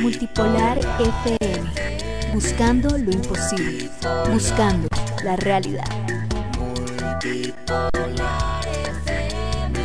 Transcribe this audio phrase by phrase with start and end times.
[0.00, 1.70] Multipolar FM.
[2.32, 3.88] Buscando lo imposible.
[4.32, 4.88] Buscando
[5.24, 5.84] la realidad.
[6.96, 8.66] Multipolar
[9.06, 9.78] FM.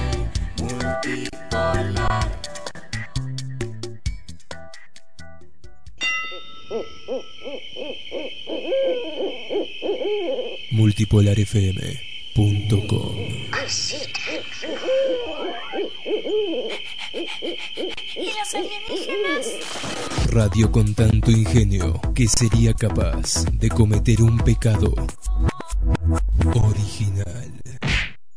[0.59, 2.29] Multipolar.
[10.71, 13.15] multipolarfm.com
[13.59, 13.98] ¿Y
[18.49, 20.31] los alienígenas?
[20.31, 24.93] Radio con tanto ingenio que sería capaz de cometer un pecado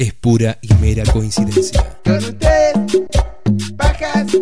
[0.00, 1.84] es pura y mera coincidencia.
[2.02, 2.72] Con usted,
[3.76, 4.32] pajas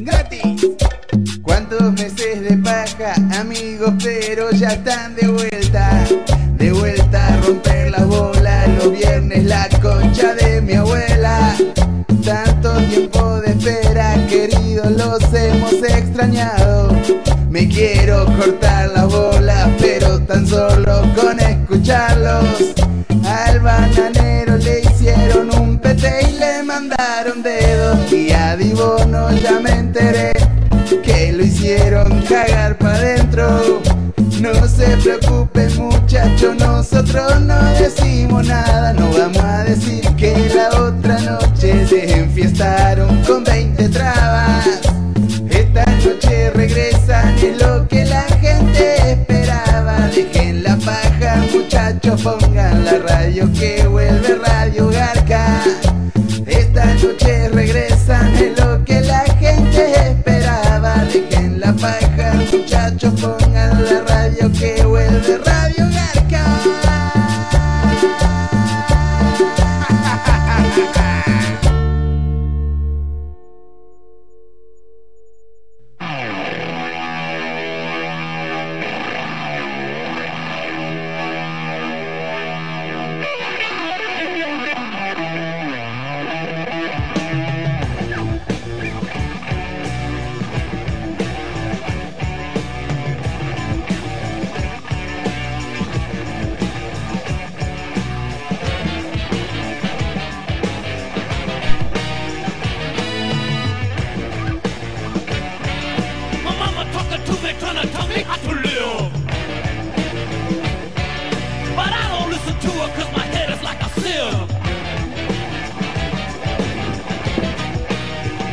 [0.00, 0.66] gratis.
[1.40, 3.94] ¿Cuántos meses de paja, amigos?
[4.04, 6.04] Pero ya están de vuelta.
[6.58, 8.68] De vuelta a romper las bolas.
[8.76, 11.56] Los viernes la concha de mi abuela.
[12.22, 16.94] Tanto tiempo de espera, queridos, los hemos extrañado.
[17.48, 22.74] Me quiero cortar las bolas, pero tan solo con escucharlos.
[23.24, 24.21] Al bananero
[28.52, 28.52] dedos.
[28.52, 30.32] Y a Dibono ya me enteré
[31.02, 33.82] que lo hicieron cagar pa' dentro.
[34.40, 38.92] No se preocupen muchachos, nosotros no decimos nada.
[38.92, 44.66] No vamos a decir que la otra noche se enfiestaron con 20 trabas.
[45.48, 50.08] Esta noche regresan, es lo que la gente esperaba.
[50.14, 53.81] Dejen la paja, muchachos, pongan la radio que
[62.52, 64.11] muchachos, pongan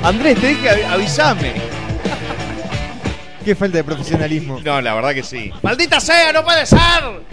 [0.09, 1.53] Andrés, te dije avi- avísame.
[3.45, 4.59] Qué falta de profesionalismo.
[4.63, 5.51] No, la verdad que sí.
[5.61, 6.33] ¡Maldita sea!
[6.33, 6.79] ¡No puede ser!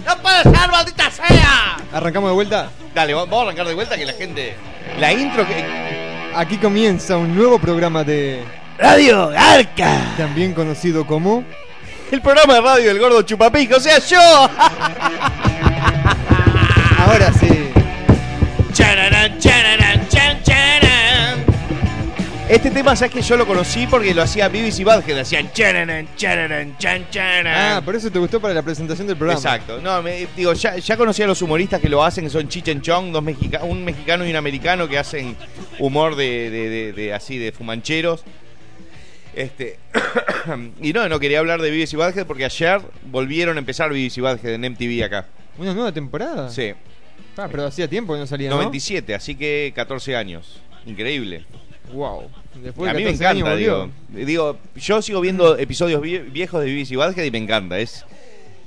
[0.06, 1.76] ¡No puede ser, maldita sea!
[1.92, 2.70] ¿Arrancamos de vuelta?
[2.94, 4.54] Dale, va- vamos a arrancar de vuelta que la gente.
[5.00, 5.64] La intro que.
[6.34, 8.44] Aquí comienza un nuevo programa de
[8.78, 10.14] Radio Garca.
[10.18, 11.44] También conocido como
[12.10, 14.50] El programa de radio del gordo chupapico, o sea, yo.
[22.48, 26.78] Este tema, sabes que yo lo conocí porque lo hacía BBC Badhead, hacían chararan, chararan,
[26.78, 27.54] chan, charan.
[27.78, 29.36] Ah, por eso te gustó para la presentación del programa.
[29.40, 29.80] Exacto.
[29.82, 32.82] No, me- digo, ya, ya conocí a los humoristas que lo hacen, que son Chichen
[32.82, 35.34] Chong, dos mexica un mexicano y un americano que hacen
[35.80, 38.22] humor de, de- de- de- así de fumancheros.
[39.34, 39.80] Este
[40.80, 42.80] y no, no quería hablar de Vives y Badhead porque ayer
[43.10, 45.26] volvieron a empezar Vives y Badhead en MTV acá.
[45.58, 46.48] ¿Una nueva temporada?
[46.48, 46.72] Sí.
[47.36, 48.56] Ah, pero hacía tiempo que no salía, ¿no?
[48.56, 50.60] 97, así que 14 años.
[50.86, 51.44] Increíble.
[51.96, 52.22] Wow.
[52.62, 53.90] Después a mí me 14 años encanta,
[54.24, 54.58] digo.
[54.76, 57.78] yo sigo viendo episodios vie- viejos de BBC Badhead y me encanta.
[57.78, 58.04] Es,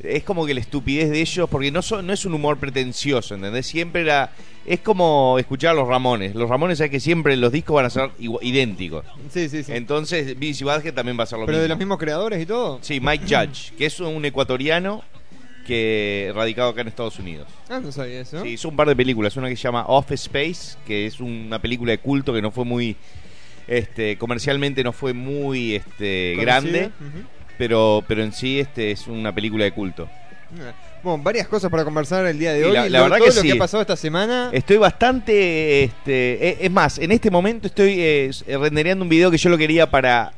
[0.04, 3.66] es como que la estupidez de ellos, porque no, no es un humor pretencioso, ¿entendés?
[3.68, 4.32] Siempre era.
[4.66, 6.36] Es como escuchar a los Ramones.
[6.36, 9.04] Los Ramones, sabes que siempre los discos van a ser idénticos.
[9.32, 9.72] Sí, sí, sí.
[9.74, 11.64] Entonces, BBC Badhead también va a ser lo Pero mismo.
[11.64, 12.78] de los mismos creadores y todo.
[12.82, 15.04] Sí, Mike Judge, que es un ecuatoriano
[15.70, 17.48] que radicado acá en Estados Unidos.
[17.70, 18.42] Ah, no sabía eso.
[18.42, 19.38] Sí, hizo un par de películas.
[19.38, 22.66] Una que se llama Off Space, que es una película de culto que no fue
[22.66, 22.96] muy.
[23.68, 26.42] Este, comercialmente no fue muy este, Conocida.
[26.62, 26.90] grande,
[27.58, 30.10] pero, pero en sí este es una película de culto.
[31.04, 32.74] Bueno, varias cosas para conversar el día de Y hoy.
[32.74, 33.48] la- la Lo- verdad todo que lo sí.
[33.48, 34.50] que ha pasado esta semana.
[34.52, 35.84] Estoy bastante.
[35.84, 39.58] Este, e- es más, en este momento estoy eh, rendereando un video que yo lo
[39.60, 40.34] quería para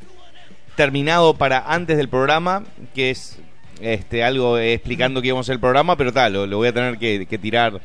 [0.75, 2.63] terminado para antes del programa,
[2.93, 3.37] que es
[3.81, 6.73] este algo explicando que íbamos a hacer el programa, pero tal, lo, lo voy a
[6.73, 7.81] tener que, que tirar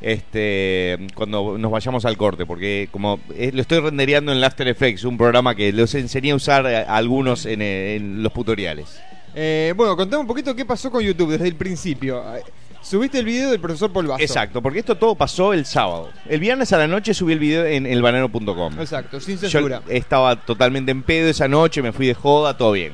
[0.00, 5.04] este cuando nos vayamos al corte, porque como eh, lo estoy rendereando en After Effects,
[5.04, 9.00] un programa que los enseñé a usar a, a algunos en, eh, en los tutoriales.
[9.34, 12.22] Eh, bueno, contame un poquito qué pasó con YouTube desde el principio.
[12.36, 12.42] Eh,
[12.82, 14.22] Subiste el video del profesor Polvazo.
[14.22, 16.10] Exacto, porque esto todo pasó el sábado.
[16.28, 18.78] El viernes a la noche subí el video en elbanero.com.
[18.78, 19.82] Exacto, sin Yo censura.
[19.88, 22.92] estaba totalmente en pedo esa noche, me fui de joda, todo bien.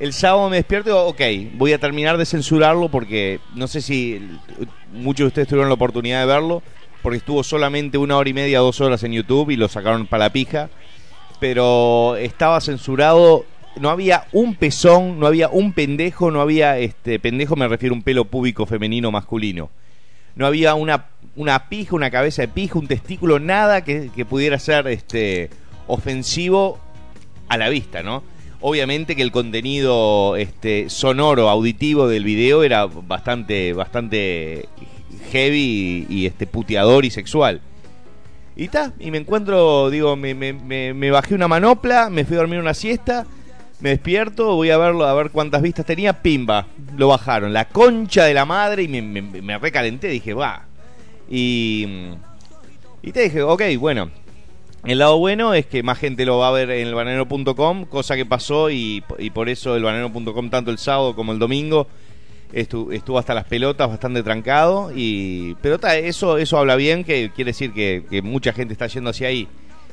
[0.00, 1.20] El sábado me despierto y digo, ok,
[1.54, 4.20] voy a terminar de censurarlo porque no sé si
[4.92, 6.62] muchos de ustedes tuvieron la oportunidad de verlo,
[7.02, 10.24] porque estuvo solamente una hora y media, dos horas en YouTube y lo sacaron para
[10.24, 10.70] la pija.
[11.40, 13.44] Pero estaba censurado,
[13.76, 17.98] no había un pezón, no había un pendejo, no había, este, pendejo me refiero a
[17.98, 19.70] un pelo púbico femenino masculino.
[20.34, 21.06] No había una,
[21.36, 25.50] una pija, una cabeza de pija, un testículo, nada que, que pudiera ser este,
[25.86, 26.78] ofensivo
[27.48, 28.22] a la vista, ¿no?
[28.64, 34.68] Obviamente que el contenido este, sonoro, auditivo del video era bastante, bastante
[35.32, 37.60] heavy y, este, puteador y sexual.
[38.54, 42.60] Y ta, y me encuentro, digo, me, me- bajé una manopla, me fui a dormir
[42.60, 43.26] una siesta,
[43.80, 46.66] me despierto, voy a verlo, a ver cuántas vistas tenía, pimba,
[46.96, 50.66] lo bajaron, la concha de la madre y me recalenté, dije, va.
[51.28, 51.86] Y,
[53.02, 54.10] y te dije, ok, bueno,
[54.84, 58.26] el lado bueno es que más gente lo va a ver en elbanero.com, cosa que
[58.26, 59.02] pasó y,
[59.32, 61.86] por eso elbanero.com tanto el sábado como el domingo
[62.52, 67.50] estu- estuvo hasta las pelotas bastante trancado y pero eso eso habla bien que quiere
[67.50, 69.48] decir que, mucha gente está yendo hacia ahí.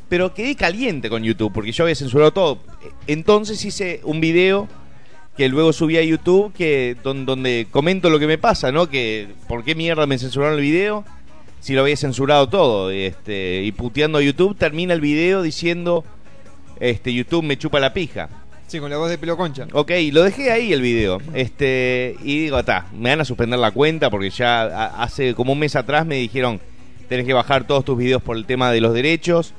[0.09, 2.57] Pero quedé caliente con YouTube porque yo había censurado todo.
[3.05, 4.67] Entonces hice un video
[5.37, 9.27] que luego subí a YouTube que don- donde comento lo que me pasa no que
[9.47, 11.05] por qué mierda me censuraron el video
[11.59, 16.03] si lo había censurado todo este y puteando a YouTube termina el video diciendo
[16.79, 18.29] este YouTube me chupa la pija
[18.69, 19.65] Sí, con la voz de pelo concha.
[19.73, 21.19] Ok, lo dejé ahí el video.
[21.33, 25.59] Este, y digo, está, me van a suspender la cuenta porque ya hace como un
[25.59, 26.61] mes atrás me dijeron,
[27.07, 29.55] tenés que bajar todos tus videos por el tema de los derechos.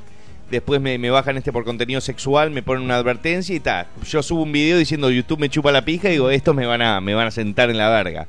[0.52, 3.88] Después me, me bajan este por contenido sexual, me ponen una advertencia y tal.
[4.08, 6.80] Yo subo un video diciendo YouTube me chupa la pija y digo, estos me van
[6.80, 8.28] a, me van a sentar en la verga.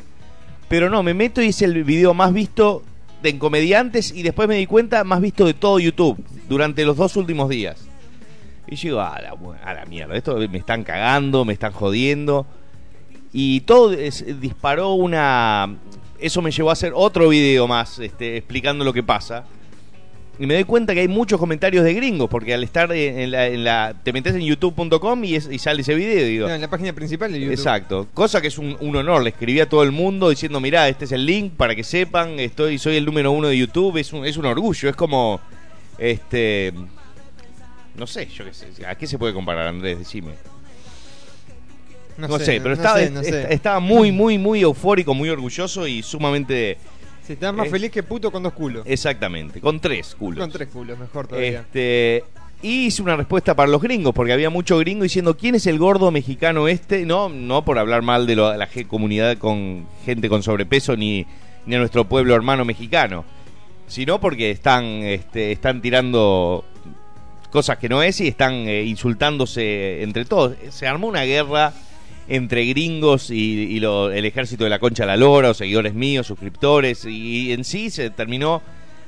[0.67, 2.81] Pero no, me meto y es el video más visto
[3.23, 7.15] en comediantes y después me di cuenta más visto de todo YouTube durante los dos
[7.15, 7.87] últimos días.
[8.67, 12.45] Y yo digo, a la, a la mierda, esto me están cagando, me están jodiendo.
[13.33, 15.77] Y todo disparó una...
[16.19, 19.45] Eso me llevó a hacer otro video más, este, explicando lo que pasa.
[20.41, 23.45] Y me doy cuenta que hay muchos comentarios de gringos, porque al estar en la...
[23.45, 26.25] en la- te metes en youtube.com y, es- y sale ese video.
[26.25, 27.53] Digo, No, en la página principal de YouTube.
[27.53, 29.21] Exacto, cosa que es un, un honor.
[29.21, 32.39] Le escribí a todo el mundo diciendo, mirá, este es el link para que sepan,
[32.39, 35.39] estoy, soy el número uno de YouTube, es un, es un orgullo, es como,
[35.99, 36.73] este,
[37.95, 39.99] no sé, yo qué sé, ¿a qué se puede comparar, Andrés?
[39.99, 40.31] Decime.
[42.17, 43.53] No, sé, pero no estaba, sé, no sé.
[43.53, 46.77] estaba muy, muy, muy eufórico, muy orgulloso y sumamente,
[47.33, 48.83] Estás más feliz que puto con dos culos.
[48.85, 50.39] exactamente, con tres culos.
[50.39, 51.61] Con tres culos, mejor todavía.
[51.61, 52.23] Este,
[52.63, 55.79] y hice una respuesta para los gringos, porque había mucho gringo diciendo quién es el
[55.79, 57.05] gordo mexicano este.
[57.05, 61.25] No, no por hablar mal de lo- la comunidad con gente con sobrepeso ni,
[61.65, 63.25] ni a nuestro pueblo hermano mexicano,
[63.87, 66.63] sino porque están, este, están tirando
[67.51, 70.55] cosas que no es y están eh, insultándose entre todos.
[70.69, 71.73] Se armó una guerra
[72.27, 76.27] entre gringos y, lo- el ejército de la concha de la lora, o seguidores míos,
[76.27, 78.61] suscriptores, y en sí se terminó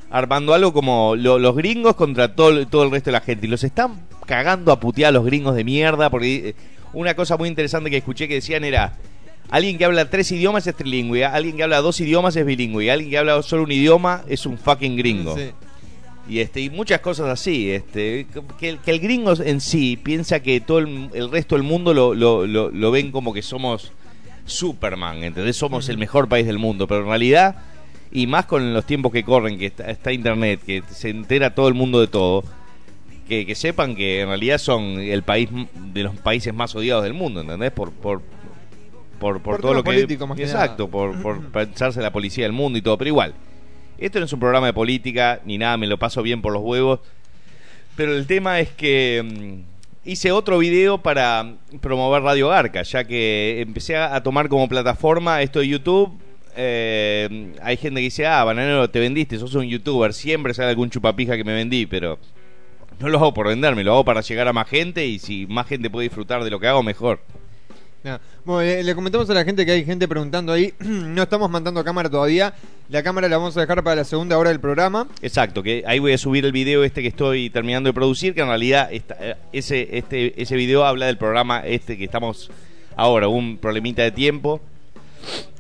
[0.09, 3.47] armando algo como lo- los gringos contra todo, todo el resto de la gente.
[3.47, 6.55] Y los están cagando a putear a los gringos de mierda, porque eh,
[6.93, 8.93] una cosa muy interesante que escuché que decían era,
[9.49, 13.09] alguien que habla tres idiomas es trilingüe, alguien que habla dos idiomas es bilingüe, alguien
[13.09, 15.35] que habla solo un idioma es un fucking gringo.
[15.37, 15.49] Sí.
[16.29, 18.25] Y este y muchas cosas así, este
[18.59, 21.93] que, el- que el gringo en sí piensa que todo el, el resto del mundo
[21.93, 23.91] lo, lo, lo, lo ven como que somos
[24.45, 25.57] Superman, ¿entendés?
[25.57, 27.55] Somos el mejor país del mundo, pero en realidad,
[28.11, 31.67] y más con los tiempos que corren, que está, está internet, que se entera todo
[31.67, 32.43] el mundo de todo,
[33.27, 35.49] que, que sepan que en realidad son el país
[35.93, 37.71] de los países más odiados del mundo, ¿entendés?
[37.71, 38.21] Por, por,
[39.19, 39.91] por, por, Por todo lo que...
[39.91, 43.33] político, más que exacto, por, por pensarse la policía del mundo y todo, pero igual.
[44.03, 46.61] Esto no es un programa de política ni nada, me lo paso bien por los
[46.61, 46.99] huevos.
[47.95, 53.61] Pero el tema es que mm, hice otro video para promover Radio Garca, ya que
[53.61, 56.19] empecé a, tomar como plataforma esto de YouTube.
[56.57, 60.89] Eh, hay gente que dice, ah, Bananero, te vendiste, sos un youtuber, siempre sale algún
[60.89, 62.19] chupapija que me vendí, pero
[62.99, 65.65] no lo hago por venderme, lo hago para llegar a más gente y si más
[65.65, 67.21] gente puede disfrutar de lo que hago, mejor.
[68.03, 68.19] No.
[68.43, 70.73] Bueno, le, le comentamos a la gente que hay gente preguntando ahí.
[70.79, 72.53] no estamos mandando cámara todavía.
[72.89, 75.07] La cámara la vamos a dejar para la segunda hora del programa.
[75.21, 78.41] Exacto, que ahí voy a subir el video este que estoy terminando de producir, que
[78.41, 82.51] en realidad esta- eh, ese, este, ese video habla del programa este que estamos
[82.97, 84.59] ahora, un problemita de tiempo.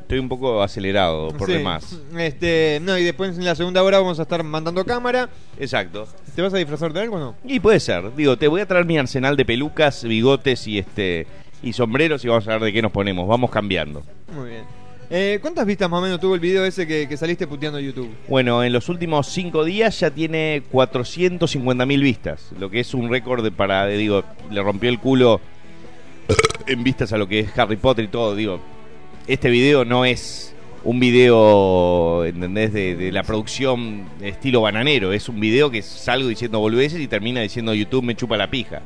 [0.01, 1.53] Estoy un poco acelerado por Sí.
[1.53, 1.97] demás.
[2.17, 5.29] Este, no, y después en la segunda hora vamos a estar mandando cámara.
[5.57, 6.07] Exacto.
[6.35, 7.35] ¿Te vas a disfrazar de algo o no?
[7.45, 11.25] Y puede ser, digo, te voy a traer mi arsenal de pelucas, bigotes y este
[11.63, 14.03] y sombreros y vamos a ver de qué nos ponemos, vamos cambiando.
[14.35, 14.63] Muy bien.
[15.09, 17.85] Eh, ¿Cuántas vistas más o menos tuvo el video ese que, que saliste puteando en
[17.85, 18.09] YouTube?
[18.27, 23.09] Bueno, en los últimos cinco días ya tiene 450 mil vistas, lo que es un
[23.09, 25.39] récord para, digo, le rompió el culo
[26.67, 28.59] en vistas a lo que es Harry Potter y todo, digo.
[29.27, 32.73] Este video no es un video, ¿entendés?
[32.73, 37.07] De, de la producción de estilo bananero, es un video que salgo diciendo boludeces y
[37.07, 38.81] termina diciendo YouTube me chupa la pija.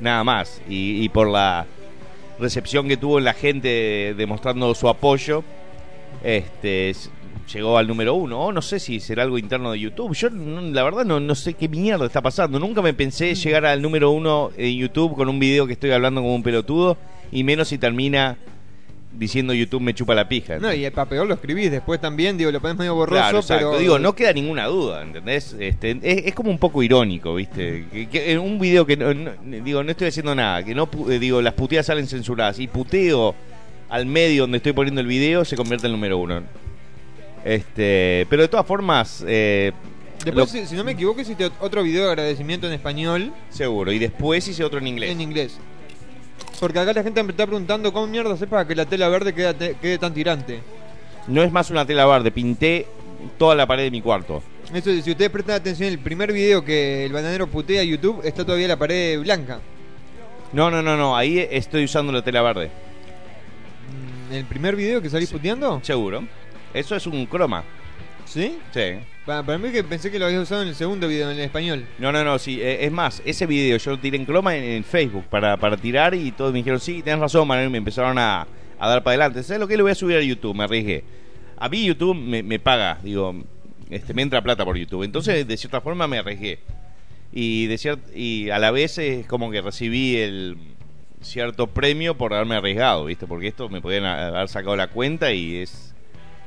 [0.00, 0.60] Nada más.
[0.68, 1.66] Y, y por la
[2.38, 5.42] recepción que tuvo en la gente demostrando su apoyo,
[6.22, 6.94] este
[7.52, 8.40] llegó al número uno.
[8.46, 10.14] O no sé si será algo interno de YouTube.
[10.14, 12.58] Yo no- la verdad no, no sé qué mierda está pasando.
[12.58, 16.20] Nunca me pensé llegar al número uno en YouTube con un video que estoy hablando
[16.20, 16.96] como un pelotudo.
[17.32, 18.36] Y menos si termina
[19.12, 20.58] diciendo YouTube me chupa la pija.
[20.58, 23.40] No, y el peor lo escribís después también, digo, lo ponés medio borroso, Claro,
[23.72, 23.78] pero...
[23.78, 25.56] Digo, no queda ninguna duda, ¿entendés?
[25.58, 27.86] Este, es, es como un poco irónico, ¿viste?
[27.92, 30.88] Que, que en un video que no, no- digo, no estoy haciendo nada, que no
[31.10, 33.34] eh, digo, las puteadas salen censuradas y puteo
[33.88, 36.42] al medio donde estoy poniendo el video se convierte en número uno.
[37.44, 39.72] Este, pero de todas formas, eh,
[40.24, 43.32] Después, lo- si, si no me equivoco, hiciste ot- otro video de agradecimiento en español,
[43.50, 43.92] seguro.
[43.92, 45.10] Y después hice otro en inglés.
[45.12, 45.58] en inglés.
[46.60, 49.98] Porque acá la gente me está preguntando cómo mierda sepa que la tela verde quede
[49.98, 50.60] tan tirante.
[51.28, 52.86] No es más una tela verde, pinté
[53.36, 54.42] toda la pared de mi cuarto.
[54.72, 58.44] Eso, si ustedes prestan atención, el primer video que el bananero putea a YouTube está
[58.44, 59.60] todavía la pared blanca.
[60.52, 62.70] No, no, no, no, ahí estoy usando la tela verde.
[64.32, 65.80] ¿El primer video que salís puteando?
[65.82, 66.24] Seguro.
[66.74, 67.64] Eso es un croma.
[68.28, 68.58] ¿Sí?
[68.74, 68.98] Sí.
[69.24, 71.44] Para, para mí que pensé que lo habías usado en el segundo video, en el
[71.44, 71.86] español.
[71.98, 72.60] No, no, no, sí.
[72.60, 75.76] eh, es más, ese video yo lo tiré en croma en, en Facebook para, para
[75.78, 78.46] tirar y todos me dijeron, sí, tenés razón, Manuel, y me empezaron a,
[78.78, 79.42] a dar para adelante.
[79.42, 79.76] ¿Sabes lo que?
[79.78, 81.04] Lo voy a subir a YouTube, me arriesgué.
[81.56, 83.34] A mí YouTube me, me paga, digo,
[83.90, 85.02] este, me entra plata por YouTube.
[85.04, 86.58] Entonces, de cierta forma, me arriesgué.
[87.32, 90.56] Y, de cier- y a la vez es como que recibí el
[91.20, 93.26] cierto premio por haberme arriesgado, ¿viste?
[93.26, 95.94] Porque esto me podían haber sacado la cuenta y es...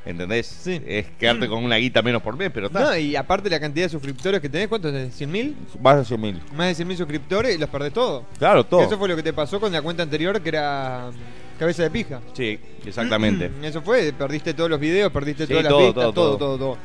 [0.04, 0.46] ¿Entendés?
[0.46, 0.80] Sí.
[0.84, 2.80] Es quedarte con una guita menos por mes, pero está.
[2.80, 5.20] No, y aparte la cantidad de suscriptores que tenés, ¿cuántos tenés?
[5.20, 5.54] ¿100.000?
[5.80, 6.40] Vas a 100 mil.
[6.56, 8.24] Más de 100.000 suscriptores y los perdés todo.
[8.38, 8.82] Claro, todo.
[8.82, 11.90] Eso fue lo que te pasó con la cuenta anterior que era mm, cabeza de
[11.90, 12.20] pija.
[12.32, 13.50] Sí, exactamente.
[13.62, 16.38] Eso fue, perdiste todos los videos, perdiste Sí, todas las todo, vistas, todo, todo, todo.
[16.38, 16.78] todo, todo.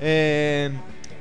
[0.00, 0.70] Eh,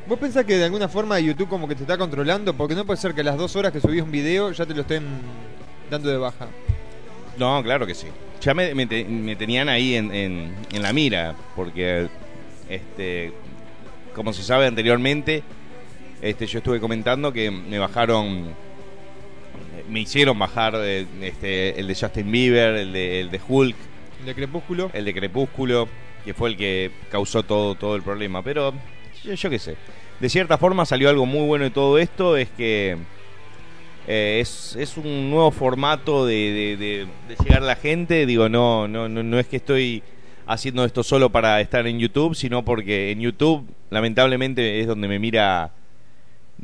[0.08, 2.54] ¿Vos pensás que de alguna forma YouTube como que te está controlando?
[2.56, 4.74] Porque no puede ser que a las dos horas que subís un video ya te
[4.74, 5.04] lo estén
[5.90, 6.48] dando de baja.
[7.38, 8.08] No, claro que sí.
[8.44, 12.08] Ya me, me te- me tenían ahí en, en- en la mira, porque,
[12.70, 13.32] este,
[14.14, 15.44] como se sabe anteriormente,
[16.22, 18.54] este, yo estuve comentando que me bajaron,
[19.90, 23.76] me hicieron bajar eh, este, el de Justin Bieber, el de, el de Hulk,
[24.20, 24.90] El de Crepúsculo.
[24.94, 25.88] el de Crepúsculo,
[26.26, 28.42] que fue el que causó todo, todo el problema.
[28.44, 28.74] Pero
[29.24, 29.76] yo, yo qué sé.
[30.20, 32.98] De cierta forma salió algo muy bueno de todo esto, es que
[34.08, 38.26] eh, es, es un nuevo formato de, de- de- de llegar a la gente.
[38.26, 40.04] Digo, no, no, no, no es que estoy
[40.46, 45.20] haciendo esto solo para estar en YouTube, sino porque en YouTube lamentablemente es donde me
[45.20, 45.72] mira...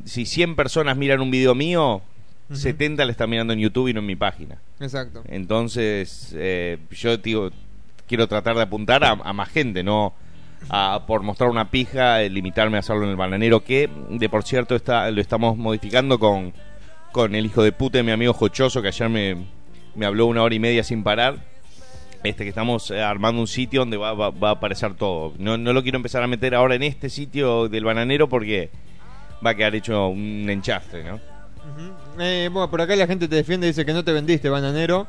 [0.05, 2.01] Si 100 personas miran un video mío,
[2.49, 2.57] Ujú.
[2.57, 4.57] 70 le están mirando en YouTube y no en mi página.
[4.79, 5.23] Exacto.
[5.27, 7.49] Entonces, eh, yo digo,
[8.07, 10.13] quiero tratar de apuntar a, a más gente, no
[10.69, 14.75] a, por mostrar una pija, limitarme a hacerlo en el bananero, que de por cierto
[14.75, 16.53] está, lo estamos modificando con,
[17.11, 19.37] con el hijo de puta de mi amigo Jochoso, que ayer me,
[19.95, 21.37] me habló una hora y media sin parar.
[22.23, 25.33] Este que estamos eh, armando un sitio donde va, va- va a aparecer todo.
[25.37, 28.69] No, no lo quiero empezar a meter ahora en este sitio del bananero porque
[29.45, 31.15] va a quedar hecho un enchastre, ¿no?
[31.15, 32.21] Ujú.
[32.21, 35.07] Eh, bueno, por acá la gente te defiende y dice que no te vendiste, bananero,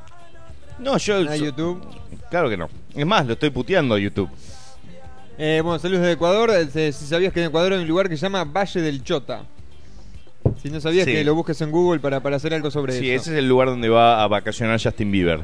[0.78, 1.16] No, yo...
[1.28, 1.85] a YouTube.
[2.30, 2.69] Claro que no.
[2.95, 4.30] Es más, lo estoy puteando a YouTube.
[5.37, 6.50] Eh, bueno, saludos de Ecuador.
[6.50, 9.42] Eh, si sabías que en Ecuador hay un lugar que se llama Valle del Chota.
[10.62, 11.12] Si no sabías Sí.
[11.12, 13.23] que lo busques en Google para, para hacer algo sobre Sí, eso.
[13.23, 15.40] ese es el lugar donde va a vacacionar Justin Bieber.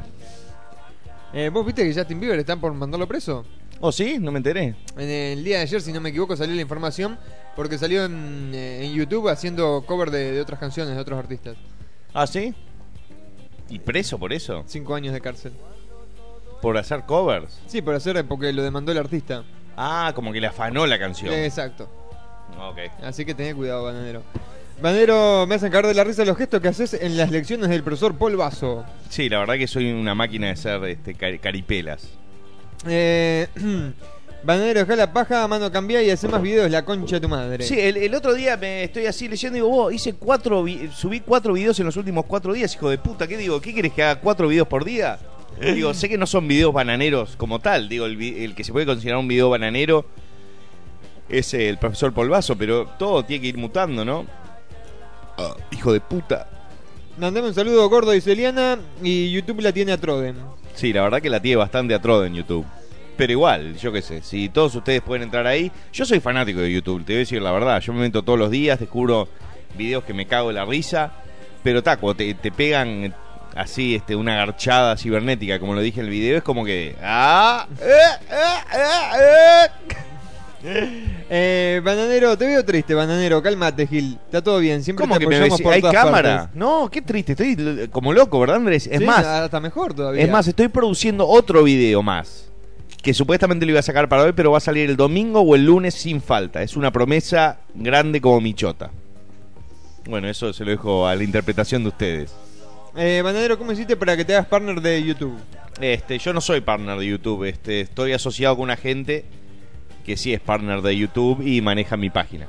[1.33, 3.45] Eh, ¿Vos viste que Justin Bieber están por mandarlo preso?
[3.79, 4.17] ¿Oh, sí?
[4.19, 4.75] No me enteré.
[4.97, 7.17] En el día de ayer, si no me equivoco, salió la información
[7.55, 11.57] porque salió en, eh, en YouTube haciendo cover de, de otras canciones de otros artistas.
[12.13, 12.53] ¿Ah, sí?
[13.69, 14.63] ¿Y preso por eso?
[14.65, 15.53] Cinco años de cárcel.
[16.61, 17.59] ¿Por hacer covers?
[17.67, 19.43] Sí, por hacer porque lo demandó el artista.
[19.75, 21.31] Ah, como que le afanó la canción.
[21.31, 21.87] Eh, exacto.
[22.59, 22.79] Ok.
[23.03, 24.23] Así que tened cuidado, bananero.
[24.81, 27.81] Banero, me hacen caer de la risa los gestos que haces en las lecciones del
[27.83, 28.85] profesor Paul Vaso.
[29.09, 32.09] Sí, la verdad que soy una máquina de ser este, cari- caripelas.
[32.87, 33.47] Eh,
[34.43, 37.27] Banero, deja la paja, a mano cambia y hace más videos, la concha de tu
[37.27, 37.63] madre.
[37.65, 40.89] Sí, el, el otro día me estoy así leyendo y digo, vos, hice cuatro, vi-
[40.93, 43.27] subí cuatro videos en los últimos cuatro días, hijo de puta.
[43.27, 43.59] ¿Qué digo?
[43.59, 45.17] ¿Qué quieres que haga cuatro videos por día?
[45.59, 47.89] Digo, sé que no son videos bananeros como tal.
[47.89, 50.05] Digo, el, vi- el que se puede considerar un video bananero
[51.29, 54.27] es el profesor Polvazo, pero todo tiene que ir mutando, ¿no?
[55.37, 56.47] Ah, hijo de puta.
[57.17, 60.35] Mandame un saludo gordo, dice Eliana, y YouTube la tiene a Troden.
[60.75, 62.65] Sí, la verdad que la tiene bastante atroz en YouTube.
[63.17, 66.71] Pero igual, yo qué sé, si todos ustedes pueden entrar ahí, yo soy fanático de
[66.71, 69.27] YouTube, te voy a decir la verdad, yo me meto todos los días, descubro
[69.75, 71.11] videos que me cago de la risa,
[71.63, 73.15] pero taco, te, te pegan
[73.55, 77.65] así este una garchada cibernética, como lo dije en el video, es como que ah,
[77.81, 79.95] eh, eh, eh,
[80.63, 81.81] eh.
[81.83, 84.17] Bananero, te veo triste, Bananero, cálmate, Gil.
[84.25, 85.61] Está todo bien, siempre ¿Cómo te que me ves?
[85.61, 86.37] por ¿Hay todas cámara?
[86.39, 86.55] partes.
[86.55, 88.87] No, qué triste, estoy eh, como loco, ¿verdad, Andrés?
[88.91, 90.23] Es Sí, más, hasta mejor todavía.
[90.23, 92.49] Es más, estoy produciendo otro video más.
[93.01, 95.55] Que supuestamente lo iba a sacar para hoy, pero va a salir el domingo o
[95.55, 96.61] el lunes sin falta.
[96.63, 98.89] Es una promesa grande como michota.
[100.09, 102.33] Bueno, eso se lo dejo a la interpretación de ustedes.
[102.95, 105.37] Eh, Bananero, ¿cómo hiciste para que te hagas partner de YouTube?
[105.79, 109.25] Este, yo no soy partner de YouTube, este, estoy asociado con una gente
[110.07, 112.47] que sí es partner de YouTube y maneja mi página.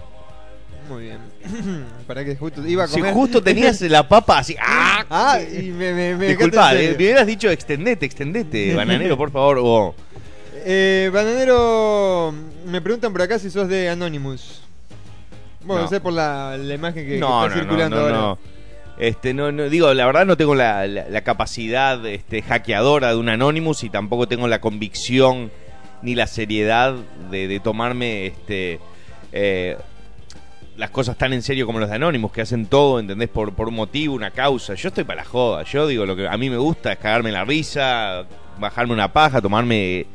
[0.88, 1.18] Muy bien.
[2.06, 3.12] para que justo iba a Si comer.
[3.12, 5.04] justo tenías la papa así, ¡ah!
[5.10, 9.58] Ah, y me, me, me Disculpa, eh, me hubieras dicho extendete, extendete, bananero, por favor.
[9.60, 9.94] o-
[10.64, 12.32] Eh, Bananero,
[12.66, 14.62] me preguntan por acá si sos de Anonymous.
[15.64, 15.88] Bueno, No.
[15.88, 18.16] sé por la, la imagen que, está no, circulando ahora.
[18.16, 18.38] no.
[18.98, 23.16] Este, no, no, digo, la verdad no tengo la, la- la capacidad este, hackeadora de
[23.16, 25.50] un Anonymous y tampoco tengo la convicción
[26.02, 26.94] ni la seriedad
[27.30, 28.78] de, de tomarme este,
[29.32, 29.76] eh,
[30.76, 33.28] las cosas tan en serio como los de Anonymous, que hacen todo, ¿entendés?
[33.28, 34.74] Por, por un motivo, una causa.
[34.74, 35.64] Yo estoy para la joda.
[35.64, 38.26] Yo digo, lo que a mí me gusta es cagarme la risa,
[38.58, 40.06] bajarme una paja, tomarme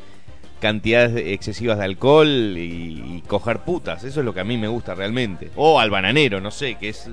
[0.61, 4.05] cantidades excesivas de alcohol y, y coger putas.
[4.05, 5.51] Eso es lo que a mí me gusta realmente.
[5.57, 7.09] O al bananero, no sé, que es...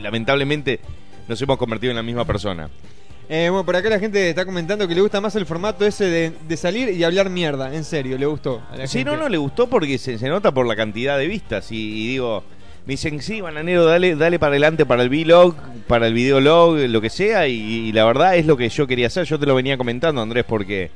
[0.00, 0.80] Lamentablemente
[1.26, 2.68] nos hemos convertido en la misma persona.
[3.28, 6.04] Eh, bueno, por acá la gente está comentando que le gusta más el formato ese
[6.04, 7.74] de, de salir y hablar mierda.
[7.74, 8.60] En serio, le gustó.
[8.70, 9.12] A la Sí, gente.
[9.12, 11.72] no, no, le gustó porque se, se nota por la cantidad de vistas.
[11.72, 12.44] Y, y digo,
[12.86, 15.54] me dicen, sí, bananero, dale, dale para adelante para el vlog,
[15.88, 17.48] para el videolog, lo que sea.
[17.48, 17.54] Y,
[17.88, 19.24] y la verdad es lo que yo quería hacer.
[19.24, 20.90] Yo te lo venía comentando, Andrés, porque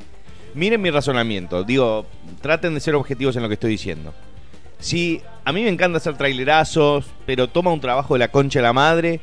[0.54, 1.64] miren mi razonamiento.
[1.64, 2.04] Digo,
[2.42, 4.12] traten de ser objetivos en lo que estoy diciendo.
[4.80, 8.64] Si a mí me encanta hacer trailerazos, pero toma un trabajo de la concha de
[8.64, 9.20] la madre.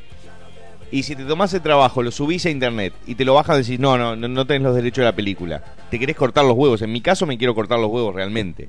[0.90, 3.80] Y si te tomás el trabajo, lo subís a internet y te lo bajas decís,
[3.80, 5.62] no, no, no, no tenés los derechos de la película.
[5.90, 6.80] Te querés cortar los huevos.
[6.82, 8.68] En mi caso me quiero cortar los huevos realmente.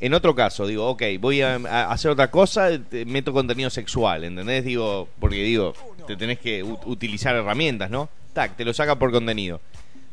[0.00, 1.56] En otro caso, digo, ok, voy a,
[1.90, 2.68] hacer otra cosa,
[3.06, 4.64] meto contenido sexual, ¿entendés?
[4.64, 5.74] Digo, porque digo,
[6.06, 8.08] te tenés que utilizar herramientas, ¿no?
[8.32, 9.60] Tac, te lo saca por contenido.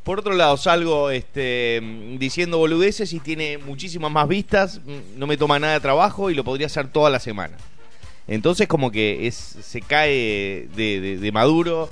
[0.03, 1.81] Por otro lado, salgo este,
[2.17, 6.35] diciendo boludeces y tiene muchísimas más vistas, mm, no me toma nada de trabajo y
[6.35, 7.55] lo podría hacer toda la semana.
[8.27, 11.89] Entonces como que es se cae de, de- de maduro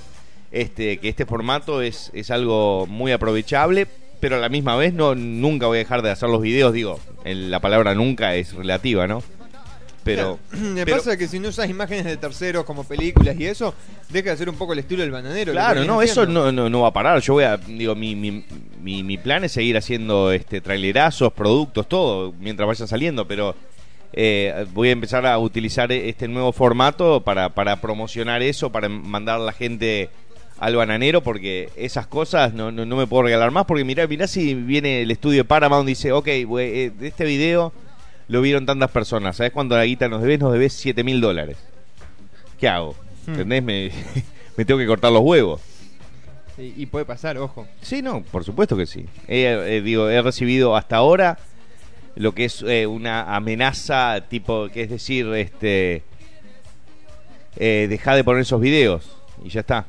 [0.52, 3.88] este que este formato es, es algo muy aprovechable,
[4.20, 7.00] pero a la misma vez no nunca voy a dejar de hacer los videos, digo,
[7.24, 9.22] el- la palabra nunca es relativa, ¿no?
[10.04, 13.74] Pero, Me pero- pasa que si no usas imágenes de terceros como películas y eso,
[14.10, 15.54] deja de ser un poco el estilo del bananero.
[15.54, 17.20] Claro, no, eso no, no, no va a parar.
[17.22, 18.44] Yo voy a, digo, mi, mi,
[18.82, 23.56] mi, mi plan es seguir haciendo este trailerazos, productos, todo, mientras vaya saliendo, pero
[24.14, 29.38] eh, voy a empezar a utilizar este nuevo formato para, para promocionar eso, para mandar
[29.38, 30.10] a la gente
[30.60, 34.28] al bananero, porque esas cosas no, no, no me puedo regalar más, porque mirá, mirá
[34.28, 37.74] si viene el estudio de Paramount y dice, ok, güey, eh, de este video
[38.28, 40.40] lo vieron tantas personas, ¿sabes cuánto la guita nos debes?
[40.40, 41.58] Nos debes 7 mil dólares.
[42.60, 42.96] ¿Qué hago?
[43.26, 43.32] Hmm.
[43.32, 43.64] ¿Entendés?
[43.64, 43.92] Me,
[44.58, 45.60] me tengo que cortar los huevos.
[46.58, 47.68] Y, y puede pasar, ojo.
[47.82, 49.08] Sí, no, por supuesto que sí.
[49.28, 51.40] He, eh, digo, he recibido hasta ahora
[52.16, 56.04] lo que es eh, una amenaza tipo, que es decir, este,
[57.58, 59.86] eh, deja de poner esos videos y ya está.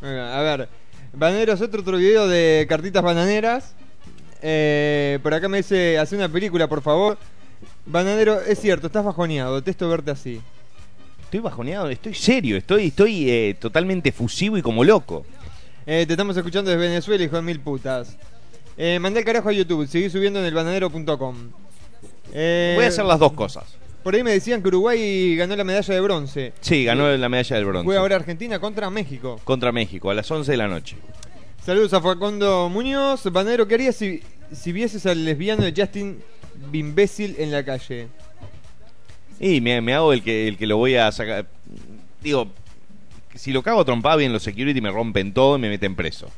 [0.00, 0.68] Venga, A ver,
[1.12, 3.74] Bananeros, otro, otro video de cartitas bananeras.
[4.42, 7.18] Eh, por acá me dice, hace una película, por favor.
[7.86, 10.40] Bananero, es cierto, estás bajoneado, detesto verte así.
[11.22, 15.26] Estoy bajoneado, estoy serio, estoy, estoy eh, totalmente fusivo y como loco.
[15.86, 18.16] Eh, te estamos escuchando desde Venezuela, hijo de mil putas.
[18.80, 21.36] Eh, mandé el carajo a YouTube, seguí subiendo en el bananero.com.
[22.32, 23.64] Eh, Voy a hacer las dos cosas.
[24.04, 26.52] Por ahí me decían que Uruguay ganó la medalla de bronce.
[26.60, 27.84] Sí, ganó la medalla del bronce.
[27.84, 29.40] Fue ahora Argentina contra México.
[29.42, 30.96] Contra México, a las 11 de la noche.
[31.66, 33.24] Saludos a Facundo Muñoz.
[33.24, 36.22] Bananero, ¿qué harías si, si vieses al lesbiano de Justin
[36.70, 38.06] Bimbécil en la calle?
[39.40, 41.46] Y me, me hago el que, el que lo voy a sacar.
[42.22, 42.48] digo,
[43.34, 46.28] si lo cago a trompada bien los security me rompen todo y me meten preso.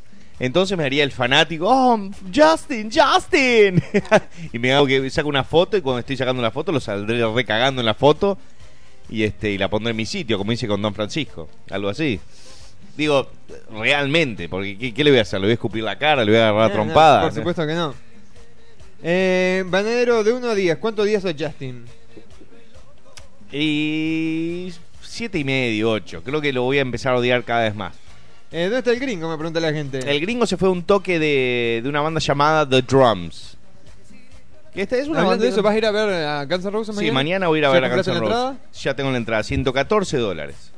[0.40, 3.81] Entonces me haría el fanático, oh, Justin, Justin.
[4.53, 7.24] y me hago que saco una foto y cuando estoy sacando la foto lo saldré
[7.33, 8.38] recagando en la foto
[9.11, 12.18] y este y la pondré en mi sitio, como hice con Don Francisco, algo así.
[12.96, 13.29] Digo,
[13.70, 15.40] realmente, porque ¿qué, qué le voy a hacer?
[15.40, 16.24] ¿Le voy a escupir la cara?
[16.24, 17.22] ¿Le voy a agarrar Eh, a no, trompada?
[17.22, 17.94] por supuesto que no.
[19.03, 21.85] Eh, Bananero, de 1 a 10, ¿cuántos días sos Justin?
[23.53, 24.72] Y
[25.03, 26.22] siete y medio, ocho.
[26.22, 27.94] Creo que lo voy a empezar a odiar cada vez más.
[28.52, 29.28] Eh, ¿Dónde está el gringo?
[29.30, 29.98] Me pregunta la gente.
[29.98, 33.56] El gringo se fue a un toque de, de una banda llamada The Drums.
[34.74, 36.64] Que esta es una Hablando banda de eso, ¿vas a ir a ver a Guns
[36.64, 37.14] N' Roses Sí, mañana?
[37.14, 38.50] mañana voy a ir a ¿Ya ver a compraste Guns N' la Roses.
[38.56, 38.80] entrada?
[38.82, 40.72] Ya tengo la entrada, 114 dólares.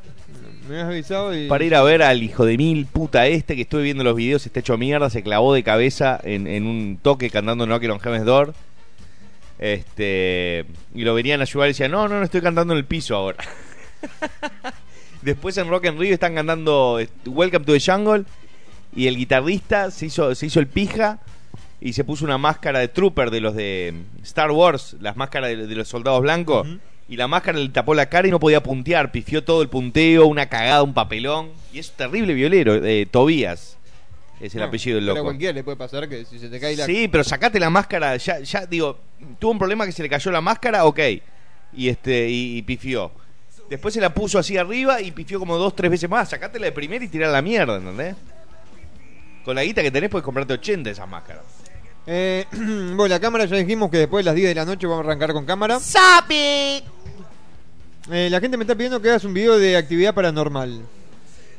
[0.68, 1.48] Me has avisado y...
[1.48, 4.46] Para ir a ver al hijo de mil puta este que estuve viendo los videos,
[4.46, 8.24] está hecho mierda, se clavó de cabeza en, en un toque cantando Knock on Heaven's
[8.26, 8.54] Door.
[9.58, 12.84] Este, y lo venían a ayudar y decían, no, no, no estoy cantando en el
[12.84, 13.38] piso ahora.
[15.22, 18.24] Después en Rock and Rio están cantando eh, Welcome to the Jungle
[18.94, 21.20] y el guitarrista se hizo, se hizo el pija
[21.80, 25.66] y se puso una máscara de trooper de los de Star Wars, las máscaras de,
[25.66, 26.66] de los soldados blancos.
[27.08, 29.10] Y la máscara le tapó la cara y no podía puntear.
[29.12, 31.50] Pifió todo el punteo, una cagada, un papelón.
[31.72, 32.74] Y es terrible violero.
[32.84, 33.76] eh, Tobías
[34.40, 35.24] es el Ah, apellido del Pero a loco.
[35.26, 36.86] cualquiera le puede pasar que si se te cae la...
[36.86, 38.16] Sí, pero sacate la máscara.
[38.16, 38.98] Ya, ya digo,
[39.38, 41.00] tuvo un problema que se le cayó la máscara, ok.
[41.74, 43.10] Y este, y, y pifió.
[43.72, 46.28] Después se la puso así arriba y pifió como dos, tres veces más.
[46.28, 48.14] Sacátela de primera y tirar la mierda, ¿entendés?
[49.46, 51.42] Con la guita que tenés puedes comprarte 80 de esas máscaras.
[52.06, 55.06] Eh, bueno, la cámara ya dijimos que después de las 10 de la noche vamos
[55.06, 55.78] a arrancar con cámara.
[58.10, 60.82] Eh, la gente me está pidiendo que hagas un video de actividad paranormal.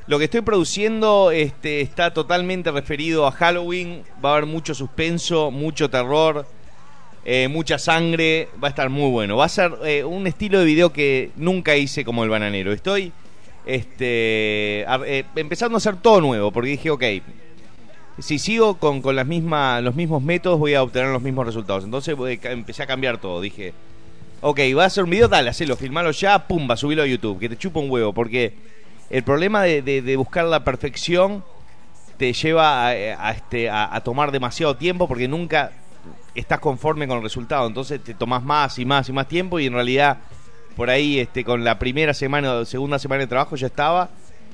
[0.05, 4.03] Lo que estoy produciendo este, está totalmente referido a Halloween.
[4.23, 6.45] Va a haber mucho suspenso, mucho terror,
[7.25, 8.49] eh, mucha sangre.
[8.61, 9.37] Va a estar muy bueno.
[9.37, 12.71] Va a ser eh, un estilo de video que nunca hice como el bananero.
[12.71, 13.11] Estoy
[13.65, 17.03] este, eh, empezando a hacer todo nuevo porque dije, ok,
[18.19, 21.83] si sigo con, con las mismas, los mismos métodos voy a obtener los mismos resultados.
[21.83, 23.41] Entonces empecé a cambiar todo.
[23.41, 23.73] Dije,
[24.41, 27.49] ok, va a hacer un video, dale, hacelo, filmalo ya, pumba, subilo a YouTube, que
[27.49, 28.53] te chupa un huevo, porque
[29.09, 31.43] el problema de, de- buscar la perfección
[32.17, 35.71] te lleva a, a, este, a, a tomar demasiado tiempo porque nunca
[36.35, 37.67] estás conforme con el resultado.
[37.67, 40.17] Entonces te tomas más y más y más tiempo y en realidad
[40.75, 44.09] por ahí este, con la primera semana o segunda semana de trabajo ya estaba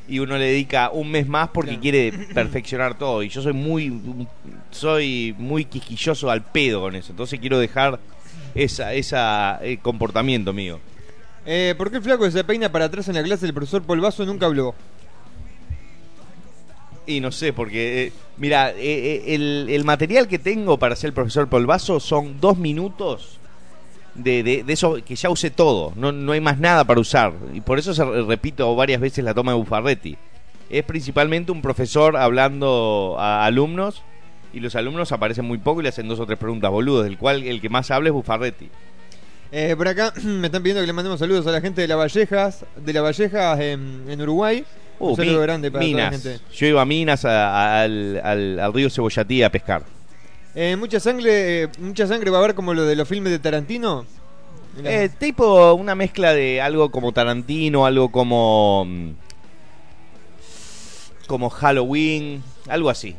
[0.07, 1.81] y uno le dedica un mes más porque Claro.
[1.81, 3.93] quiere perfeccionar todo y yo soy muy
[4.71, 7.99] soy muy quisquilloso al pedo con eso entonces quiero dejar
[8.55, 10.79] esa esa eh, comportamiento mío
[11.45, 13.81] Eh, ¿Por qué el flaco que se peina para atrás en la clase del profesor
[13.83, 14.75] Polvazo nunca habló?
[17.09, 21.09] Y no sé porque eh, mira eh, eh, el, el material que tengo para ser
[21.09, 23.39] el profesor Polvazo son dos minutos
[24.15, 25.93] de, de, de eso que ya usé todo.
[25.95, 27.33] No, no hay más nada para usar.
[27.53, 30.17] Y por eso se re- repito varias veces la toma de Buffarretti
[30.69, 34.03] es principalmente un profesor hablando a alumnos
[34.53, 37.17] y los alumnos aparecen muy poco y le hacen dos o tres preguntas boludos del
[37.17, 38.69] cual el que más habla es Buffarretti
[39.51, 41.95] Eh, por acá me están pidiendo que le mandemos saludos a la gente de La
[41.95, 44.63] Vallejas, de La Vallejas en, en Uruguay.
[44.99, 46.21] Uh, Mi- grande para toda la Minas.
[46.23, 46.39] gente.
[46.53, 49.83] Yo iba a Minas a- a- al, al- al río Cebollatí a pescar.
[50.55, 53.39] Eh, mucha sangre, eh, mucha sangre va a haber como lo de los filmes de
[53.39, 54.05] Tarantino.
[54.83, 58.85] Eh, tipo una mezcla de algo como Tarantino, algo como.
[58.85, 59.09] mm,
[61.27, 63.15] como Halloween, algo así.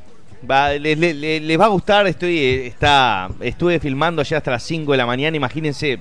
[0.49, 4.63] Va, les, les- les- les va a gustar, estoy está estuve filmando allá hasta las
[4.63, 5.99] 5 de la mañana, imagínense,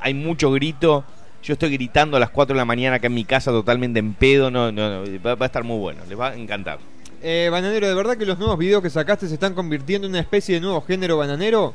[0.00, 1.04] hay mucho grito.
[1.46, 4.14] Yo estoy gritando a las 4 de la mañana acá en mi casa totalmente en
[4.14, 6.80] pedo, no, no, no, va, va a estar muy bueno, les va a encantar.
[7.22, 10.20] Eh, bananero, ¿de verdad que los nuevos videos que sacaste se están convirtiendo en una
[10.20, 11.72] especie de nuevo género bananero?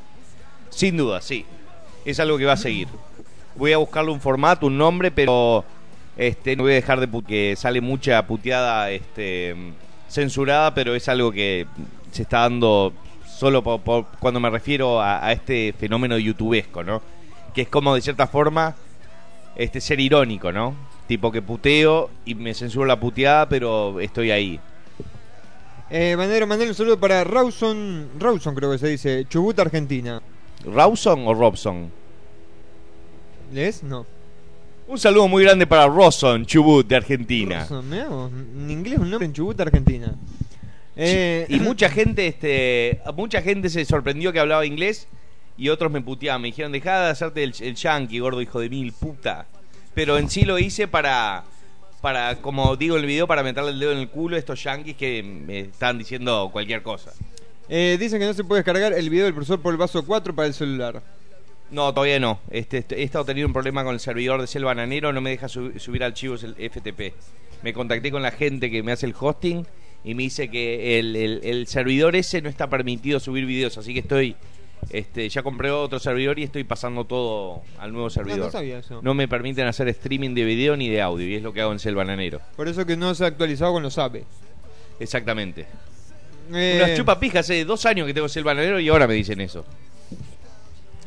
[0.69, 1.45] Sin duda, sí.
[2.03, 2.89] Es algo que va a seguir.
[3.55, 5.63] Voy a buscarle un formato, un nombre, pero
[6.17, 9.55] este no voy a dejar de que sale mucha puteada este
[10.09, 11.65] censurada, pero es algo que
[12.11, 12.91] se está dando
[13.25, 13.63] solo
[14.19, 17.01] cuando me refiero a, a este fenómeno youtubesco, ¿no?
[17.53, 18.75] Que es como de cierta forma
[19.63, 20.75] este ser irónico, ¿no?
[21.07, 24.59] Tipo que puteo y me censuro la puteada, pero estoy ahí.
[25.89, 30.21] Eh, bananero, mandale un saludo para Rawson, Rawson creo que se dice, Chubut, Argentina.
[30.65, 31.91] ¿Rawson o Robson?
[33.51, 33.83] ¿Lees?
[33.83, 34.05] No.
[34.87, 37.59] Un saludo muy grande para Rawson, Chubut, de Argentina.
[37.59, 40.15] Rawson, mirá vos, en inglés un nombre en Chubut, Argentina.
[40.95, 45.07] Eh, y mucha gente este mucha gente se sorprendió que hablaba inglés
[45.57, 48.69] y otros me puteaban me dijeron dejá de hacerte el, el yankee gordo hijo de
[48.69, 49.45] mil puta
[49.93, 51.43] pero en sí lo hice para
[52.01, 54.63] para como digo en el video para meterle el dedo en el culo a estos
[54.63, 57.11] yankees que me están diciendo cualquier cosa
[57.69, 60.53] eh, dicen que no se puede descargar el video del profesor Polvazo 4 para el
[60.53, 61.01] celular.
[61.69, 62.41] No, todavía no.
[62.49, 65.29] Este, este- he estado teniendo un problema con el servidor de Selva Bananero, no me
[65.29, 67.13] deja su- subir archivos el FTP.
[67.63, 69.65] Me contacté con la gente que me hace el hosting
[70.03, 73.93] y me dice que el, el- el servidor ese no está permitido subir videos, así
[73.93, 74.35] que estoy...
[74.89, 78.39] Este, ya compré otro servidor y estoy pasando todo al nuevo servidor.
[78.39, 78.99] no sabía eso.
[79.01, 81.71] No me permiten hacer streaming de video ni de audio y es lo que hago
[81.71, 82.41] en Selva Bananero.
[82.57, 84.25] Por eso que no se ha actualizado con los APE.
[84.99, 85.65] Exactamente.
[86.53, 89.63] Eh, Unas chupapijas hace dos años que tengo Selva Bananero y ahora me dicen eso.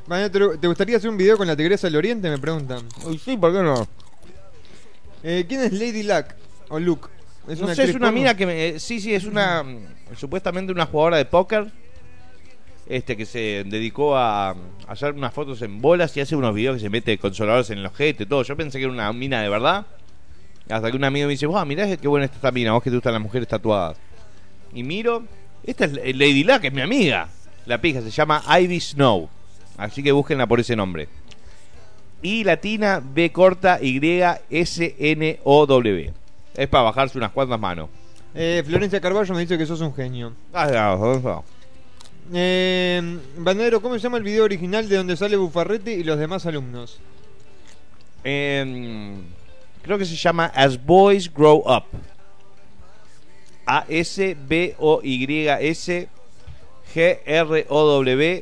[0.08, 2.30] ¿te- ¿te gustaría hacer un video con la Tigresa del Oriente?
[2.30, 2.80] Me preguntan.
[3.04, 3.86] Uy, sí, ¿por qué no?
[5.22, 6.26] Eh, ¿Quién es Lady Luck?
[6.68, 7.08] O Luke.
[7.46, 9.78] no sé, es una mina que me, eh, sí, sí, es una mm,
[10.16, 11.70] supuestamente una jugadora de póker
[12.88, 16.76] este que se dedicó a, a hacer unas fotos en bolas y hace unos videos
[16.76, 18.42] que se mete consoladores en el ojete y todo.
[18.42, 19.86] Yo pensé que era una mina de verdad.
[20.68, 22.90] Hasta que un amigo me dice, "Wow, mirá qué buena está esta mina, vos que
[22.90, 23.98] te gustan las mujeres tatuadas."
[24.72, 25.24] Y miro,
[25.64, 27.28] esta es Lady Luck, es mi amiga.
[27.66, 29.28] La pija se llama Ivy Snow.
[29.76, 31.08] Así que búsquenla por ese nombre.
[32.22, 34.00] Y latina B corta Y
[34.50, 36.12] S N O W.
[36.56, 37.90] Es para bajarse unas cuantas manos.
[38.34, 40.32] Eh, Florencia Carballo me dice que sos un genio.
[40.52, 41.44] Ah, no, no, no.
[42.32, 46.46] Eh, Banadero, ¿cómo se llama el video original de donde sale Bufarrete y los demás
[46.46, 46.98] alumnos?
[48.22, 49.22] Em,
[49.82, 51.84] creo que se llama As Boys Grow Up.
[53.66, 54.78] A-S-B-O-Y-S
[56.94, 58.34] G-R-O-W-U-P.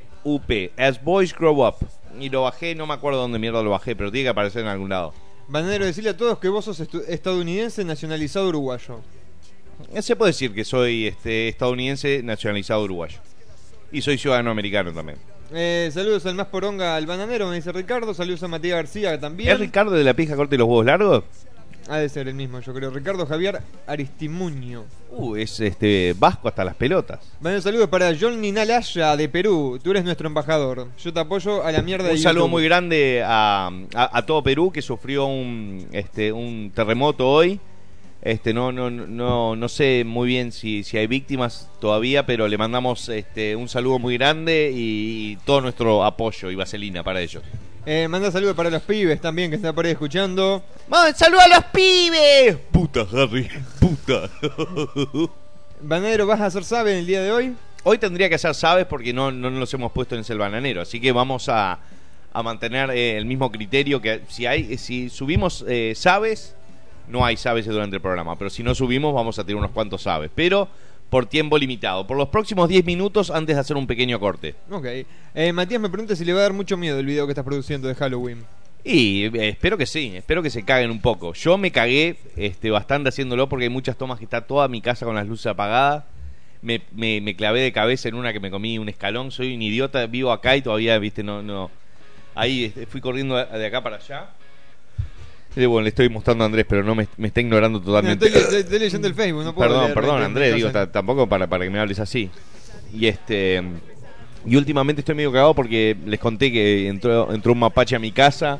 [0.76, 1.76] As Boys Grow Up.
[2.20, 4.68] Y lo bajé, no me acuerdo dónde mierda lo bajé, pero tiene que aparecer en
[4.68, 5.14] algún lado.
[5.48, 9.00] Banadero, decirle a todos que vos sos estadounidense nacionalizado uruguayo.
[9.92, 13.18] Eh, Se puede decir que soy este, estadounidense nacionalizado uruguayo.
[13.92, 15.18] Y soy ciudadano americano también.
[15.54, 18.14] Eh, saludos al más poronga al bananero, me dice Ricardo.
[18.14, 19.50] Saludos a Matías García también.
[19.52, 21.24] ¿Es Ricardo de la pija corta y los huevos largos?
[21.88, 22.90] Ha de ser el mismo, yo creo.
[22.90, 24.84] Ricardo Javier Aristimuño.
[25.10, 27.18] Uh, es este vasco hasta las pelotas.
[27.40, 29.78] Bueno, saludos para John Ninalaya de Perú.
[29.82, 30.88] Tú eres nuestro embajador.
[31.02, 32.50] Yo te apoyo a la mierda de Un saludo YouTube.
[32.52, 37.60] muy grande a, a- a todo Perú que sufrió un, este, un terremoto hoy.
[38.22, 42.56] Este, no, no, no, no sé muy bien si, si hay víctimas todavía, pero le
[42.56, 47.42] mandamos este, un saludo muy grande y, todo nuestro apoyo y vaselina para ellos.
[47.84, 50.62] Eh, manda saludos para los pibes también que están por ahí escuchando.
[51.16, 52.56] ¡Saludo a los pibes!
[52.70, 53.48] Puta, Harry,
[53.80, 54.30] puta.
[55.80, 57.56] Banadero, ¿vas a hacer sabe en el día de hoy?
[57.82, 61.00] Hoy tendría que hacer sabes porque no, no nos hemos puesto en el bananero, así
[61.00, 61.80] que vamos a,
[62.32, 66.54] a mantener eh, el mismo criterio que si hay si subimos eh, sabes,
[67.08, 70.02] no hay sabes durante el programa, pero si no subimos vamos a tener unos cuantos
[70.02, 70.68] sabes, pero
[71.12, 74.54] por tiempo limitado, por los próximos 10 minutos antes de hacer un pequeño corte.
[74.70, 74.86] Ok.
[75.34, 77.44] Eh, Matías me pregunta si le va a dar mucho miedo el video que estás
[77.44, 78.44] produciendo de Halloween.
[78.82, 81.34] Y eh, espero que sí, espero que se caguen un poco.
[81.34, 85.04] Yo me cagué este, bastante haciéndolo porque hay muchas tomas que está toda mi casa
[85.04, 86.04] con las luces apagadas.
[86.62, 89.30] Me, me, me clavé de cabeza en una que me comí un escalón.
[89.30, 91.42] Soy un idiota, vivo acá y todavía, viste, no.
[91.42, 91.70] no
[92.34, 94.30] Ahí este, fui corriendo de de acá para allá.
[95.54, 98.26] Eh, bueno, le estoy mostrando a Andrés, pero no me, me está ignorando No, totalmente.
[98.26, 101.46] estoy, estoy- estoy leyendo el Facebook, no puedo Perdón, leer, perdón, Andrés, digo, tampoco para,
[101.46, 102.30] para que me hables así.
[102.94, 103.62] Y este.
[104.44, 108.10] Y últimamente estoy medio cagado porque les conté que entró, entró un mapache a mi
[108.12, 108.58] casa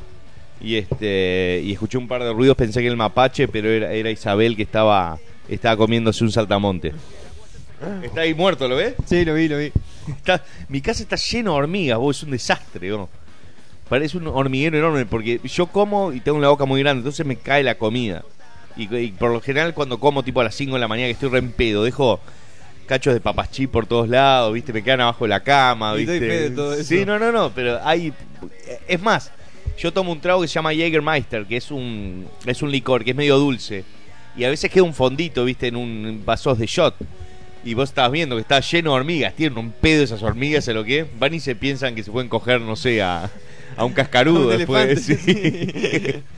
[0.61, 3.91] y este y escuché un par de ruidos, pensé que era el mapache, pero era,
[3.91, 5.17] era Isabel que estaba
[5.49, 6.93] estaba comiéndose un saltamonte.
[8.01, 8.93] Está ahí muerto, ¿lo ves?
[9.05, 9.71] Sí, lo vi, lo vi.
[10.07, 13.09] Está- mi casa está lleno de hormigas, vos, es un desastre, vos.
[13.89, 17.35] Parece un hormiguero enorme porque yo como y tengo la boca muy grande, entonces me
[17.35, 18.23] cae la comida.
[18.75, 21.11] Y, y por lo general cuando como tipo a las 5 de la mañana que
[21.11, 22.19] estoy re en pedo, dejo
[22.87, 24.73] cachos de papachí por todos lados, ¿viste?
[24.73, 26.27] Me quedan abajo de la cama, Y doy ¿viste?
[26.27, 26.83] fe de todo eso.
[26.83, 28.13] Sí, no, no, no, pero hay
[28.87, 29.31] es más,
[29.77, 33.11] yo tomo un trago que se llama Jägermeister, que es un es un licor que
[33.11, 33.83] es medio dulce
[34.35, 35.67] y a veces queda un fondito, ¿viste?
[35.67, 36.95] En un vasos de shot.
[37.65, 40.75] Y vos estabas viendo que está lleno de hormigas, tienen un pedo esas hormigas, ¿sabes
[40.81, 41.05] lo que?
[41.17, 43.29] Van y se piensan que se pueden coger, no sé, a,
[43.77, 45.09] a un cascarudo Un después.
[45.09, 46.23] elefante, sí.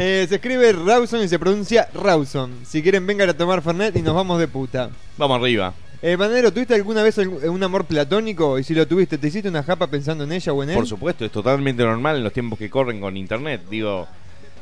[0.00, 2.52] Eh, se escribe Rawson y se pronuncia Rawson.
[2.64, 4.90] Si quieren, vengan a tomar Fernet y nos vamos de puta.
[5.16, 5.74] Vamos arriba.
[6.02, 8.60] Eh, Banero, ¿tuviste alguna vez un amor platónico?
[8.60, 10.76] Y si lo tuviste, ¿te hiciste una japa pensando en ella o en él?
[10.76, 13.62] Por supuesto, es totalmente normal en los tiempos que corren con internet.
[13.68, 14.06] Digo,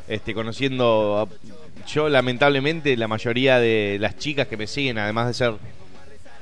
[0.09, 1.19] este, conociendo.
[1.29, 5.53] a- Yo, lamentablemente, la mayoría de las chicas que me siguen, además de ser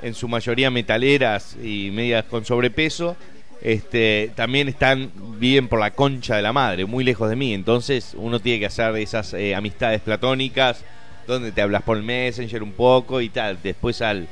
[0.02, 3.16] en su mayoría metaleras y medias con sobrepeso,
[3.64, 7.53] este, también están viven por la concha de la madre, muy lejos de mí.
[7.53, 10.85] Entonces, uno tiene que hacer esas eh, amistades platónicas
[11.27, 13.59] donde te hablas por Messenger un poco y tal.
[13.62, 14.29] Después al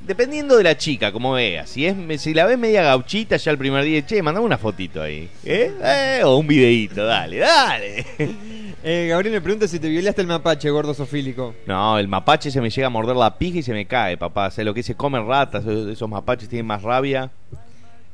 [0.00, 1.70] Dependiendo de la chica, como veas.
[1.70, 5.02] Si, es, si la ves media gauchita ya el primer día, che, mandame una fotito
[5.02, 5.28] ahí.
[5.44, 5.72] ¿Eh?
[5.82, 8.06] Eh, O un videíto, dale, dale.
[8.88, 11.56] Eh, Gabriel me pregunta si te violaste el mapache, gordo sofílico.
[11.66, 14.46] No, el mapache se me llega a morder la pija y se me cae, papá.
[14.46, 17.32] O sea, lo que se come ratas, esos mapaches tienen más rabia.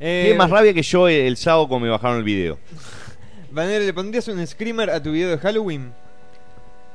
[0.04, 2.58] Eh, Tiene más rabia que yo el, el sábado cuando me bajaron el video.
[3.52, 5.92] Banero, ¿le pondrías un screamer a tu video de Halloween?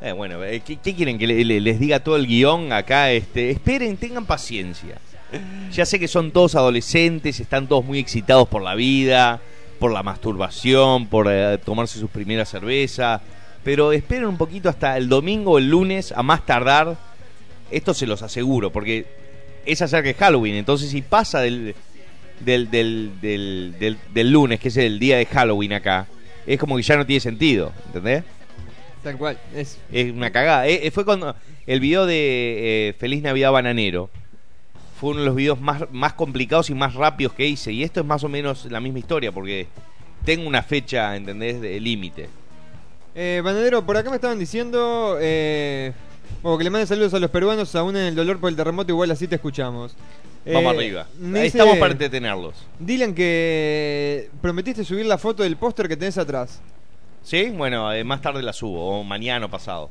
[0.02, 1.18] Eh, bueno, eh, ¿qué, qué quieren?
[1.18, 3.12] ¿Que le- le- les diga todo el guion acá?
[3.12, 4.98] Este, esperen, tengan paciencia.
[5.72, 9.40] Ya sé que son todos adolescentes, están todos muy excitados por la vida,
[9.80, 13.22] por la masturbación, por eh, tomarse su primera cerveza.
[13.64, 16.98] Pero esperen un poquito hasta el domingo o el lunes, a más tardar.
[17.72, 19.06] Esto se los aseguro, porque
[19.66, 20.56] es acerca de Halloween.
[20.56, 21.76] Entonces, si pasa del,
[22.40, 26.08] del, del, del, del- del lunes, que es el día de Halloween acá,
[26.46, 28.24] es como que ya no tiene sentido, ¿entendés?
[29.04, 29.38] Tal cual.
[29.56, 30.68] Es, Es una cagada.
[30.68, 34.10] Eh, eh, fue cuando el video de eh, Feliz Navidad Bananero
[35.00, 37.72] fue uno de los videos más, más complicados y más rápidos que hice.
[37.72, 39.68] Y esto es más o menos la misma historia, porque
[40.26, 42.30] tengo una fecha, ¿entendés?, de límite.
[43.16, 45.92] Eh, Banadero, por acá me estaban diciendo eh,
[46.42, 48.92] bueno, que le manden saludos a los peruanos, aún en el dolor por el terremoto,
[48.92, 49.96] igual así te escuchamos.
[50.54, 51.08] Vamos Eh, arriba.
[51.20, 52.56] me Ahí dice estamos para entretenerlos.
[52.80, 56.60] Dylan que prometiste subir la foto del póster que tenés atrás.
[57.24, 57.50] ¿Sí?
[57.50, 59.90] Bueno, eh, más tarde la subo, o mañana o pasado.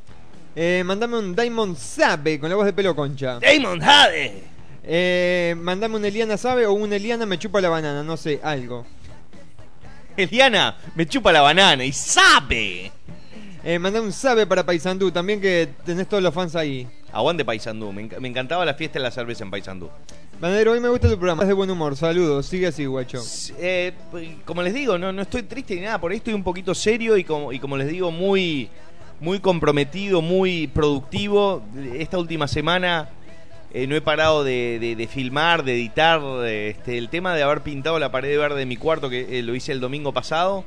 [0.54, 3.38] Eh, mandame un Diamond Sabe con la voz de pelo concha.
[3.40, 4.42] ¡Damon Jade!
[4.84, 8.86] Eh, mandame un Eliana Sabe o un Eliana me chupa la banana, no sé, algo.
[10.16, 12.90] Eliana, me chupa la banana y sabe.
[13.64, 16.86] Eh, mandame un Sabe para Paisandú, también que tenés todos los fans ahí.
[17.16, 19.88] Aguante Paisandú, me, enc- me encantaba la fiesta de la cerveza en Paisandú.
[20.40, 23.22] Banadero, hoy me gusta tu programa, es de buen humor, saludos, sigue así, guacho.
[23.58, 23.92] Eh,
[24.44, 27.16] como les digo, no, no estoy triste ni nada, por ahí estoy un poquito serio
[27.16, 28.68] y como, y como les digo, muy,
[29.20, 31.62] muy comprometido, muy productivo.
[31.94, 33.08] Esta última semana
[33.72, 36.20] eh, no he parado de, de- de filmar, de editar.
[36.46, 39.54] Este, el tema de haber pintado la pared verde de mi cuarto, que eh, lo
[39.54, 40.64] hice el domingo pasado,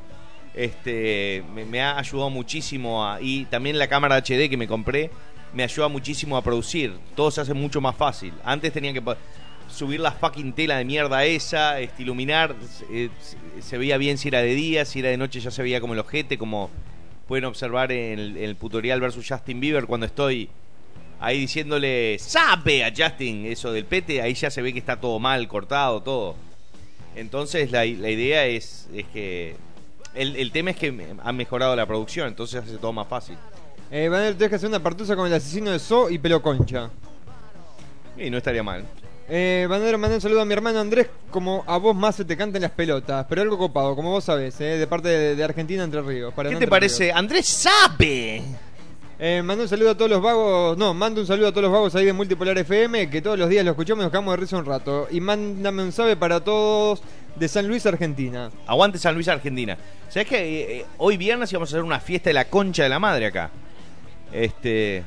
[0.56, 3.06] este, me, me ha ayudado muchísimo.
[3.06, 5.12] A, y también la cámara HD que me compré
[5.54, 6.94] me ayuda muchísimo a producir.
[7.16, 8.34] Todo se hace mucho más fácil.
[8.44, 9.02] Antes tenía que...
[9.70, 12.56] subir la fucking tela de mierda esa, este, iluminar,
[12.92, 13.10] eh,
[13.62, 15.94] se- veía bien si era de día, si era de noche ya se veía como
[15.94, 16.70] el ojete, como
[17.28, 20.50] pueden observar en el, tutorial versus Justin Bieber cuando estoy
[21.20, 25.20] ahí diciéndole sabe a Justin eso del pete, ahí ya se ve que está todo
[25.20, 26.36] mal, cortado, todo.
[27.16, 29.56] Entonces la, idea es, es que
[30.16, 33.38] el, el tema es que me- ha mejorado la producción, entonces hace todo más fácil.
[33.92, 36.90] Eh, Banadero, tenés que hacer una partusa con el asesino de So y pelo concha.
[38.18, 38.86] Y no estaría mal.
[39.28, 42.36] Eh, Banadero, mandé un saludo a mi hermano Andrés, como a vos más se te
[42.36, 45.84] cantan las pelotas, pero algo copado, como vos sabés, eh, de parte de, de Argentina
[45.84, 46.34] Entre Ríos.
[46.34, 47.06] para ¿Qué te parece?
[47.06, 47.18] Ríos.
[47.18, 48.42] Andrés sabe.
[49.22, 51.72] Eh, mando un saludo a todos los vagos, no, mando un saludo a todos los
[51.74, 54.38] vagos ahí de Multipolar FM, que todos los días lo escuchamos y nos quedamos de
[54.38, 55.08] risa un rato.
[55.12, 57.02] Y mándame un sabe para todos
[57.36, 58.50] de San Luis, Argentina.
[58.66, 59.78] Aguante San Luis, Argentina.
[60.08, 62.90] ¿Sabes que eh, eh, hoy viernes íbamos a hacer una fiesta de la concha de
[62.90, 63.52] la madre acá?
[64.34, 65.04] Este.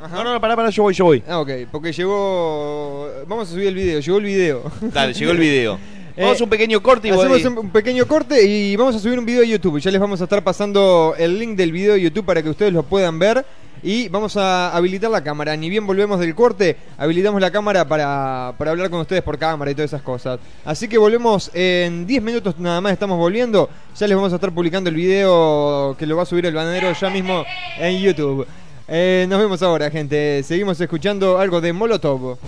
[0.00, 0.22] Ajá.
[0.22, 1.22] No, no, pará, pará, yo voy, yo voy.
[1.26, 3.08] Ah, ok, porque llegó...
[3.26, 4.62] Vamos a subir el video, llegó el video.
[4.80, 5.78] Dale, llegó el video.
[6.16, 7.10] Vamos a un pequeño corte y.
[7.10, 9.80] Hacemos un, un pequeño corte y vamos a subir un video de YouTube.
[9.80, 12.72] Ya les vamos a estar pasando el link del video de YouTube para que ustedes
[12.72, 13.44] lo puedan ver.
[13.84, 15.54] Y vamos a habilitar la cámara.
[15.56, 19.70] Ni bien volvemos del corte, habilitamos la cámara para, para hablar con ustedes por cámara
[19.70, 20.40] y todas esas cosas.
[20.64, 23.68] Así que volvemos en 10 minutos nada más, estamos volviendo.
[23.94, 26.94] Ya les vamos a estar publicando el video que lo va a subir el banadero
[26.98, 27.44] ya mismo
[27.78, 28.46] en YouTube.
[28.88, 30.42] Eh, nos vemos ahora, gente.
[30.44, 32.38] Seguimos escuchando algo de Molotov.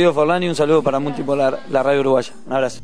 [0.00, 2.32] Diego Forlani, un saludo para Multipolar, la radio uruguaya.
[2.46, 2.80] Un abrazo.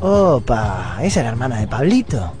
[0.00, 2.32] Opa, ¿esa es la hermana de Pablito?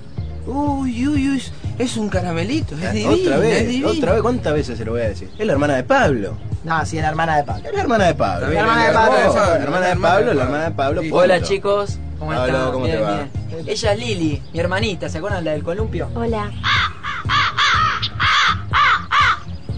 [0.46, 1.42] Uy, uy, uy,
[1.78, 3.88] es un caramelito, es divino, otra es vez, divino.
[3.88, 5.28] otra vez, ¿cuántas veces se lo voy a decir?
[5.38, 6.38] Es la hermana de Pablo.
[6.64, 7.68] No, sí, es la hermana de Pablo.
[7.68, 8.48] Es la hermana de Pablo.
[8.48, 9.34] La hermana de Pablo.
[9.34, 11.02] La hermana de Pablo, la hermana de Pablo.
[11.12, 12.72] Hola chicos, ¿cómo Pablo, están?
[12.72, 13.16] ¿cómo bien, te va?
[13.50, 13.68] bien.
[13.68, 16.08] Ella es Lili, mi hermanita, ¿se acuerdan la del columpio?
[16.14, 16.50] Hola.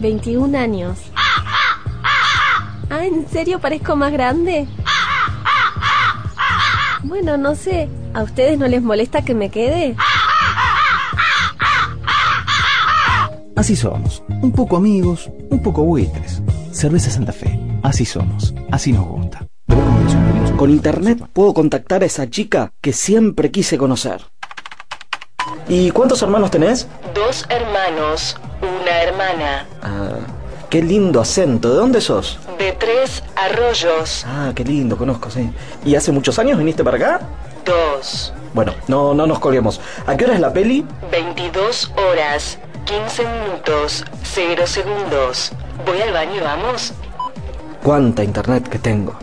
[0.00, 0.98] 21 años.
[3.12, 4.66] ¿En serio parezco más grande?
[7.02, 7.88] Bueno, no sé.
[8.14, 9.96] ¿A ustedes no les molesta que me quede?
[13.56, 14.22] Así somos.
[14.28, 16.42] Un poco amigos, un poco buitres.
[16.72, 17.60] Cerveza Santa Fe.
[17.82, 18.54] Así somos.
[18.70, 19.46] Así nos gusta.
[20.56, 24.22] Con internet puedo contactar a esa chica que siempre quise conocer.
[25.68, 26.88] ¿Y cuántos hermanos tenés?
[27.14, 29.66] Dos hermanos, una hermana.
[29.82, 30.18] Ah,
[30.70, 31.70] qué lindo acento.
[31.70, 32.38] ¿De dónde sos?
[32.62, 34.24] De tres arroyos.
[34.24, 35.50] Ah, qué lindo, conozco, sí.
[35.84, 37.20] ¿Y hace muchos años viniste para acá?
[37.64, 38.32] Dos.
[38.54, 39.80] Bueno, no, no nos colguemos.
[40.06, 40.86] ¿A qué hora es la peli?
[41.10, 42.58] 22 horas.
[42.84, 44.04] 15 minutos.
[44.22, 45.50] 0 segundos.
[45.84, 46.92] Voy al baño, vamos.
[47.82, 49.18] ¿Cuánta internet que tengo?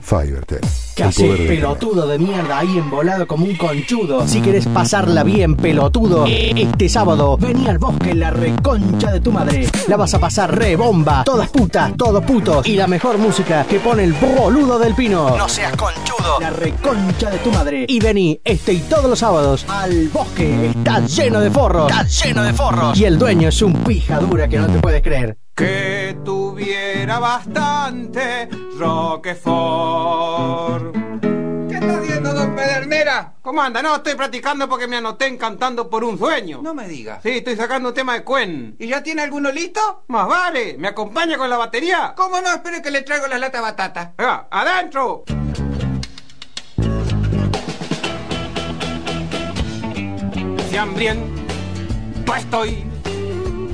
[0.00, 0.60] Fivertel.
[0.96, 4.26] ¿Qué El haces, poder de pelotudo de mierda ahí embolado como un conchudo?
[4.26, 9.68] Si querés pasarla bien, pelotudo, este sábado vení al bosque la reconcha de tu madre.
[9.88, 11.22] La vas a pasar re bomba.
[11.24, 12.66] Todas putas, todos putos.
[12.66, 15.36] Y la mejor música que pone el boludo del pino.
[15.36, 16.40] No seas conchudo.
[16.40, 17.84] La reconcha de tu madre.
[17.86, 20.70] Y vení este y todos los sábados al bosque.
[20.70, 21.90] Está lleno de forros.
[21.90, 22.98] Está lleno de forros.
[22.98, 25.36] Y el dueño es un pija dura que no te puedes creer.
[25.54, 30.85] Que tuviera bastante Roquefort.
[33.42, 33.82] ¿Cómo anda?
[33.82, 36.60] No, estoy practicando porque me anoté en cantando por un sueño.
[36.62, 37.20] No me diga.
[37.22, 38.76] Sí, estoy sacando un tema de Cuen.
[38.78, 40.04] ¿Y ya tiene alguno listo?
[40.08, 42.14] Más vale, ¿me acompaña con la batería?
[42.16, 42.48] ¿Cómo no?
[42.48, 44.14] Espere que le traigo la lata batata.
[44.16, 45.24] Venga, adentro.
[50.70, 52.84] Si hambriento estoy,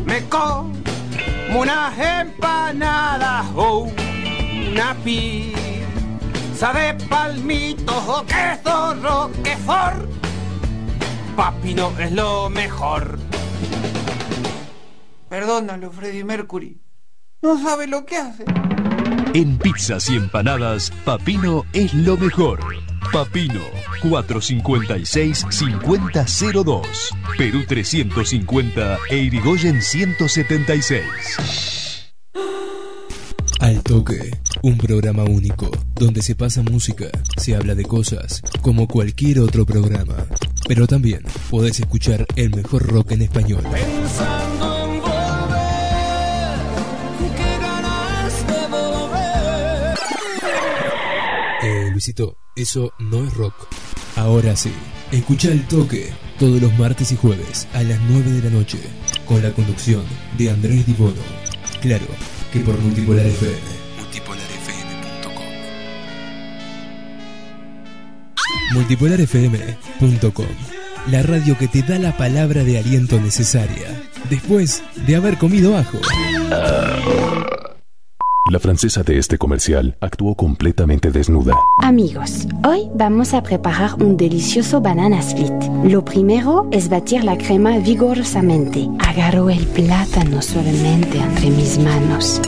[0.06, 0.72] me como
[1.54, 3.90] unas empanadas o
[4.70, 5.81] una pizza
[6.70, 10.08] de palmitos o queso roquefort.
[11.34, 13.18] Papino es lo mejor.
[15.28, 16.80] Perdónalo, Freddie Mercury.
[17.42, 18.44] No sabe lo que hace.
[19.34, 22.60] En pizzas y empanadas, Papino es lo mejor.
[23.12, 23.62] Papino
[24.02, 26.86] 456-5002.
[27.36, 32.12] Perú 350 e Irigoyen 176.
[33.58, 34.30] Al Toque,
[34.62, 40.16] un programa único, donde se pasa música, se habla de cosas, como cualquier otro programa.
[40.68, 43.62] Pero también podés escuchar el mejor rock en español.
[43.64, 46.58] Pensando en volver,
[47.36, 49.98] qué ganas de volver.
[51.62, 53.54] Eh, Luisito, eso no es rock.
[54.16, 54.72] Ahora sí,
[55.10, 58.78] escucha El Toque todos los martes y jueves a las 9 de la noche,
[59.26, 60.02] con la conducción
[60.38, 61.22] de Andrés Dibono.
[61.80, 62.06] Claro,
[62.52, 63.58] que por Multipolar FM.
[63.98, 64.51] Multipolarfm.com
[68.74, 70.46] Multipolarfm.com
[71.10, 75.98] La radio que te da la palabra de aliento necesaria después de haber comido ajo.
[78.50, 81.54] La francesa de este comercial actuó completamente desnuda.
[81.82, 85.52] Amigos, hoy vamos a preparar un delicioso banana split.
[85.84, 88.88] Lo primero es batir la crema vigorosamente.
[88.98, 92.40] Agarro el plátano suavemente entre mis manos.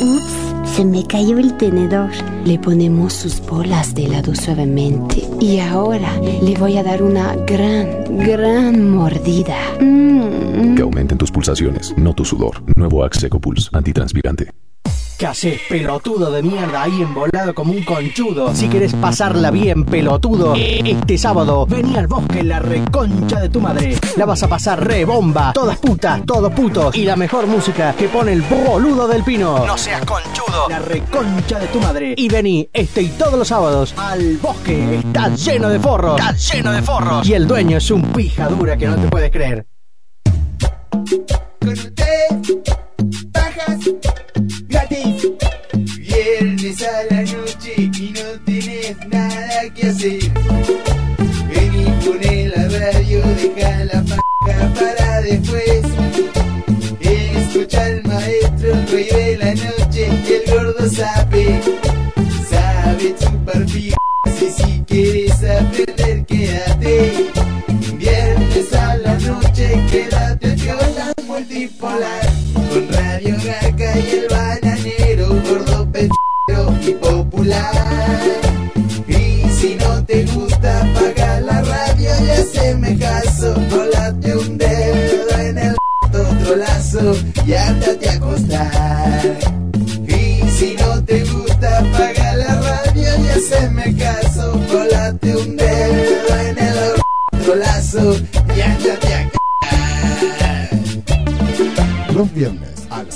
[0.00, 0.31] Ups,
[0.72, 2.10] se me cayó el tenedor.
[2.44, 5.22] Le ponemos sus bolas de helado suavemente.
[5.38, 9.56] Y ahora le voy a dar una gran, gran mordida.
[9.80, 10.74] Mm.
[10.74, 12.62] Que aumenten tus pulsaciones, no tu sudor.
[12.74, 14.50] Nuevo Axe Seco Pulse, antitranspirante.
[15.22, 18.52] ¿Qué haces, pelotudo de mierda ahí embolado como un conchudo?
[18.56, 23.96] Si querés pasarla bien, pelotudo, este sábado vení al bosque la reconcha de tu madre.
[24.16, 25.52] La vas a pasar re bomba.
[25.52, 26.96] Todas putas, todos putos.
[26.96, 29.64] Y la mejor música que pone el boludo del pino.
[29.64, 30.68] No seas conchudo.
[30.68, 32.14] La reconcha de tu madre.
[32.16, 34.96] Y vení este y todos los sábados al bosque.
[34.96, 36.18] Está lleno de forros.
[36.18, 37.28] Está lleno de forros.
[37.28, 39.68] Y el dueño es un pija dura que no te puedes creer.
[41.60, 42.26] Con usted,
[43.32, 43.78] bajas
[44.68, 45.11] gratis.
[49.82, 50.41] Viernes a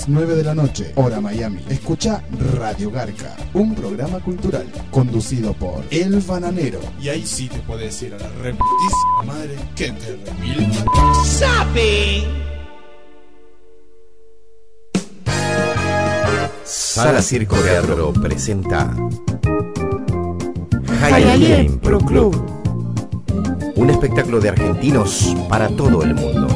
[0.06, 1.60] las 9 de la noche, hora Miami.
[1.68, 2.22] Escucha
[2.54, 6.80] Radio Garca, un programa cultural conducido por El Bananero.
[7.00, 10.72] Y ahí sí te puedes decir a la reputísima madre que te remil.
[11.24, 12.24] ¡Sapi!
[16.64, 18.94] Sala Circo Teatro presenta
[21.00, 22.52] Hialeah Impro Club.
[23.76, 26.55] Un espectáculo de argentinos para todo el mundo.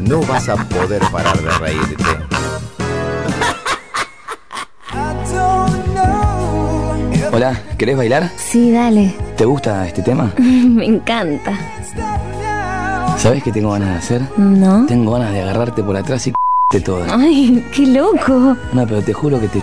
[0.00, 2.02] No vas a poder parar de reírte.
[7.32, 8.28] Hola, ¿querés bailar?
[8.38, 9.14] Sí, dale.
[9.36, 10.32] ¿Te gusta este tema?
[10.36, 11.56] Me encanta.
[13.18, 14.20] ¿Sabes qué tengo ganas de hacer?
[14.36, 14.84] ¿No?
[14.86, 16.32] Tengo ganas de agarrarte por atrás y
[16.80, 17.06] de.
[17.10, 18.56] Ay, qué loco.
[18.72, 19.62] No, pero te juro que te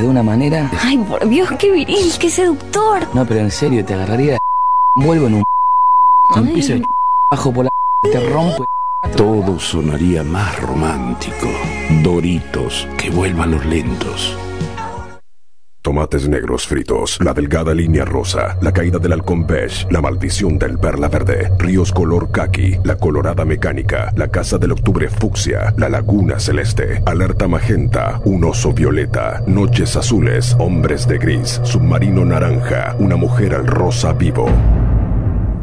[0.00, 0.70] de una manera.
[0.80, 3.06] Ay, por Dios, qué viril, qué seductor.
[3.14, 4.38] No, pero en serio, te agarraría
[4.96, 5.44] vuelvo en un
[6.34, 6.48] Ay.
[6.48, 6.86] empiezo de
[7.30, 7.70] bajo por la
[8.02, 8.64] te rompo.
[9.16, 11.48] Todo sonaría más romántico.
[12.02, 14.36] Doritos, que vuelvan los lentos.
[15.92, 20.78] Tomates negros fritos, la delgada línea rosa, la caída del halcón beige, la maldición del
[20.78, 26.40] perla verde, ríos color kaki, la colorada mecánica, la casa del octubre fucsia, la laguna
[26.40, 33.54] celeste, alerta magenta, un oso violeta, noches azules, hombres de gris, submarino naranja, una mujer
[33.54, 34.48] al rosa vivo.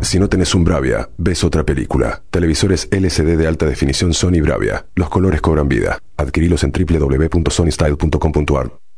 [0.02, 2.22] Si no tenés un Bravia, ves otra película.
[2.30, 4.86] Televisores LCD de alta definición Sony Bravia.
[4.94, 5.98] Los colores cobran vida.
[6.18, 8.89] Adquirilos en www.sonystyle.com.ar.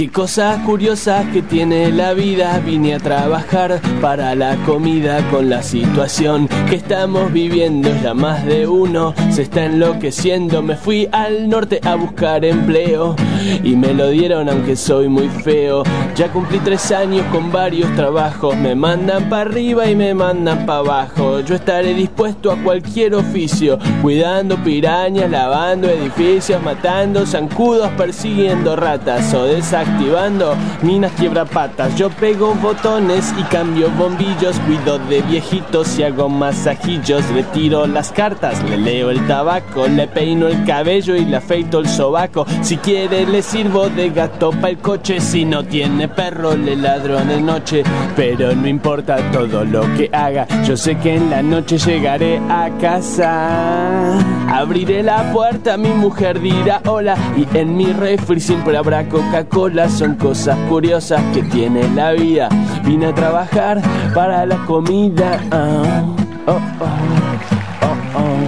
[0.00, 5.62] Qué cosas curiosas que tiene la vida, vine a trabajar para la comida con la
[5.62, 11.82] situación que estamos viviendo, ya más de uno se está enloqueciendo, me fui al norte
[11.84, 13.14] a buscar empleo
[13.62, 15.82] y me lo dieron aunque soy muy feo,
[16.16, 20.78] ya cumplí tres años con varios trabajos, me mandan para arriba y me mandan para
[20.78, 29.34] abajo, yo estaré dispuesto a cualquier oficio, cuidando pirañas, lavando edificios, matando zancudos, persiguiendo ratas
[29.34, 29.44] o
[29.90, 31.94] desactivando minas quiebrapatas.
[31.96, 37.28] Yo pego botones y cambio bombillos, cuido de viejitos y hago masajillos.
[37.30, 41.78] Le tiro las cartas, le leo el tabaco, le peino el cabello y le afeito
[41.78, 42.46] el sobaco.
[42.62, 47.18] Si quiere le sirvo de gato pa' el coche, si no tiene perro le ladro
[47.18, 47.82] el noche.
[48.16, 52.70] Pero no importa todo lo que haga, yo sé que en la noche llegaré a
[52.80, 54.18] casa.
[54.52, 59.79] Abriré la puerta, mi mujer dirá hola y en mi refri siempre habrá Coca-Cola.
[59.88, 62.48] Son cosas curiosas que tiene la vida.
[62.84, 63.80] Vine a trabajar
[64.14, 65.40] para la comida.
[65.50, 66.04] Ah,
[66.46, 68.40] oh, oh, oh.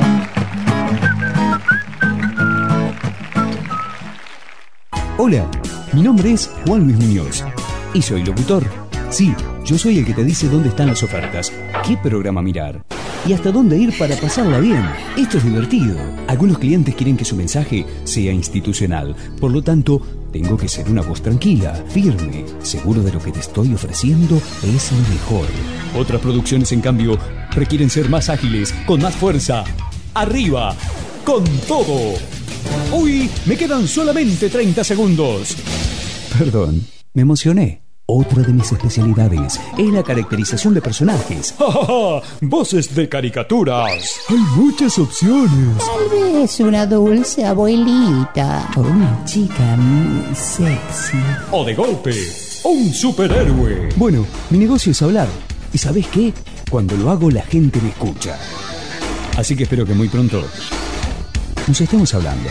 [5.17, 5.47] Hola,
[5.93, 7.45] mi nombre es Juan Luis Muñoz
[7.95, 8.65] y soy locutor.
[9.09, 11.51] Sí, yo soy el que te dice dónde están las ofertas,
[11.87, 12.85] qué programa mirar
[13.27, 14.85] y hasta dónde ir para pasarla bien.
[15.17, 15.97] Esto es divertido.
[16.27, 20.03] Algunos clientes quieren que su mensaje sea institucional, por lo tanto,
[20.33, 24.91] tengo que ser una voz tranquila, firme, seguro de lo que te estoy ofreciendo es
[24.91, 25.47] lo mejor.
[25.97, 27.19] Otras producciones, en cambio,
[27.51, 29.63] requieren ser más ágiles, con más fuerza.
[30.15, 30.75] ¡Arriba!
[31.25, 32.15] ¡Con todo!
[32.93, 35.57] Uy, me quedan solamente 30 segundos.
[36.39, 37.82] Perdón, me emocioné.
[38.15, 41.55] Otra de mis especialidades es la caracterización de personajes.
[41.59, 42.23] ¡Ja, ja, ja!
[42.43, 44.21] Voces de caricaturas.
[44.29, 45.79] Hay muchas opciones.
[45.79, 48.71] Tal vez una dulce abuelita.
[48.77, 51.17] O una chica muy sexy.
[51.53, 52.13] O de golpe,
[52.65, 53.89] un superhéroe.
[53.97, 55.29] Bueno, mi negocio es hablar.
[55.73, 56.35] ¿Y sabes qué?
[56.71, 58.39] Cuando lo hago la gente me escucha.
[59.39, 60.43] Así que espero que muy pronto
[61.67, 62.51] nos estemos hablando.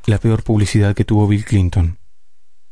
[0.07, 1.99] La peor publicidad que tuvo Bill Clinton.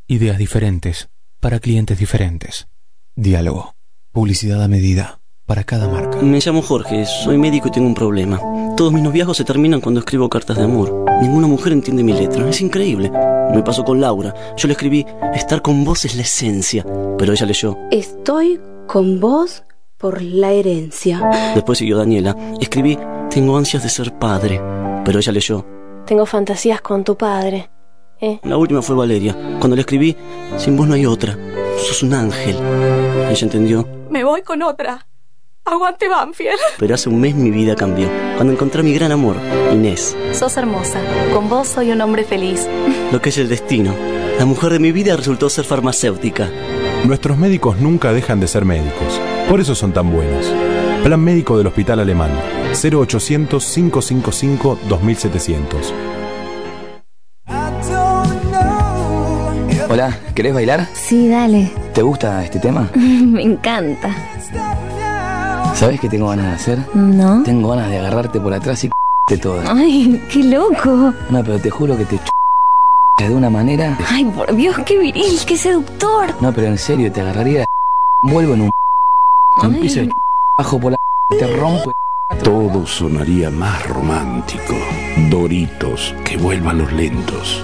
[0.07, 1.09] Ideas diferentes
[1.39, 2.67] para clientes diferentes.
[3.15, 3.75] Diálogo.
[4.11, 6.21] Publicidad a medida para cada marca.
[6.21, 8.39] Me llamo Jorge, soy médico y tengo un problema.
[8.77, 11.05] Todos mis noviazgos se terminan cuando escribo cartas de amor.
[11.21, 13.11] Ninguna mujer entiende mi letra, es increíble.
[13.53, 14.33] Me pasó con Laura.
[14.57, 16.85] Yo le escribí, estar con vos es la esencia.
[17.17, 17.77] Pero ella leyó.
[17.91, 19.63] Estoy con vos
[19.97, 21.53] por la herencia.
[21.55, 22.35] Después siguió Daniela.
[22.59, 22.97] Escribí,
[23.29, 24.59] tengo ansias de ser padre.
[25.05, 25.65] Pero ella leyó.
[26.05, 27.69] Tengo fantasías con tu padre.
[28.19, 28.39] ¿Eh?
[28.43, 29.33] La última fue Valeria.
[29.59, 30.15] Cuando le escribí,
[30.57, 31.37] sin vos no hay otra.
[31.77, 32.57] Sos un ángel.
[33.29, 33.87] Ella entendió.
[34.09, 35.07] Me voy con otra.
[35.65, 36.59] Aguante Banfield.
[36.77, 38.09] Pero hace un mes mi vida cambió.
[38.35, 39.37] Cuando encontré a mi gran amor,
[39.71, 40.15] Inés.
[40.33, 40.99] Sos hermosa.
[41.33, 42.67] Con vos soy un hombre feliz.
[43.11, 43.93] Lo que es el destino.
[44.37, 46.49] La mujer de mi vida resultó ser farmacéutica.
[47.05, 49.21] Nuestros médicos nunca dejan de ser médicos.
[49.49, 50.51] Por eso son tan buenos.
[51.03, 52.31] Plan médico del Hospital Alemán.
[52.73, 55.93] 0800 555 2700.
[59.89, 60.87] Hola, ¿querés bailar?
[60.93, 61.71] Sí, dale.
[61.93, 62.89] ¿Te gusta este tema?
[62.95, 64.09] Me encanta.
[65.75, 66.79] ¿Sabes qué tengo ganas de hacer?
[66.95, 67.43] ¿No?
[67.43, 68.89] Tengo ganas de agarrarte por atrás y
[69.29, 69.71] de toda.
[69.71, 71.13] Ay, qué loco.
[71.29, 72.19] No, pero te juro que te
[73.19, 73.97] de una manera.
[74.09, 76.33] Ay, por Dios, qué viril, qué seductor.
[76.41, 77.65] No, pero en serio, te agarraría.
[78.23, 78.71] Vuelvo en un.
[79.61, 80.11] Un piso de
[80.57, 80.97] bajo por la.
[81.37, 81.91] Te rompo.
[82.41, 84.75] Todo sonaría más romántico.
[85.29, 87.63] Doritos, que vuelvan los lentos.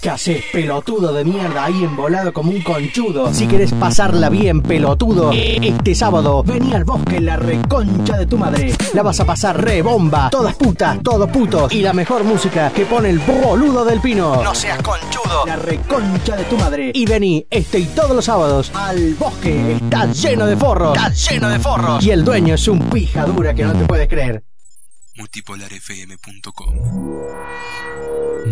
[0.00, 3.34] ¿Qué haces, pelotudo de mierda ahí embolado como un conchudo?
[3.34, 8.72] Si querés pasarla bien, pelotudo, este sábado vení al bosque la reconcha de tu madre.
[8.94, 12.86] La vas a pasar re bomba, todas putas, todos putos y la mejor música que
[12.86, 14.42] pone el boludo del pino.
[14.42, 15.44] No seas conchudo.
[15.44, 16.92] La reconcha de tu madre.
[16.94, 19.72] Y vení este y todos los sábados al bosque.
[19.72, 20.96] Está lleno de forros.
[20.96, 22.02] Está lleno de forros.
[22.02, 24.42] Y el dueño es un pija dura que no te puedes creer.
[25.16, 26.74] Multipolarfm.com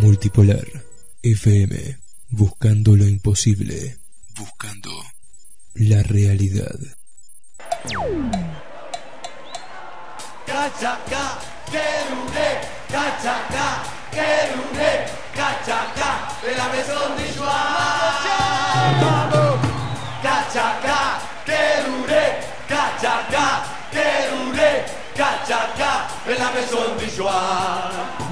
[0.02, 0.87] Multipolar
[1.22, 1.98] FM,
[2.28, 3.98] buscando lo imposible,
[4.36, 4.90] buscando
[5.74, 6.78] la realidad.
[10.46, 11.40] Cachaca,
[11.70, 17.16] querune, cachaca, querune, cachaca, de la maison
[26.96, 28.27] de Joie.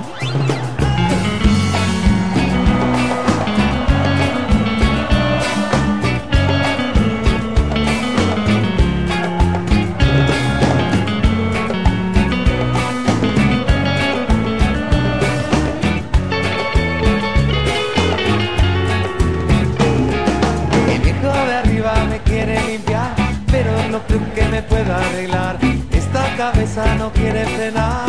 [23.97, 25.59] No creo que me pueda arreglar.
[25.90, 28.07] Esta cabeza no quiere frenar,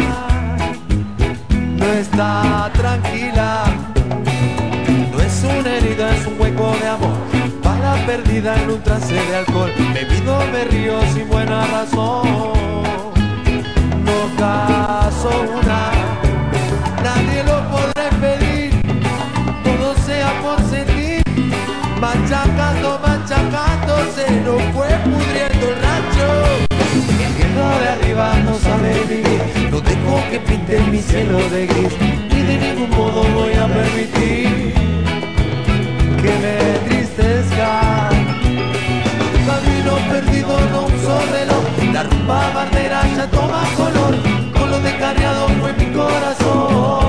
[1.49, 3.65] no está tranquila.
[5.11, 7.17] No es una herida, es un hueco de amor.
[7.63, 9.71] Bala perdida en un trance de alcohol.
[9.93, 12.27] Bebido me río sin buena razón.
[14.07, 15.29] No caso
[15.59, 15.81] una,
[17.07, 18.71] nadie lo podrá impedir.
[19.63, 21.23] Todo sea por sentir.
[22.01, 25.46] Machacando, machacando, se nos fue pudriendo
[28.17, 31.93] de arriba no sabe vivir, no dejo que pinte mi cielo de gris,
[32.31, 34.73] ni de ningún modo voy a permitir
[36.21, 38.09] que me entristezca.
[39.47, 44.15] Camino perdido, no uso reloj, la rumba bandera ya toma color,
[44.57, 47.06] con lo descarriado fue mi corazón.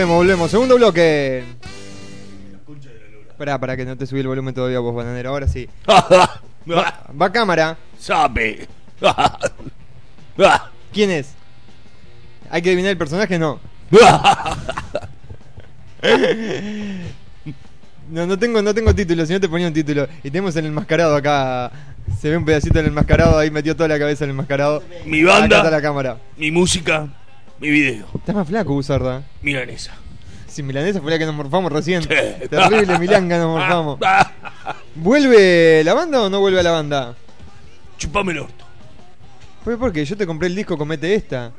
[0.00, 0.50] Volvemos, volvemos.
[0.50, 1.44] Segundo bloque.
[3.36, 5.28] Pará, pará, que no te subí el volumen todavía vos, bananero.
[5.28, 5.68] Ahora sí.
[5.86, 7.76] Va, va cámara.
[7.98, 8.66] Sabe.
[10.92, 11.34] ¿Quién es?
[12.48, 13.38] ¿Hay que adivinar el personaje?
[13.38, 13.60] No.
[18.10, 20.08] No, no tengo, no tengo título, si no te ponía un título.
[20.24, 21.70] Y tenemos el enmascarado acá.
[22.20, 24.82] Se ve un pedacito del enmascarado, ahí metió toda la cabeza el enmascarado.
[25.04, 25.44] Mi banda.
[25.44, 26.16] Acá está la cámara.
[26.36, 27.06] Mi música.
[27.60, 28.06] Mi video.
[28.14, 29.22] Estás más flaco, Buzarda.
[29.42, 29.92] Milanesa.
[30.48, 32.02] Si Milanesa fue la que nos morfamos recién.
[32.06, 33.98] Terrible Milanga nos morfamos.
[34.94, 37.14] ¿Vuelve la banda o no vuelve a la banda?
[37.98, 38.64] Chupame el orto.
[39.62, 41.52] Pues porque yo te compré el disco Comete esta.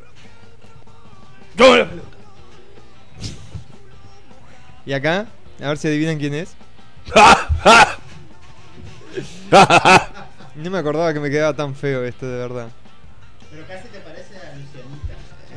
[1.55, 2.07] Toma la pelota.
[4.85, 5.27] Y acá,
[5.61, 6.55] a ver si adivinan quién es.
[10.55, 12.67] No me acordaba que me quedaba tan feo esto, de verdad.
[13.49, 14.10] Pero casi te.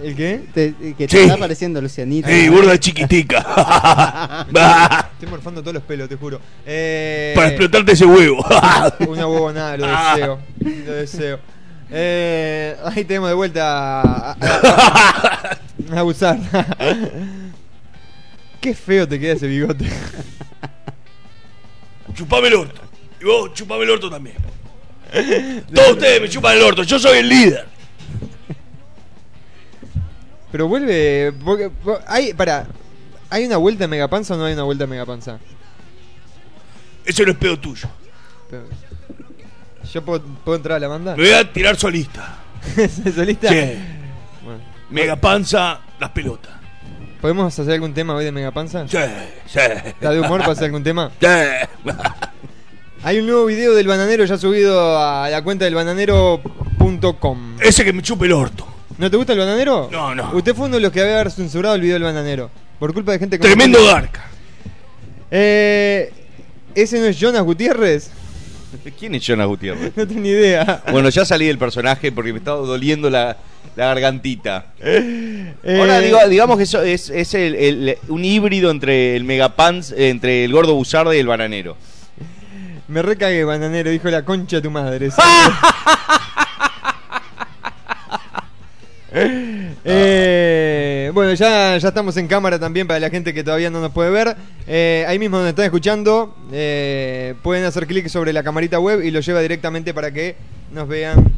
[0.05, 0.43] ¿El qué?
[0.53, 1.23] Te- que te Sí.
[1.25, 2.29] está pareciendo Lucianita.
[2.29, 4.47] Sí, burda chiquitica.
[5.15, 6.41] Estoy morfando todos los pelos, te juro.
[6.67, 8.45] Eh, Para explotarte ese huevo.
[9.09, 10.39] Una huevonada, lo deseo.
[10.87, 11.39] Lo deseo.
[11.91, 15.59] Eh, ahí tenemos de vuelta a, a-
[15.93, 16.39] a abusar.
[18.61, 19.85] Qué feo te queda ese bigote.
[22.15, 22.81] Chupame el orto.
[23.21, 24.37] Y vos, chupame el orto también.
[25.73, 26.83] Todos ustedes me chupan el orto.
[26.83, 27.67] Yo soy el líder.
[30.55, 31.33] Pero vuelve.
[31.45, 31.69] Porque,
[32.07, 32.69] hay, para,
[33.29, 35.41] ¿hay una vuelta a Megapanza o no hay una vuelta a Megapanza?
[37.05, 37.89] Ese no es pedo tuyo.
[38.49, 38.63] Pero-
[39.93, 41.17] ¿Yo puedo, puedo entrar a la banda?
[41.17, 42.37] Me voy a tirar solista.
[43.17, 43.49] ¿Solista?
[43.49, 43.75] Sí.
[44.45, 44.61] Bueno.
[44.91, 46.53] Mega panza, las pelotas.
[47.21, 48.87] ¿Podemos hacer algún tema hoy de Megapanza?
[48.87, 48.97] Sí,
[49.49, 49.59] sí.
[49.59, 51.11] ¿Está de humor para hacer algún tema?
[51.21, 51.27] Sí.
[53.03, 57.57] Hay un nuevo video del bananero ya subido a la cuenta del bananero.com.
[57.61, 58.69] Ese que me chupe el orto.
[58.99, 59.89] ¿No te gusta el bananero?
[59.91, 60.31] No, no.
[60.35, 62.51] Usted fue uno de los que había haber censurado el video del bananero.
[62.79, 64.25] Por culpa de gente como Tremendo garca.
[65.31, 66.13] Eh,
[66.75, 68.11] ¿Ese no es Jonas Gutiérrez?
[68.99, 69.93] ¿Quién es Jonas Gutiérrez?
[69.97, 70.83] No tengo ni idea.
[70.91, 73.37] Bueno, ya salí del personaje porque me estaba doliendo la,
[73.77, 74.67] la gargantita.
[74.81, 79.93] Eh, Ahora digo- digamos que eso es, es el- el- un híbrido entre el Megapants,
[79.93, 81.77] eh, entre el gordo Buzarda y el bananero.
[82.87, 85.09] Me recagué, bananero, dijo la concha de tu madre.
[89.87, 93.93] Eh, bueno, ya, ya estamos en cámara también para la gente que todavía no nos
[93.93, 94.35] puede ver.
[94.67, 99.11] Eh, ahí mismo donde están escuchando, eh, pueden hacer clic sobre la camarita web y
[99.11, 100.37] lo lleva directamente para que
[100.73, 101.33] nos vean.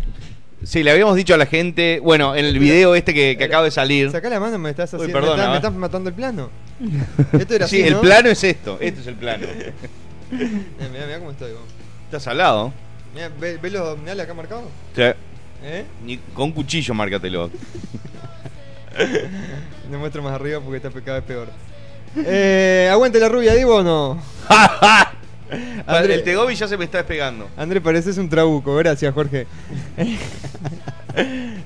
[0.63, 3.65] Sí, le habíamos dicho a la gente, bueno, en el video este que, que acaba
[3.65, 4.11] de salir.
[4.13, 5.21] Sacá la mano, me estás Uy, haciendo.
[5.21, 6.51] perdona, me, estás, me estás matando el plano.
[7.39, 8.01] Esto era Sí, así, el ¿no?
[8.01, 9.47] plano es esto, esto es el plano.
[10.31, 11.53] Mirá, mirá cómo estoy.
[11.53, 11.61] vos.
[12.05, 12.73] Estás al lado.
[13.15, 14.63] Mirá, ve, ve los- la acá marcado.
[14.95, 15.03] Sí.
[15.63, 15.85] ¿Eh?
[16.05, 17.51] Ni- con cuchillo, márcatelo.
[19.91, 21.49] No muestro más arriba porque esta pecado es peor.
[22.17, 24.21] Eh, ¿Aguante la rubia, Divo o no?
[25.87, 27.47] André- el Tegobi ya se me está despegando.
[27.57, 29.47] André, pareces un trabuco, gracias Jorge.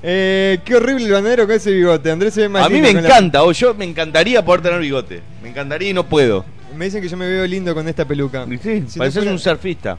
[0.03, 2.09] Eh, qué horrible el bananero con ese bigote.
[2.09, 4.79] Andrés se ve más A mí me la- encanta, o yo me encantaría poder tener
[4.79, 5.21] bigote.
[5.43, 6.45] Me encantaría y no puedo.
[6.75, 8.45] Me dicen que yo me veo lindo con esta peluca.
[8.63, 9.97] Sí, Si pareces fuera- un surfista.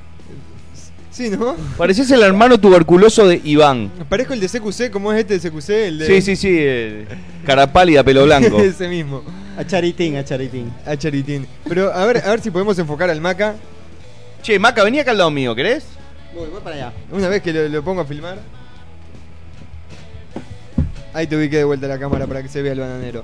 [1.12, 1.54] Sí, ¿no?
[1.76, 3.90] Pareces el hermano tuberculoso de Iván.
[4.08, 5.68] Parezco el de CQC, ¿cómo es este de CQC?
[5.70, 6.06] El de...
[6.06, 6.48] Sí, sí, sí.
[6.58, 7.06] eh,
[7.44, 8.58] cara pálida, pelo blanco.
[8.62, 9.22] Ese mismo.
[9.58, 10.72] A Charitín, a Charitín.
[10.86, 11.46] A Charitín.
[11.68, 13.54] Pero a ver, a ver si podemos enfocar al Maca.
[14.42, 15.84] Che, Maca, vení acá al lado mío, ¿querés?
[16.34, 16.92] Voy, voy para allá.
[17.10, 18.38] Una vez que lo, lo pongo a filmar.
[21.12, 23.22] Ahí te ubiqué de vuelta la cámara para que se vea el bananero.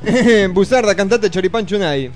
[0.52, 2.10] Buzarda, cantate Choripán Chunay.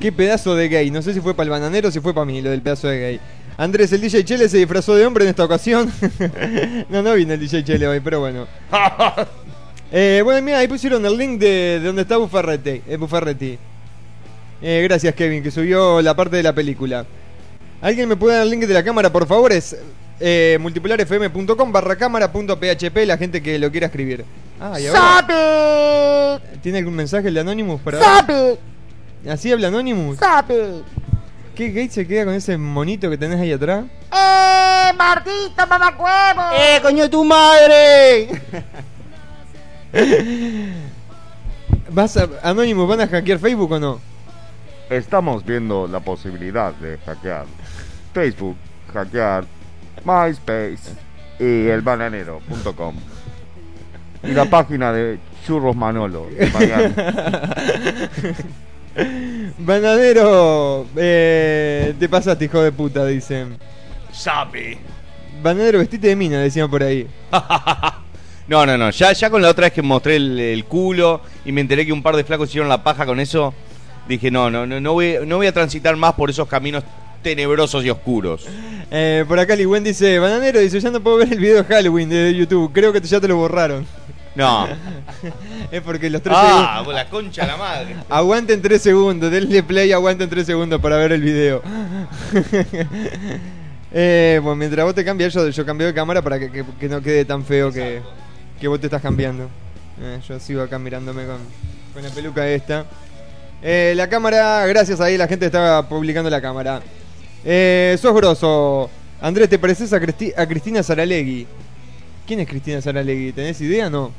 [0.00, 0.90] Qué pedazo de gay.
[0.90, 2.88] No sé si fue para el bananero o si fue para mí lo del pedazo
[2.88, 3.20] de gay.
[3.58, 5.90] Andrés, el DJ Chele se disfrazó de hombre en esta ocasión.
[6.90, 8.46] no, no vino el DJ Chele hoy, pero bueno.
[9.92, 12.82] Eh, bueno, mira, ahí pusieron el link de, de donde está Bufferretti.
[12.88, 13.58] Eh.
[14.60, 17.06] Eh, gracias, Kevin, que subió la parte de la película.
[17.80, 19.52] ¿Alguien me puede dar el link de la cámara, por favor?
[19.52, 19.76] Es
[20.18, 24.24] eh, multipolarfm.com barra cámara.php, la gente que lo quiera escribir.
[24.60, 26.42] Ah, y ahora...
[26.62, 28.58] ¿Tiene algún mensaje el de Anonymous para ¡Sabe!
[29.28, 30.18] ¿Así habla Anonymous?
[30.18, 30.82] ¡Sabe!
[31.56, 33.86] ¿Qué gay se queda con ese monito que tenés ahí atrás?
[34.12, 36.42] ¡Eh, Martito, mamacuevo!
[36.54, 38.28] ¡Eh, coño de tu madre!
[41.90, 43.98] ¿Vas a, Anonymous, ¿van a hackear Facebook o no?
[44.90, 47.46] Estamos viendo la posibilidad de hackear
[48.12, 48.58] Facebook,
[48.92, 49.46] hackear
[50.04, 50.92] MySpace
[51.38, 52.96] y elbananero.com.
[54.24, 56.26] Y la página de Churros Manolo.
[59.58, 63.56] Bananero, eh, te pasaste, hijo de puta, dicen.
[64.12, 64.78] Sabe.
[65.42, 67.06] Bananero, vestite de mina, decían por ahí.
[68.48, 68.90] No, no, no.
[68.90, 71.92] Ya, ya con la otra vez que mostré el, el culo y me enteré que
[71.92, 73.52] un par de flacos hicieron la paja con eso,
[74.08, 76.84] dije, no, no, no, no voy, no voy a transitar más por esos caminos
[77.22, 78.46] tenebrosos y oscuros.
[78.90, 82.08] Eh, por acá Ligüen dice, Bananero dice, ya no puedo ver el video de Halloween
[82.08, 83.84] de YouTube, creo que ya te lo borraron.
[84.36, 84.68] No.
[85.72, 86.94] es porque los tres Ah, segundos...
[86.94, 87.96] la concha de la madre.
[88.10, 91.62] Aguanten tres segundos, denle play, aguanten tres segundos para ver el video.
[93.92, 96.88] eh, bueno, mientras vos te cambias, yo, yo cambio de cámara para que, que- que
[96.88, 98.00] no quede tan feo que,
[98.60, 99.48] que vos te estás cambiando.
[100.00, 101.38] Eh, yo sigo acá mirándome con,
[101.94, 102.84] con la peluca esta.
[103.62, 106.82] Eh, la cámara, gracias ahí, la gente está publicando la cámara.
[107.44, 108.90] Eh, sos grosso.
[109.20, 111.46] Andrés, ¿te pareces a, Cristi- a Cristina Saralegui?
[112.26, 113.32] ¿Quién es Cristina Saralegui?
[113.32, 113.88] ¿Tenés idea?
[113.88, 114.12] No.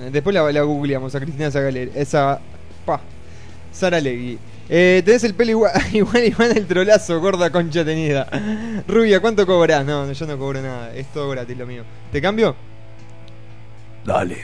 [0.00, 1.92] Eh, Después la, la googleamos a Cristina Saralegui.
[1.94, 2.40] Esa.
[2.84, 3.00] Pa.
[3.72, 4.38] Saralegui.
[4.68, 8.26] Eh, tenés el pelo igual, igual, igual el trolazo, gorda concha tenida.
[8.88, 9.84] Rubia, ¿cuánto cobras?
[9.84, 10.94] No, yo no cobro nada.
[10.94, 11.84] Es todo gratis lo mío.
[12.12, 12.56] ¿Te cambio?
[14.04, 14.38] Dale.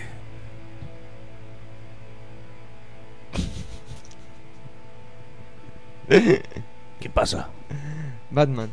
[6.09, 7.48] ¿Qué pasa?
[8.30, 8.70] Batman.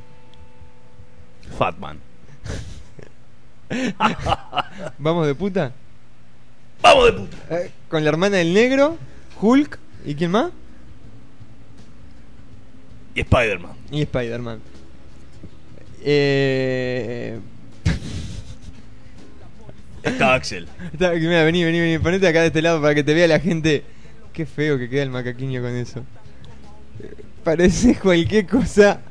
[1.57, 1.99] Fatman.
[4.97, 5.71] ¿Vamos de puta?
[6.81, 7.37] ¡Vamos de puta!
[7.49, 8.97] Eh, con la hermana del negro,
[9.41, 10.51] Hulk, ¿y quién más?
[13.15, 13.71] Y Spider-Man.
[13.91, 14.59] Y Spider-Man.
[16.03, 17.39] Eh...
[20.03, 20.67] Está Axel.
[20.93, 23.39] Está- mira, vení, vení, vení, ponete acá de este lado para que te vea la
[23.39, 23.83] gente.
[24.33, 26.03] Qué feo que queda el macaquiño con eso.
[27.43, 29.01] Parece cualquier cosa.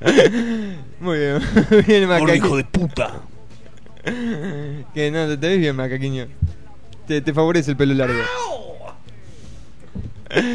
[1.00, 1.40] Muy bien,
[1.86, 2.34] bien el macaquiño.
[2.36, 3.22] hijo de puta.
[4.94, 6.26] Que no, te, ves bien, macaquiño.
[7.06, 8.20] Te, te favorece el pelo largo.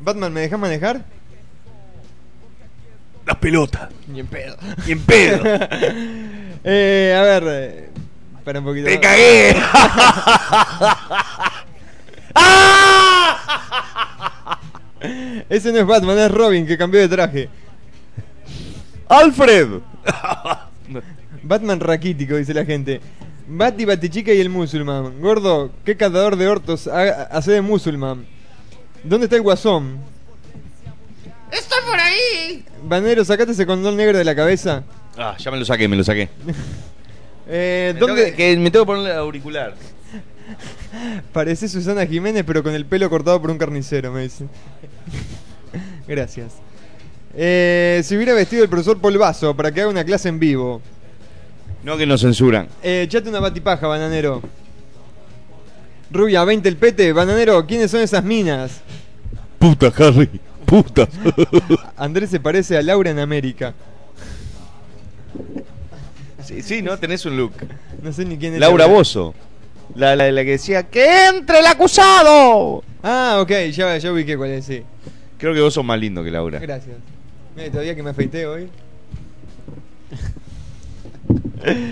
[0.00, 1.04] Batman, ¿me dejas manejar?
[3.26, 3.88] Las pelotas.
[4.08, 4.56] Ni en pedo.
[4.86, 5.42] Ni en pedo.
[6.64, 7.44] eh, a ver.
[7.46, 7.88] eh,
[8.38, 8.86] Espera un poquito.
[8.88, 9.54] ¡Te cagué!
[15.48, 17.48] Ese no es Batman, es Robin que cambió de traje.
[19.08, 19.68] ¡Alfred!
[21.42, 23.00] Batman raquítico, dice la gente.
[23.48, 25.20] Bati, Batichica y el musulmán.
[25.20, 28.24] Gordo, ¿qué catador de hortos ha- hace de musulmán?
[29.04, 29.98] ¿Dónde está el guasón?
[31.50, 32.64] Estoy por ahí.
[32.84, 34.84] Banero, sacate ese condón negro de la cabeza.
[35.18, 36.28] Ah, ya me lo saqué, me lo saqué.
[37.54, 39.74] Eh, Me tengo ¿Dónde que, que me tengo que poner el auricular.
[41.32, 44.12] parece Susana Jiménez, pero con el pelo cortado por un carnicero?
[44.12, 44.46] Me dice.
[46.06, 46.52] Gracias.
[47.34, 50.80] Eh, si hubiera vestido el profesor Polvazo para que haga una clase en vivo.
[51.82, 52.68] No que nos censuran.
[52.82, 54.42] Eh, echate una batipaja, bananero.
[56.10, 57.12] Rubia, 20 el pete.
[57.12, 58.80] Bananero, ¿quiénes son esas minas?
[59.58, 60.28] Puta, Harry.
[60.66, 61.08] Puta.
[61.96, 63.74] Andrés se parece a Laura en América.
[66.44, 66.96] sí, sí, ¿no?
[66.98, 67.52] Tenés un look.
[68.02, 68.60] No sé ni quién es.
[68.60, 69.34] Laura Bozo.
[69.94, 72.82] La, la, la que decía ¡Que entre el acusado!
[73.02, 74.82] Ah, ok, ya, ya ubiqué cuál es, sí.
[75.38, 76.58] Creo que vos sos más lindo que Laura.
[76.60, 76.96] Gracias.
[77.56, 78.68] Mira, todavía que me afeité hoy.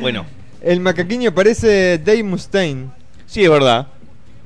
[0.00, 0.26] Bueno.
[0.62, 2.90] El macaquiño parece Dave Mustaine.
[3.26, 3.86] Sí, es verdad.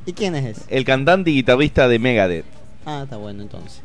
[0.06, 0.62] ¿Y quién es ese?
[0.68, 2.44] El cantante y guitarrista de Megadeth.
[2.86, 3.80] Ah, está bueno entonces.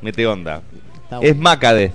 [0.00, 0.62] Mete onda.
[1.04, 1.36] Está Es.
[1.36, 1.92] Macadeth.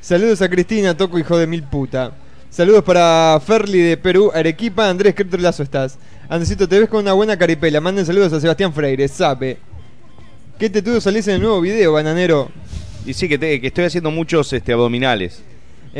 [0.00, 2.12] Saludos a Cristina, Toco, hijo de mil puta.
[2.50, 4.88] Saludos para Ferli de Perú, Arequipa.
[4.88, 5.98] Andrés, qué trolazo estás.
[6.28, 7.80] Andresito, te ves con una buena caripela.
[7.80, 9.58] Manden saludos a Sebastián Freire, sabe.
[10.58, 12.50] ¿Qué tetudo salís en el nuevo video, bananero?
[13.06, 15.42] Y sí, que, te- que estoy haciendo muchos este, abdominales.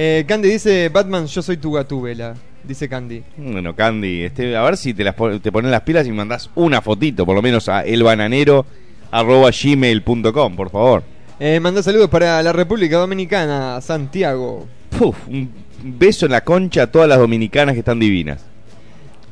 [0.00, 2.34] Eh, Candy dice, Batman, yo soy tu gatúbela.
[2.62, 3.20] Dice Candy.
[3.36, 6.50] Bueno, Candy, este, a ver si te, las, pon- te pones las pilas y mandás
[6.54, 11.02] una fotito, por lo menos a elbananero.gmail.com, por favor.
[11.40, 14.68] Eh, manda saludos para la República Dominicana, Santiago.
[14.96, 15.50] Puf, un
[15.82, 18.44] beso en la concha a todas las dominicanas que están divinas.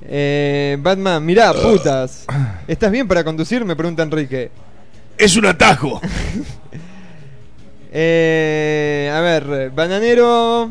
[0.03, 2.27] Eh, Batman, mirá, putas.
[2.67, 3.65] ¿Estás bien para conducir?
[3.65, 4.51] Me pregunta Enrique.
[5.17, 6.01] Es un atajo.
[7.93, 10.71] Eh, a ver, bananero.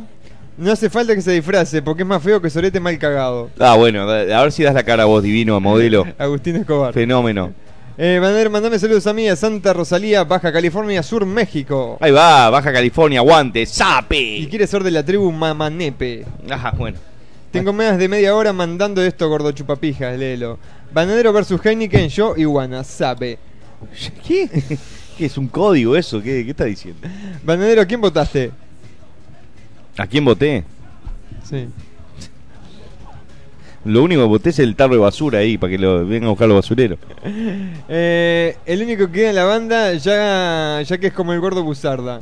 [0.57, 3.49] No hace falta que se disfrace porque es más feo que Sorete mal cagado.
[3.59, 6.05] Ah, bueno, a ver si das la cara a vos, divino, modelo.
[6.17, 6.93] Agustín Escobar.
[6.93, 7.51] Fenómeno.
[7.97, 11.97] Eh, bananero, mandame saludos a mí, a Santa Rosalía, Baja California Sur, México.
[12.01, 14.47] Ahí va, Baja California, aguante, Y sape.
[14.49, 16.25] quiere ser de la tribu Mamanepe.
[16.49, 16.97] Ajá, bueno.
[17.51, 20.57] Tengo más de media hora mandando esto, gordo chupapijas, léelo.
[20.93, 23.39] Bananero versus Heineken, yo iguana, sabe.
[24.27, 24.49] ¿Qué?
[25.17, 26.21] ¿Qué es un código eso?
[26.21, 27.07] ¿Qué, qué está diciendo?
[27.43, 28.51] Bananero, ¿a quién votaste?
[29.97, 30.63] ¿A quién voté?
[31.49, 31.67] Sí.
[33.85, 36.29] Lo único que voté es el tarro de basura ahí, para que lo vengan a
[36.29, 36.99] buscar los basureros.
[37.87, 41.63] Eh, el único que queda en la banda, ya, ya que es como el gordo
[41.63, 42.19] Buzarda.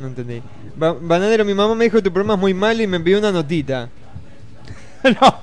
[0.00, 0.40] No entendí.
[0.74, 3.18] Ba- Bananero, mi mamá me dijo que tu programa es muy malo y me envió
[3.18, 3.88] una notita.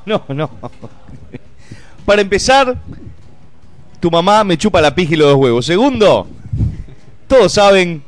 [0.06, 0.50] No, no, no.
[2.06, 2.78] Para empezar,
[4.06, 5.66] tu mamá me chupa la pija y los dos huevos.
[5.66, 6.28] Segundo,
[7.28, 8.04] todos saben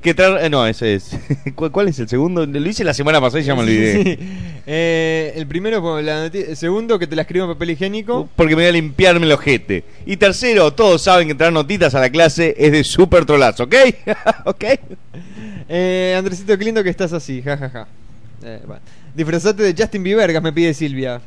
[0.00, 0.42] que traer.
[0.42, 1.10] eh, No, ese es.
[1.54, 2.46] ¿Cuál, cuál es el segundo?
[2.46, 4.02] Lo hice la semana pasada y ya me olvidé.
[4.02, 4.18] Sí.
[4.66, 8.26] Eh, el primero, pues, la noti- el segundo, que te la escribo en papel higiénico.
[8.36, 9.84] Porque me voy a limpiarme el ojete.
[10.06, 13.74] Y tercero, todos saben que traer notitas a la clase es de súper trolazo, ¿ok?
[14.46, 14.64] ¿Ok?
[15.68, 17.86] Eh, Andresito, qué lindo que estás así, jajaja.
[18.42, 18.80] Eh, bueno.
[19.14, 21.20] Disfrazate de Justin Bieber, me pide Silvia.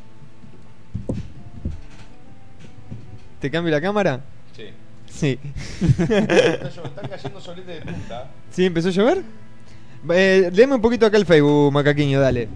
[3.42, 4.22] ¿Te cambio la cámara?
[4.56, 4.64] Sí.
[5.10, 5.40] Sí.
[6.00, 8.30] Están cayendo soletes de punta.
[8.52, 8.66] ¿Sí?
[8.66, 9.22] ¿Empezó a llover?
[10.10, 12.48] Eh, léeme un poquito acá el Facebook, macaquiño, dale.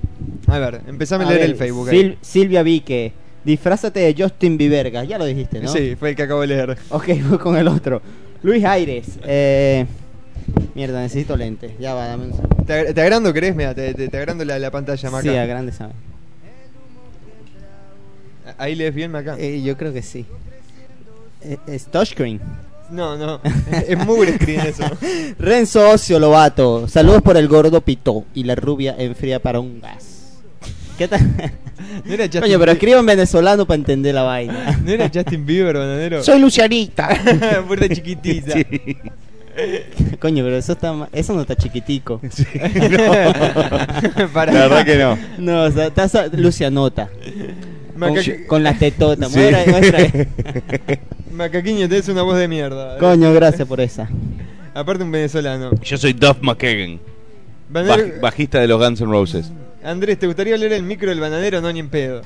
[0.47, 1.89] A ver, empezame a, A leer ver, el Facebook.
[1.89, 1.97] ahí.
[2.01, 3.13] Sil- Silvia Vique,
[3.43, 5.67] disfrázate de Justin Biebergas, ya lo dijiste, ¿no?
[5.71, 6.77] Sí, fue el que acabo de leer.
[6.89, 8.01] Ok, voy con el otro.
[8.41, 9.85] Luis Aires, eh...
[10.75, 11.71] Mierda, necesito lentes.
[11.79, 12.63] Ya va, dame un segundo.
[12.65, 13.55] ¿Te, ag- te agrando, querés?
[13.55, 15.23] Mira, te, te, te agrando la, la pantalla, Maca.
[15.23, 15.93] Sí, a grande sabe.
[18.57, 19.35] Ahí lees bien, Maca.
[19.39, 20.25] Eh, yo creo que sí.
[21.45, 22.39] Eh, Es touchscreen.
[22.89, 23.39] No, no.
[23.87, 24.83] es mugre screen eso.
[25.39, 30.39] Renzo Ocio Lobato, saludos por el gordo Pito y la rubia enfría para un gas.
[30.97, 31.21] ¿Qué tal?
[32.05, 34.79] No era Justin Coño, pero escribo en venezolano para entender la vaina.
[34.83, 36.23] ¿No era Justin Bieber, bananero?
[36.23, 37.09] Soy Lucianita.
[37.67, 38.53] Puerta chiquitita.
[40.19, 42.21] Coño, pero eso está ma- eso no está chiquitico.
[44.33, 44.51] Para.
[44.53, 45.17] La verdad que no.
[45.37, 47.09] No, o sea, está Lucianota.
[48.47, 49.31] Con, las tetotas.
[49.31, 49.39] Sí.
[49.39, 50.27] Muestra- muestra-
[51.31, 52.97] Macaquiño, tenés una voz de mierda.
[52.97, 54.09] Coño, gracias por esa.
[54.73, 55.71] Aparte un venezolano.
[55.81, 56.99] Yo soy Duff McKagan,
[57.71, 59.51] baj- bajista de los Guns N' Roses.
[59.83, 61.61] Andrés, ¿te gustaría leer el micro del bananero?
[61.61, 62.21] No, ni en pedo.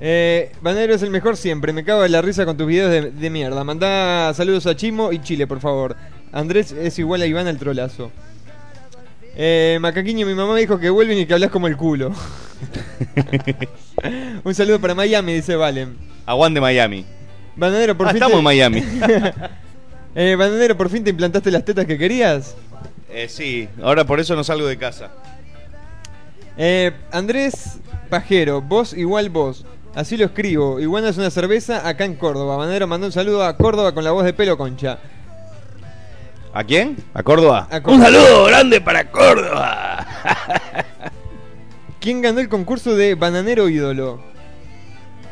[0.00, 1.72] Eh, bananero es el mejor siempre.
[1.72, 3.64] Me cago de la risa con tus videos de, de mierda.
[3.64, 5.96] Mandá saludos a Chimo y Chile, por favor.
[6.32, 8.10] Andrés es igual a Iván al trolazo.
[9.40, 12.12] Eh, Macaquiño, mi mamá me dijo que vuelven y que hablas como el culo.
[14.44, 15.96] Un saludo para Miami, dice Valen.
[16.26, 17.04] Aguante Miami.
[17.54, 18.16] Bananero, por Ah, fin.
[18.16, 18.82] estamos en Miami.
[20.16, 22.56] eh, Bananero, ¿por fin te implantaste las tetas que querías?
[23.10, 25.10] Eh, sí, ahora por eso no salgo de casa.
[26.56, 27.78] Eh, Andrés
[28.10, 29.64] Pajero, vos igual vos.
[29.94, 30.80] Así lo escribo.
[30.80, 32.56] Iguana es una cerveza acá en Córdoba.
[32.56, 34.98] Bananero mandó un saludo a Córdoba con la voz de pelo concha.
[36.52, 36.96] ¿A quién?
[37.14, 37.68] ¿A Córdoba?
[37.70, 37.94] A Córdoba.
[37.96, 40.06] Un saludo grande para Córdoba.
[42.00, 44.20] ¿Quién ganó el concurso de Bananero ídolo?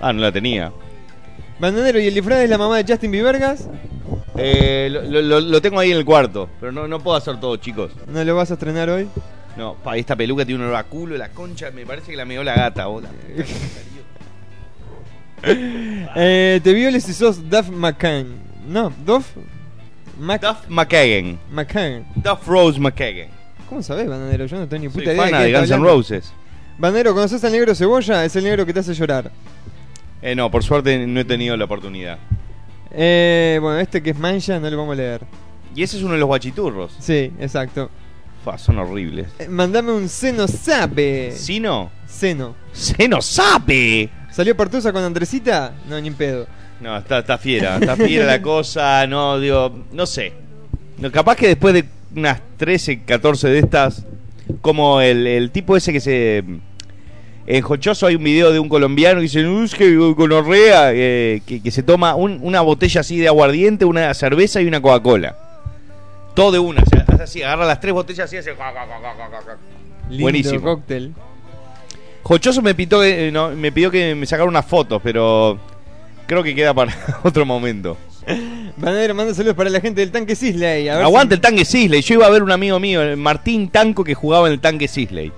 [0.01, 0.73] Ah, no la tenía.
[1.59, 3.69] Bananero y el disfraz es la mamá de Justin Biebergas.
[4.37, 7.41] Eh, lo, lo- lo- lo tengo ahí en el cuarto, pero no, no puedo hacer
[7.41, 7.93] todo, chicos.
[8.07, 9.09] ¿No lo vas a estrenar hoy?
[9.57, 12.27] No, pa, esta peluca tiene un olor a culo, la concha, me parece que la
[12.27, 12.87] meó la gata.
[12.87, 13.57] vos, la puta que parió.
[16.17, 18.27] Eh, te violes si sos Duff McCann.
[18.67, 19.29] No, Duff
[20.19, 21.39] Mac Duff McKagan.
[22.17, 23.29] Duff Rose McKagan.
[23.69, 24.47] ¿Cómo sabés, Bananero?
[24.47, 25.39] Yo no tengo ni Soy puta idea.
[25.39, 25.83] qué de Guns N'.
[25.83, 26.33] Roses.
[26.79, 28.25] Bananero, ¿conoces al negro cebolla?
[28.25, 29.31] Es el negro que te hace llorar.
[30.23, 32.19] Eh, no, por suerte no he tenido la oportunidad.
[32.91, 35.21] Eh, bueno, este que es mancha no lo vamos a leer.
[35.75, 36.97] Y ese es uno de los guachiturros.
[37.01, 37.91] Sí, exacto.
[38.45, 39.27] Fa, son horribles.
[39.39, 41.33] Eh, mandame un seno sabe.
[41.33, 41.91] ¿Sino?
[42.07, 42.55] Seno.
[42.73, 44.09] ¡Seno sabe!
[44.31, 45.75] ¿Salió Partusa con Andresita?
[45.89, 46.47] No, ni en pedo.
[46.81, 50.33] No, está, está fiera, está fiera la cosa, no, digo, no sé.
[50.99, 51.85] No, capaz que después de
[52.15, 54.05] unas 13, 14 de estas,
[54.61, 56.45] como el, el tipo ese que se...
[57.49, 61.43] En Jochoso hay un video de un colombiano que dice, "Uh, es que gonorrea, eh,
[61.47, 65.37] que, que se toma un- una botella así de aguardiente, una cerveza y una Coca-Cola.
[66.35, 68.51] Todo de una, o sea, hace así, agarra las tres botellas así, hace...
[70.11, 70.61] Lindo Buenísimo.
[70.61, 71.15] cóctel.
[72.23, 75.59] Jochoso me, que- eh, no, me pidió que me sacara unas fotos, pero
[76.27, 77.97] creo que queda para otro momento.
[78.77, 80.89] Banadero, manda saludos para la gente del tanque Sisley.
[80.89, 82.03] Aguante el tanque Sisley.
[82.03, 84.89] Yo iba a ver un amigo mío, el Martín Tanco, que jugaba en el tanque
[84.89, 85.31] Sisley.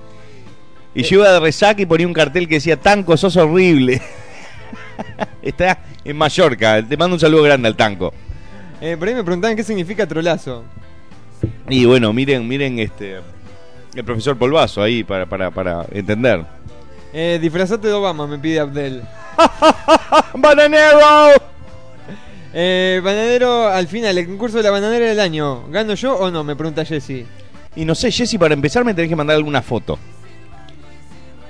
[0.94, 4.00] Y yo iba de resaca y ponía un cartel que decía: Tanco, sos horrible.
[5.42, 6.82] Está en Mallorca.
[6.82, 8.12] Te mando un saludo grande al Tanco.
[8.80, 10.64] si- eh, por ahí me preguntaban qué significa trolazo.
[11.68, 13.18] Y bueno, miren, miren este.
[13.94, 16.44] El profesor Polvazo ahí para, para, para entender.
[17.12, 19.02] Eh, disfrazate de Obama, me pide Abdel.
[20.34, 20.98] ¡Bananero!
[22.54, 25.68] Eh, bananero, al final, el concurso de la bananera del año.
[25.68, 26.44] ¿Gano yo o no?
[26.44, 27.26] Me pregunta Jessy.
[27.76, 29.98] Y no sé, Jessy, para empezar me tenés que mandar alguna foto.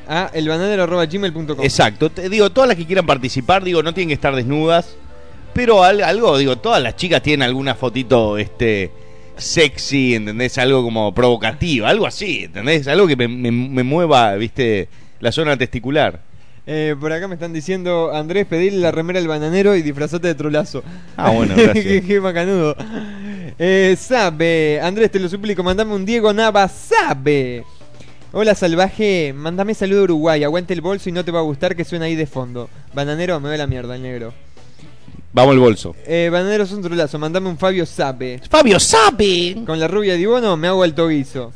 [0.08, 4.34] A elbananero.gmail.com Exacto, te digo, todas las que quieran participar, digo, no tienen que estar
[4.34, 4.96] desnudas,
[5.52, 8.90] pero al- algo, digo, todas las chicas tienen alguna fotito, este,
[9.36, 10.56] sexy, ¿entendés?
[10.58, 12.88] Algo como provocativa, algo así, ¿entendés?
[12.88, 14.88] Algo que me, me- me mueva, viste,
[15.20, 16.20] la zona testicular.
[16.66, 20.34] Eh, por acá me están diciendo, Andrés, pedirle la remera al bananero y disfrazate de
[20.34, 20.82] trolazo.
[21.16, 21.84] Ah, bueno, gracias.
[21.84, 22.76] qué, qué macanudo.
[23.58, 27.64] Eh, sabe, Andrés, te lo suplico, mandame un Diego Nava, sabe.
[28.32, 31.74] Hola salvaje, mándame saludo a Uruguay, aguante el bolso y no te va a gustar
[31.74, 32.68] que suena ahí de fondo.
[32.92, 34.34] Bananero, me ve la mierda, el negro.
[35.32, 35.96] Vamos al bolso.
[36.06, 38.40] Eh, Bananero es un trolazo, mandame un Fabio Sape.
[38.50, 39.56] ¡Fabio Sape!
[39.64, 41.52] Con la rubia de Ibono me hago alto guiso.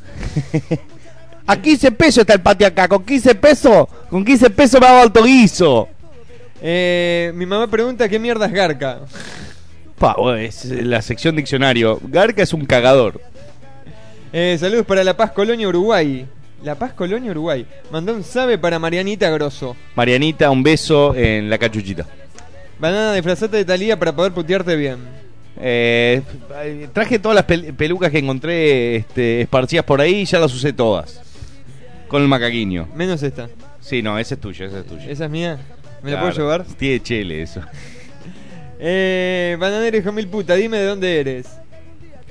[1.47, 5.01] A 15 pesos está el patio acá, con 15 pesos, con 15 pesos me hago
[5.03, 5.89] alto guiso.
[6.61, 9.01] Eh, mi mamá pregunta qué mierda es Garca.
[9.99, 11.99] Pa, es la sección diccionario.
[12.05, 13.21] Garca es un cagador.
[14.33, 16.27] Eh, saludos para La Paz Colonia Uruguay.
[16.63, 17.67] La Paz Colonia Uruguay.
[17.91, 19.77] Mandó un sabe para Marianita Grosso.
[19.97, 22.07] Marianita, un beso en la cachuchita.
[22.79, 24.99] Banana disfrazate de Talía para poder putearte bien.
[25.61, 26.23] Eh,
[26.93, 30.73] traje todas las pel- pelucas que encontré este, esparcidas por ahí y ya las usé
[30.73, 31.21] todas.
[32.13, 32.87] Con el macaquiño.
[32.95, 33.49] Menos esta.
[33.81, 35.07] Sí, no, esa es tuya, esa es tuya.
[35.11, 35.59] ¿Esa es mía?
[36.03, 36.65] ¿Me la Claro, puedo llevar?
[36.79, 37.61] Tiene chele eso.
[38.85, 41.47] Eh, bananero hijo mil puta, dime de dónde eres.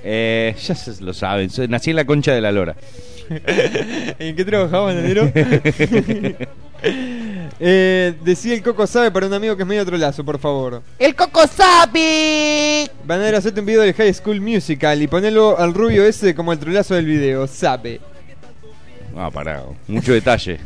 [0.04, 2.76] Eh, ya se lo saben, soy- nací en la concha de la lora.
[4.20, 5.32] ¿En qué trabajaba, bananero?
[7.60, 10.82] eh, decía el Coco Sabe para un amigo que es medio otro lazo, por favor.
[11.00, 12.90] ¡El Coco Sapi!
[13.06, 16.60] Bananero, hacete un video del High School Musical y ponelo al rubio ese como el
[16.60, 18.02] trolazo del video, Sabe.
[19.16, 20.60] Ah, pará, mucho detalle.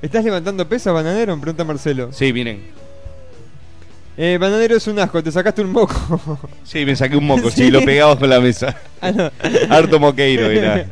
[0.00, 1.34] ¿Estás levantando pesas, bananero?
[1.36, 2.12] Me pregunta Marcelo.
[2.12, 2.62] Sí, miren.
[4.16, 6.40] Eh, bananero es un asco, te sacaste un moco.
[6.64, 8.76] Sí, me saqué un moco, sí, lo pegaba con la mesa.
[9.00, 9.30] Ah, no.
[9.70, 10.86] Harto moqueiro era.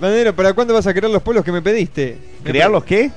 [0.00, 2.16] Bananero- ¿para cuándo vas a querer los polos que me pediste?
[2.42, 3.10] ¿Crear los qué?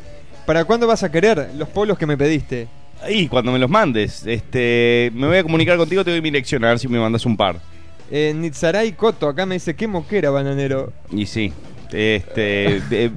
[0.45, 2.67] ¿Para cuándo vas a querer los polos que me pediste?
[3.09, 6.65] Y cuando me los mandes, este, me voy a comunicar contigo, te doy mi dirección,
[6.65, 7.61] a ver si me mandas un par.
[8.11, 10.91] Eh, Nitzaray Coto, acá me dice, qué moquera, bananero.
[11.11, 11.53] Y sí,
[11.91, 13.11] este, de-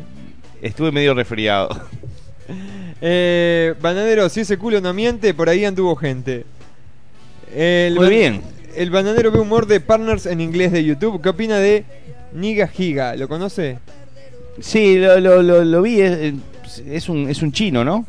[0.61, 1.69] estuve medio resfriado.
[3.01, 6.45] Eh, bananero, si ese culo no miente, por ahí anduvo gente.
[7.55, 8.43] El Muy bien.
[8.77, 11.21] El bananero ve humor de partners en inglés de YouTube.
[11.21, 11.85] ¿Qué opina de
[12.33, 13.15] Niga Giga?
[13.17, 13.79] ¿Lo conoce?
[14.61, 16.35] Sí, lo, lo, lo, lo vi, es,
[16.87, 18.07] es un, es un chino, ¿no?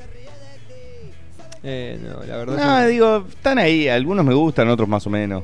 [1.64, 2.56] Eh, no, la verdad.
[2.58, 2.88] No, que no.
[2.88, 5.44] digo, están ahí, algunos me gustan, otros más o menos.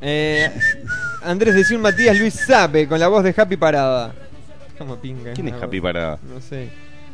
[0.00, 0.50] Eh,
[1.24, 4.14] Andrés decía un Matías Luis Sape con la voz de Happy Parada.
[4.78, 5.32] ¿Cómo pinga?
[5.34, 6.18] ¿Quién es Happy voz- Parada?
[6.32, 6.68] No sé.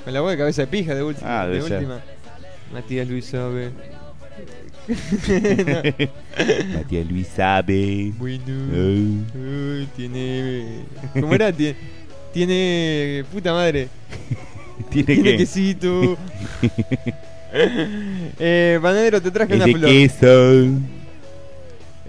[0.05, 2.01] Con la voz de cabeza de pija de, ulti- Ah, de última.
[2.73, 3.71] Matías Luis Sape.
[6.75, 8.13] Matías Luis sabe.
[8.17, 8.45] Bueno.
[9.35, 10.85] Uy, tiene.
[11.21, 11.53] ¿Cómo era?
[11.53, 11.77] Tiene.
[12.33, 13.25] Tiene.
[13.33, 13.89] Puta madre.
[14.91, 15.37] ¿Tiene qué?
[15.37, 16.17] quesito.
[18.39, 19.91] eh, Banero, te traje Es una de flor.
[19.91, 20.81] queso.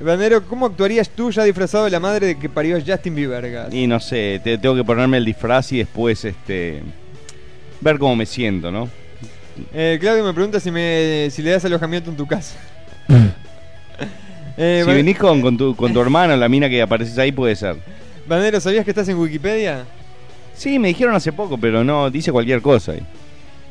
[0.01, 3.69] Banero, ¿cómo actuarías tú ya disfrazado de la madre de que parió a Justin Bieber?
[3.71, 6.81] Y no sé, te, tengo que ponerme el disfraz y después este
[7.81, 8.89] ver cómo me siento, ¿no?
[9.73, 12.57] Eh, Claudio me pregunta si, me, si le das alojamiento en tu casa.
[14.57, 17.55] eh, si venís con, con tu, con tu hermano, la mina que apareces ahí, puede
[17.55, 17.76] ser.
[18.26, 19.85] Banero, ¿sabías que estás en Wikipedia?
[20.53, 22.93] Sí, me dijeron hace poco, pero no, dice cualquier cosa.
[22.93, 23.01] ahí.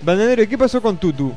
[0.03, 1.33] Bananero, ¿y qué pasó con Tutu?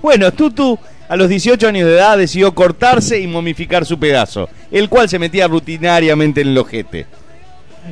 [0.00, 0.78] Bueno, Tutu
[1.12, 5.18] a los 18 años de edad decidió cortarse y momificar su pedazo, el cual se
[5.18, 7.04] metía rutinariamente en el ojete.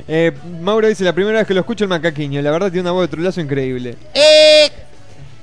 [0.08, 0.32] Eh,
[0.62, 3.02] Mauro dice, la primera vez que lo escucho el macaquiño, la verdad tiene una voz
[3.02, 3.94] de trolazo increíble.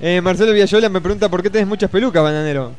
[0.02, 2.72] Eh, Marcelo Villayola me pregunta por qué tenés muchas pelucas, Bananero.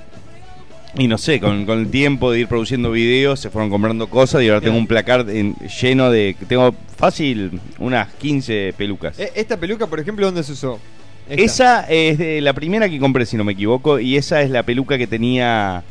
[0.97, 4.43] Y no sé, con, con el tiempo de ir produciendo videos, se fueron comprando cosas
[4.43, 6.35] y ahora tengo un placar en- lleno de...
[6.49, 9.17] Tengo fácil unas 15 pelucas.
[9.21, 10.81] Eh, esta peluca, por ejemplo, ¿dónde se usó?
[11.29, 14.63] Esa es de la primera que compré, si no me equivoco, y esa es la
[14.63, 15.83] peluca que tenía...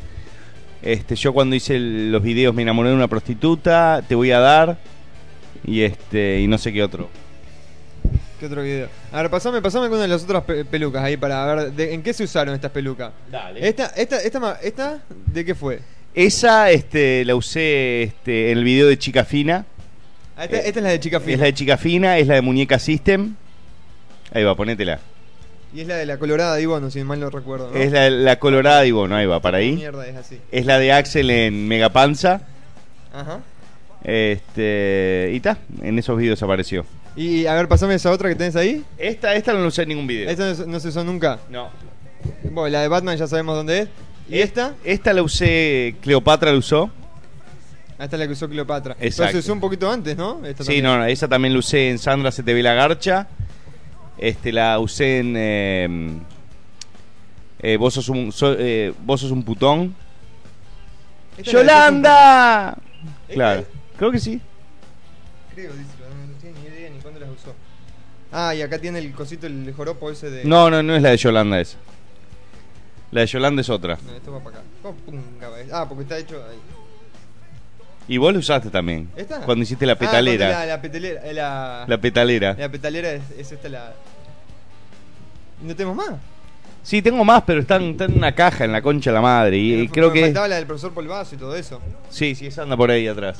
[0.82, 4.38] Este, yo cuando hice el- los videos me enamoré de una prostituta, te voy a
[4.38, 4.78] dar,
[5.64, 7.08] y este y no sé qué otro.
[8.38, 8.88] ¿Qué otro video?
[9.10, 11.94] A ver, pasame, pasame con una de las otras pe- pelucas ahí para ver de-
[11.94, 13.10] en qué se usaron estas pelucas.
[13.30, 13.66] Dale.
[13.68, 15.80] Esta, esta, esta, ma- esta, ¿de qué fue?
[16.14, 19.66] Esa este, la usé este, en el video de Chica Fina.
[20.36, 21.32] Ah, esta, esta es la de Chica Fina.
[21.34, 23.34] Es la de Chica Fina, es la de Muñeca System.
[24.32, 25.00] Ahí va, ponétela.
[25.74, 27.70] Y es la de la colorada de Ibono, si mal no recuerdo.
[27.70, 27.76] ¿no?
[27.76, 29.72] Es la, la colorada y bueno, ahí va, para ahí.
[29.72, 30.40] Mierda, es así.
[30.50, 32.40] Es la de Axel en Megapanza.
[33.12, 33.40] Ajá.
[34.02, 36.86] Este, y está, en esos videos apareció.
[37.16, 38.84] Y a ver, pasame esa otra que tenés ahí.
[38.96, 40.30] Esta, esta no la usé en ningún video.
[40.30, 41.38] Esta no, se- no se usó nunca.
[41.50, 41.68] No.
[42.44, 43.88] Bueno, la de Batman ya sabemos dónde es.
[44.28, 44.74] ¿Y esta?
[44.84, 46.90] Esta la usé, Cleopatra la usó.
[47.98, 48.96] Ah, Esta es la que usó Cleopatra.
[49.00, 49.32] Exacto.
[49.32, 50.44] Pero se usó un poquito antes, ¿no?
[50.46, 53.26] Esta Sí, no, no, esa también la usé en Sandra se te ve la garcha.
[54.18, 55.88] Este, la usé en eh,
[57.60, 59.94] eh, vos, sos un, so- eh, vos sos un putón.
[61.36, 62.76] Esta es ¡Yolanda!
[63.28, 63.66] ¿Esta Claro, es?
[63.96, 64.40] creo que sí.
[65.54, 67.54] Creo, dice, no, no tiene ni idea ni cuándo las usó.
[68.32, 70.44] Ah, y acá tiene el cosito, el joropo ese de...
[70.44, 71.78] No, no, no es la de Yolanda esa.
[73.12, 73.98] La de Yolanda es otra.
[74.04, 74.64] No, esto va para acá.
[74.82, 75.56] ¿Cómo punga va?
[75.72, 76.58] Ah, porque está hecho ahí.
[78.08, 79.10] Y vos lo usaste también.
[79.16, 79.40] ¿Esta?
[79.42, 80.48] Cuando hiciste la Ah, petalera.
[80.48, 81.20] la, la petelera.
[81.26, 82.56] eh, La, La petalera.
[82.58, 83.92] La petalera es, es esta la.
[85.62, 86.18] ¿No tenemos más?
[86.82, 89.58] Sí, tengo más, pero están, están en una caja en la concha de la madre.
[89.58, 90.20] Y, y creo Me que.
[90.22, 91.80] faltaba la del profesor Polvazo y todo eso.
[92.08, 93.38] Sí, sí, esa anda por ahí atrás.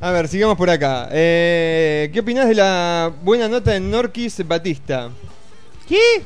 [0.00, 1.08] A ver, sigamos por acá.
[1.12, 5.10] Eh, ¿Qué opinás de la buena nota de Norquis Batista?
[5.86, 6.22] ¿Qué?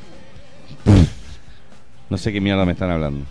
[2.08, 3.26] No sé qué mierda me están hablando.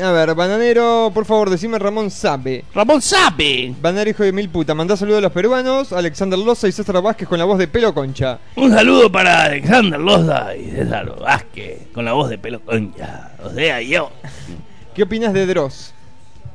[0.00, 2.64] A ver, bananero, por favor, decime Ramón Sape.
[2.74, 3.74] ¡Ramón Sape!
[3.80, 7.28] Bananero hijo de mil puta, mandá saludos a los peruanos, Alexander Loza y César Vázquez
[7.28, 8.38] con la voz de pelo concha.
[8.56, 13.32] Un saludo para Alexander Lozda y César Vázquez con la voz de pelo concha.
[13.44, 14.10] O sea, yo.
[14.94, 15.92] ¿Qué opinas de Dross?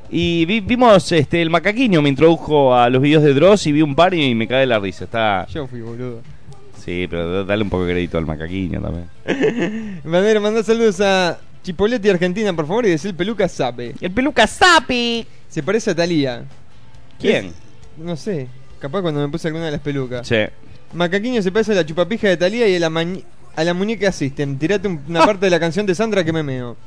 [0.09, 3.83] Y vi- vimos este el macaquiño me introdujo a los videos de Dross y vi
[3.83, 5.03] un par y me cae la risa.
[5.03, 5.45] Está.
[5.53, 6.21] Yo fui, boludo.
[6.83, 9.09] Sí, pero dale un poco de crédito al macaquiño también.
[10.05, 13.93] Bananero, mandá saludos a Chipoletti Argentina, por favor, y decir el peluca Sape.
[13.99, 15.25] El peluca Sape.
[15.49, 16.43] Se parece a Talía.
[17.19, 17.47] ¿Quién?
[17.47, 17.53] Es-
[17.97, 18.47] no sé,
[18.79, 20.27] capaz cuando me puse alguna de las pelucas.
[20.27, 20.35] Sí.
[20.93, 23.23] Macaquiño se parece a la chupapija de Talía y a la, mañ-
[23.55, 24.57] a la muñeca System.
[24.57, 26.77] Tirate un- una parte de la canción de Sandra que me meo.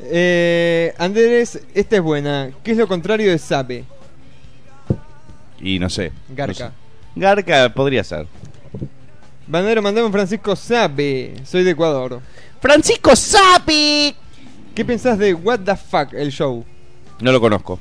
[0.00, 2.50] Eh, Andrés, esta es buena.
[2.62, 3.84] ¿Qué es lo contrario de Sape?
[5.60, 6.12] Y no sé.
[6.34, 6.64] Garca.
[6.66, 7.20] No sé.
[7.20, 8.26] Garca podría ser.
[9.46, 11.34] Bandero, mandame un Francisco Sape.
[11.44, 12.20] Soy de Ecuador.
[12.66, 14.12] ¡Francisco Sape!
[14.74, 16.64] ¿Qué pensás de What the Fuck, el show?
[17.20, 17.78] No lo conozco.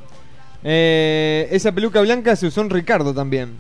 [0.63, 3.53] Eh, esa peluca blanca se usó en Ricardo también.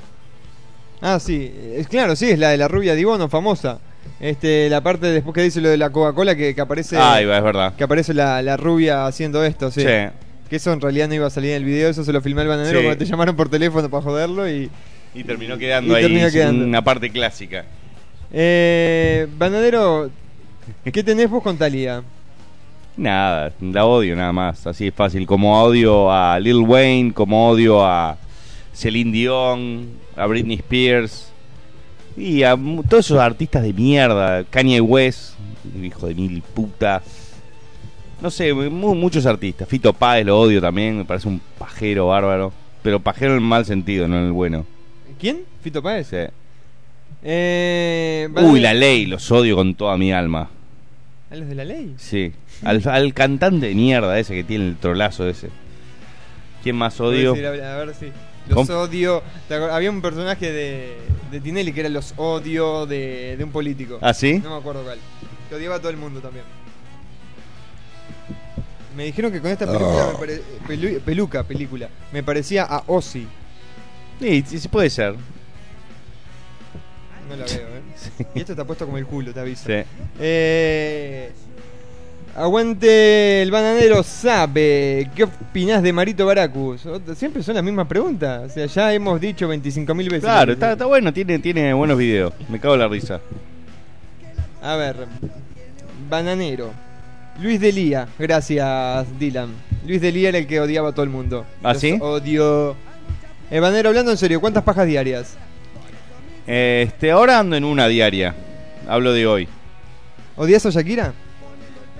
[1.01, 1.51] Ah, sí.
[1.73, 3.79] Es claro, sí, es la de la rubia Dibono, famosa.
[4.19, 6.95] Este, la parte después que dice lo de la Coca-Cola que, que aparece.
[6.95, 7.75] Ah, es verdad.
[7.75, 9.81] Que aparece la, la rubia haciendo esto, sí.
[9.81, 9.87] Sí.
[10.47, 12.41] Que eso en realidad no iba a salir en el video, eso se lo filmé
[12.41, 12.85] al bananero Sí.
[12.85, 14.69] cuando te llamaron por teléfono para joderlo y.
[15.15, 16.65] Y terminó quedando Y ahí terminó quedando.
[16.65, 17.65] una parte clásica.
[18.31, 20.11] Eh, bananero,
[20.91, 22.03] ¿qué tenés vos con Talía?
[22.97, 25.25] Nada, la odio nada más, así es fácil.
[25.27, 28.17] Como odio a Lil Wayne, como odio a
[28.73, 31.29] Celine Dion, a Britney Spears
[32.15, 32.57] y a
[32.89, 35.33] todos esos artistas de mierda, Kanye West,
[35.81, 37.01] hijo de mil puta.
[38.21, 39.67] No sé, mu- muchos artistas.
[39.67, 42.53] Fito Páez lo odio también, me parece un pajero bárbaro.
[42.81, 44.65] Pero pajero en el mal sentido, no en el bueno.
[45.19, 45.41] ¿Quién?
[45.61, 46.07] ¿Fito Páez?
[46.07, 46.17] Sí.
[47.23, 50.49] Eh, Uy, la ley, los odio con toda mi alma.
[51.35, 51.93] ¿A los de la ley?
[51.97, 52.31] Sí.
[52.63, 55.49] Al, al cantante de mierda ese que tiene el trolazo ese.
[56.63, 57.33] ¿Quién más odio?
[57.33, 58.11] A ver, si- si.
[58.47, 58.79] Los ¿Cómo?
[58.79, 59.21] odio.
[59.49, 60.95] ¿Te acuer- Había un personaje de,
[61.31, 63.97] de Tinelli que era los odio de, de un político.
[64.01, 64.39] ¿Ah, sí?
[64.43, 64.97] No me acuerdo cuál.
[65.49, 66.45] Que odiaba a todo el mundo también.
[68.95, 70.11] Me dijeron que con esta película, Oh.
[70.13, 73.27] me pare- pelu- peluca, película, me parecía a Ozzy.
[74.21, 75.15] Sí, sí, sí puede ser.
[77.29, 77.81] No la veo, ¿eh?
[77.95, 78.25] Sí.
[78.35, 79.63] Y esto está puesto como el culo, te aviso.
[79.65, 79.83] Sí.
[80.19, 81.31] Eh,
[82.35, 85.09] aguante el bananero sabe.
[85.15, 86.87] ¿Qué opinás de Marito Baracus?
[87.15, 88.51] Siempre son las mismas preguntas.
[88.51, 90.19] O sea, ya hemos dicho 25.000 veces.
[90.21, 92.33] Claro, está, está bueno, tiene, tiene buenos videos.
[92.49, 93.21] Me cago en la risa.
[94.61, 94.95] A ver,
[96.09, 96.71] bananero.
[97.41, 99.49] Luis Delía, gracias Dylan.
[99.85, 101.45] Luis Delía era el que odiaba a todo el mundo.
[101.61, 101.97] ¿Ah, Los sí?
[102.01, 102.75] Odio.
[103.51, 105.35] Eh, bananero, hablando en serio, ¿cuántas pajas diarias?
[106.47, 108.35] Este, ahora ando en una diaria.
[108.87, 109.47] Hablo de hoy.
[110.35, 111.13] ¿Odias a Shakira?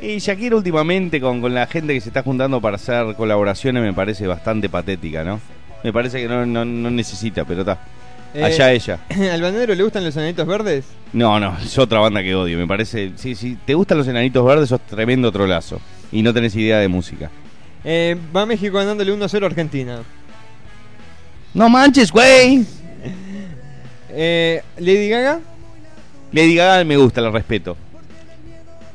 [0.01, 3.93] Y Shakira últimamente con, con la gente que se está juntando para hacer colaboraciones me
[3.93, 5.39] parece bastante patética, ¿no?
[5.84, 7.80] Me parece que no, no, no necesita, pero está.
[8.34, 8.99] Eh, Allá ella.
[9.09, 10.85] ¿Al bananero le gustan los enanitos verdes?
[11.13, 12.57] No, no, es otra banda que odio.
[12.57, 13.13] Me parece.
[13.15, 15.80] Si, si te gustan los enanitos verdes, sos tremendo trolazo.
[16.11, 17.31] Y no tenés idea de música.
[17.84, 19.99] Eh, va México ganándole 1-0 a Argentina.
[21.53, 22.65] No manches, güey.
[24.17, 25.39] Eh, Lady Gaga,
[26.31, 27.75] Lady Gaga me gusta, la respeto.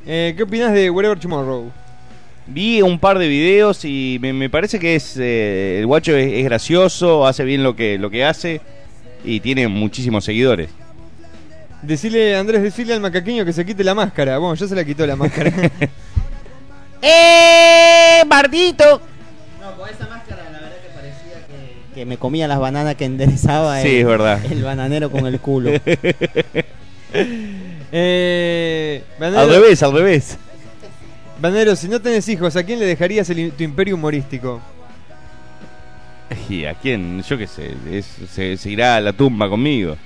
[0.07, 1.71] eh, ¿qué opinas de Wherever Tomorrow?
[2.47, 6.33] Vi un par de videos y me, me parece que es eh, el guacho es,
[6.33, 8.61] es gracioso, hace bien lo que, lo que hace
[9.25, 10.71] y tiene muchísimos seguidores.
[11.83, 14.39] Decirle, Andrés, decirle al macaqueño que se quite la máscara.
[14.39, 15.51] Bueno, ya se la quitó la máscara.
[17.03, 19.01] ¡Eh, Bardito!
[19.61, 20.20] No, con esa máscara
[22.01, 24.41] que, me comía las bananas que enderezaba Sí, el, es verdad.
[24.51, 25.71] el bananero con el culo.
[27.93, 30.39] eh, Al revés, al revés.
[31.41, 34.61] Banero, si no tenés hijos, ¿a quién le dejarías el- tu imperio humorístico?
[36.49, 37.23] ¿Y a quién?
[37.23, 39.97] Yo qué sé, es- se, se irá a la tumba conmigo.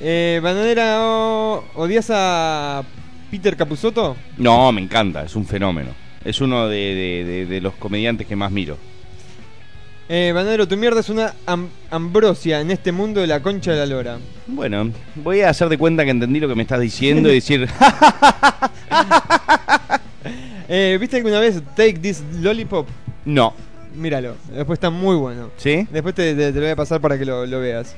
[0.00, 2.82] Eh, Bananera, o- ¿odias a
[3.30, 4.16] Peter Capusotto?
[4.36, 5.90] No, me encanta, es un fenómeno.
[6.24, 8.78] Es uno de, de- de- de los comediantes que más miro.
[10.08, 13.78] Eh, Bananero, tu mierda es una am- ambrosia en este mundo de la concha de
[13.78, 14.18] la lora.
[14.46, 17.68] Bueno, voy a hacer de cuenta que entendí lo que me estás diciendo y decir,
[20.68, 22.88] Eh, ¿Viste alguna vez Take This Lollipop?
[23.24, 23.54] no.
[23.94, 25.50] Míralo, después está muy bueno.
[25.58, 25.86] ¿Sí?
[25.90, 27.94] Después te, te- te lo voy a pasar para que lo, lo veas.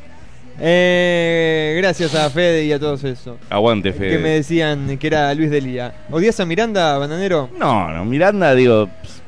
[0.59, 3.39] Eh, gracias a Fede y a todos eso.
[3.48, 4.10] Aguante, Fede.
[4.10, 5.94] Que me decían que era Luis Delía.
[6.10, 7.48] ¿Odias a Miranda, bananero?
[7.56, 9.22] No, no, Miranda, digo, pss,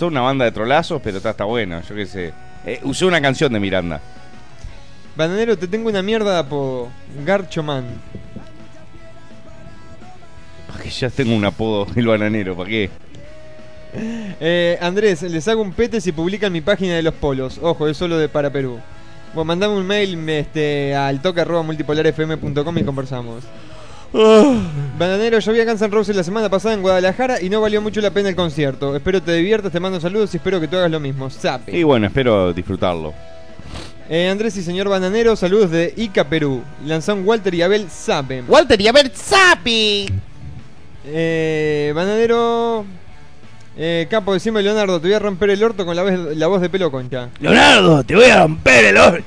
[0.00, 2.32] son una banda de trolazos, pero está, está buena, yo qué sé.
[2.64, 4.00] Eh, usé una canción de Miranda.
[5.14, 6.88] Bananero, te tengo una mierda de apodo.
[7.24, 7.84] Garcho Man.
[10.82, 12.90] Que ya tengo un apodo, el bananero, ¿para qué?
[13.92, 17.58] Eh, Andrés, les hago un pete si publican mi página de los polos.
[17.60, 18.80] Ojo, es solo de para Perú.
[19.34, 23.44] Bueno, mandame un mail este, al toque arroba multipolarfm.com y conversamos.
[24.12, 27.80] Bananero, yo vi a Guns N' Roses la semana pasada en Guadalajara y no valió
[27.80, 28.94] mucho la pena el concierto.
[28.96, 31.30] Espero te diviertas, te mando saludos y espero que tú hagas lo mismo.
[31.30, 31.76] Zape.
[31.76, 33.14] Y bueno, espero disfrutarlo.
[34.08, 36.62] Eh, Andrés y señor Bananero, saludos de Ica, Perú.
[36.84, 38.44] Lanzan Walter y Abel Zapen.
[38.48, 40.06] Walter y Abel Zapi.
[41.06, 42.84] Eh, Bananero.
[43.76, 46.60] Eh, capo, decime Leonardo, te voy a romper el orto con la, vez- la voz
[46.60, 47.28] de pelo concha.
[47.38, 49.24] Leonardo, te voy a romper el orto.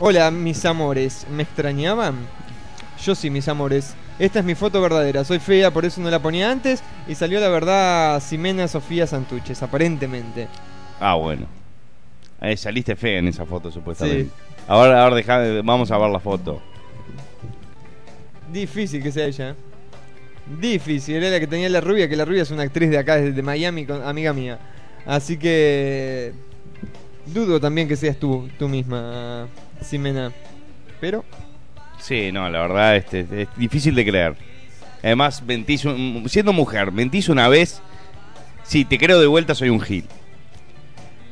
[0.00, 2.16] Hola, mis amores, ¿me extrañaban?
[3.04, 3.94] Yo sí, mis amores.
[4.18, 5.24] Esta es mi foto verdadera.
[5.24, 6.82] Soy fea, por eso no la ponía antes.
[7.08, 10.48] Y salió la verdad Ximena Sofía Santuches, aparentemente.
[11.00, 11.46] Ah, bueno.
[12.40, 14.30] Eh, saliste fea en esa foto, supuestamente.
[14.68, 16.60] Ahora, ahora deja, vamos a ver la foto.
[18.52, 19.54] Difícil que sea ella.
[20.60, 23.16] Difícil, era la que tenía la rubia, que la rubia es una actriz de acá,
[23.16, 24.58] de Miami, con- amiga mía.
[25.06, 26.32] Así que.
[27.26, 29.46] Dudo también que seas tú, tú misma,
[29.82, 30.32] Ximena.
[31.00, 31.24] Pero.
[32.00, 34.36] Sí, no, la verdad este, es difícil de creer.
[35.02, 37.80] Además, mentís un- siendo mujer, mentís una vez.
[38.64, 40.04] Si te creo de vuelta, soy un gil.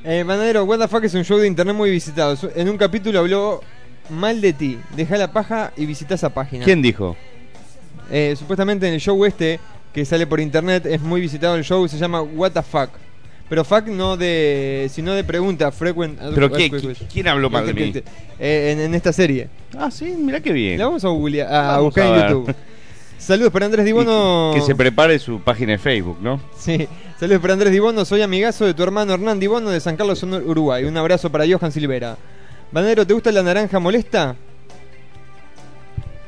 [0.04, 2.36] Eh, Banadero, What the Fuck es un show de internet muy visitado.
[2.54, 3.60] En un capítulo habló
[4.08, 4.78] mal de ti.
[4.94, 6.64] Deja la paja y visita esa página.
[6.64, 7.16] ¿Quién dijo?
[8.10, 9.58] Eh, supuestamente en el show este,
[9.92, 12.90] que sale por internet, es muy visitado el show, se llama What the Fuck.
[13.48, 14.88] Pero fuck no de.
[14.92, 16.18] sino de pregunta, frequent.
[16.34, 16.70] ¿Pero qué-
[17.12, 17.92] quién habló mal de mí?
[18.40, 19.48] Eh, en, en esta serie.
[19.78, 20.78] Ah, sí, mira qué bien.
[20.78, 22.28] La vamos a, googlear- a Vamos buscar a en.
[22.34, 22.54] YouTube.
[23.18, 24.50] Saludos para Andrés Dibono.
[24.54, 26.40] Que se prepare su página de Facebook, ¿no?
[26.58, 26.86] Sí,
[27.18, 30.84] saludos para Andrés Dibono, soy amigazo de tu hermano Hernán Dibono de San Carlos, Uruguay.
[30.84, 32.16] Un abrazo para Johan Silvera.
[32.72, 34.34] Banadero, ¿te gusta la naranja molesta?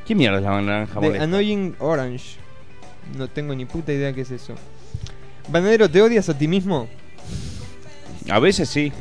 [0.05, 1.23] ¿Qué mierda es la naranja molesta?
[1.23, 2.37] Annoying Orange.
[3.17, 4.55] No tengo ni puta idea qué es eso.
[5.49, 6.87] Banadero, ¿te odias a ti mismo?
[8.29, 8.91] A veces sí.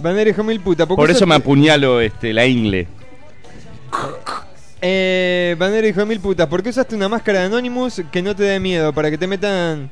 [0.00, 0.86] Banadero, hijo mil puta.
[0.86, 2.88] ¿por eso me apuñalo este, la ingle.
[4.80, 6.46] Eh, Banadero, hijo de mil putas.
[6.48, 8.92] ¿Por qué usaste una máscara de Anonymous que no te dé miedo?
[8.92, 9.90] Para que te metan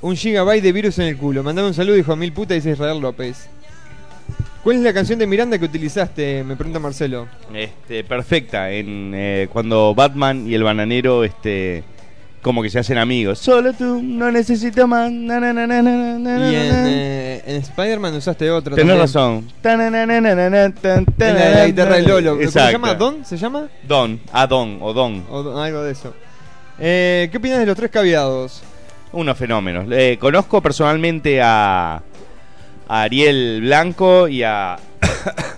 [0.00, 1.42] un gigabyte de virus en el culo.
[1.42, 3.48] Mandame un saludo, hijo de mil putas, dice Israel López.
[4.62, 6.44] ¿Cuál es la canción de Miranda que utilizaste?
[6.44, 7.26] Me pregunta Marcelo.
[7.54, 8.70] Este, perfecta.
[8.70, 11.82] En, eh, cuando Batman y el bananero este,
[12.42, 13.38] como que se hacen amigos.
[13.38, 15.10] Solo tú, no necesito más.
[15.10, 18.74] Na, na, na, na, na, na, Y en, eh, en Spider-Man usaste otra.
[18.74, 19.46] Tenés razón.
[19.62, 19.76] La,
[21.66, 22.38] guitarra de Lolo.
[22.38, 22.94] ¿Cómo se llama?
[22.94, 23.24] ¿Don?
[23.24, 23.68] ¿Se llama?
[23.86, 25.24] Don, a Don, o Don.
[25.30, 26.14] O Don- algo de eso.
[26.78, 28.62] Eh, ¿Qué opinas de los tres caviados?
[29.12, 29.86] Unos fenómenos.
[29.90, 32.02] Eh, conozco personalmente a,
[32.88, 34.78] a Ariel Blanco y a,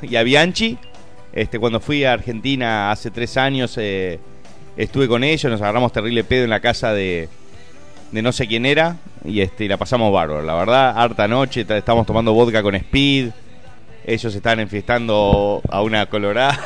[0.03, 0.79] y a Bianchi.
[1.33, 4.19] Este, cuando fui a Argentina hace tres años, eh,
[4.77, 7.29] estuve con ellos, nos agarramos terrible pedo en la casa de,
[8.11, 10.43] de no sé quién era y este, y la pasamos bárbaro.
[10.43, 13.31] La verdad, harta noche, ta- estábamos tomando vodka con speed.
[14.05, 16.59] Ellos estaban enfiestando a una colorada.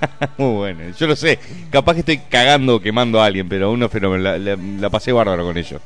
[0.36, 1.38] Muy bueno, yo lo sé.
[1.70, 4.22] Capaz que estoy cagando o quemando a alguien, pero uno fenómeno.
[4.24, 5.80] La, la- la pasé bárbaro con ellos.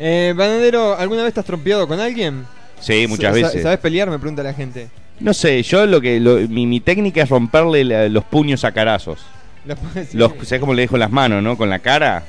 [0.00, 2.44] Eh, Banadero, ¿alguna vez te has trompeado con alguien?
[2.80, 3.62] Sí, muchas veces.
[3.62, 4.10] ¿Sabes pelear?
[4.10, 4.88] Me pregunta la gente.
[5.20, 8.72] No sé, yo lo que lo- mi, mi técnica es romperle la- los puños a
[8.72, 9.20] carazos.
[10.14, 11.56] Los- ¿Sabes cómo le dejo las manos, no?
[11.56, 12.24] Con la cara.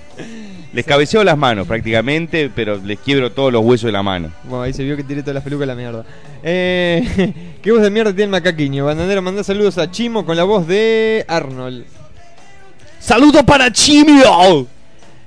[0.72, 4.31] Les cabeceo las manos prácticamente, pero les quiebro todos los huesos de la mano.
[4.43, 6.03] Bueno, ahí se vio que tiré toda la peluca a la mierda.
[6.43, 8.85] Eh, ¿Qué voz de mierda tiene el macaquiño?
[8.85, 11.85] Bananero, manda saludos a Chimo con la voz de Arnold.
[12.99, 14.68] ¡Saludo para Chimio!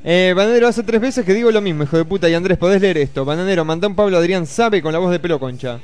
[0.03, 2.29] Eh, Bananero, hace tres veces que digo lo mismo, hijo de puta.
[2.29, 3.25] Y Andrés, podés leer esto.
[3.25, 5.79] Bananero, mandá un Pablo Adrián Sabe con la voz de pelo concha.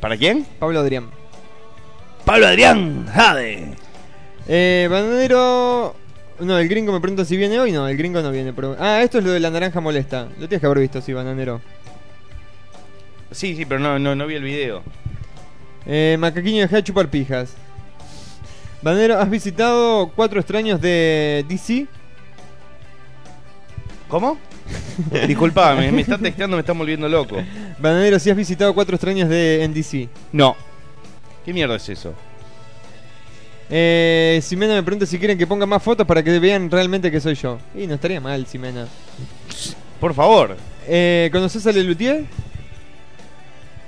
[0.00, 0.46] ¿Para quién?
[0.58, 1.10] Pablo Adrián.
[2.24, 3.68] Pablo Adrián, Jade.
[4.48, 5.94] Eh, Bananero.
[6.40, 7.72] No, el gringo me pregunta si viene hoy.
[7.72, 8.52] No, el gringo no viene.
[8.52, 8.76] Pero...
[8.78, 10.28] Ah, esto es lo de la naranja molesta.
[10.38, 11.60] Lo tienes que haber visto, sí, Bananero.
[13.30, 14.82] Sí, sí, pero no, no, no vi el video.
[15.86, 17.54] Eh, Macaquiño deja de chupar pijas.
[18.82, 21.86] Bananero, ¿has visitado cuatro extraños de DC?
[24.08, 24.38] ¿Cómo?
[25.26, 27.36] Disculpame, me están texteando, me están volviendo loco.
[27.78, 30.08] Bananero, si has visitado cuatro extraños de en DC.
[30.32, 30.56] No.
[31.44, 32.14] ¿Qué mierda es eso?
[33.68, 37.20] Eh, Ximena me pregunta si quieren que ponga más fotos para que vean realmente que
[37.20, 37.58] soy yo.
[37.74, 38.86] Y no estaría mal, Ximena.
[40.00, 40.56] Por favor.
[40.86, 42.24] Eh, ¿Conoces a Lelutier?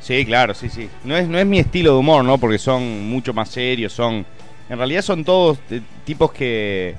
[0.00, 0.88] Sí, claro, sí, sí.
[1.04, 2.38] No es, no es mi estilo de humor, ¿no?
[2.38, 4.24] Porque son mucho más serios, son...
[4.68, 6.94] En realidad son todos eh, tipos que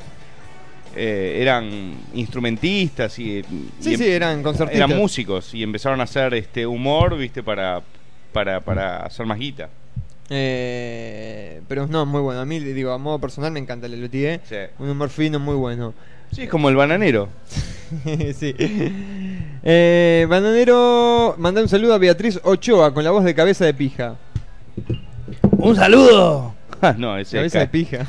[0.95, 3.43] eh, eran instrumentistas y...
[3.80, 4.89] Sí, y sí, eran concertistas.
[4.89, 7.81] Eran músicos y empezaron a hacer este humor, viste, para,
[8.31, 9.69] para, para hacer más guita.
[10.30, 12.41] Eh, pero no, muy bueno.
[12.41, 14.41] A mí, digo, a modo personal me encanta Lelutier.
[14.43, 14.56] Sí.
[14.77, 15.93] Un humor fino muy bueno.
[16.31, 17.30] Sí, es como el bananero.
[18.35, 18.56] sí.
[19.64, 24.15] Eh, Bananero, manda un saludo a Beatriz Ochoa con la voz de cabeza de pija.
[25.57, 26.56] ¡Un saludo!
[26.81, 28.07] Ah, no, ese Cabeza de pija.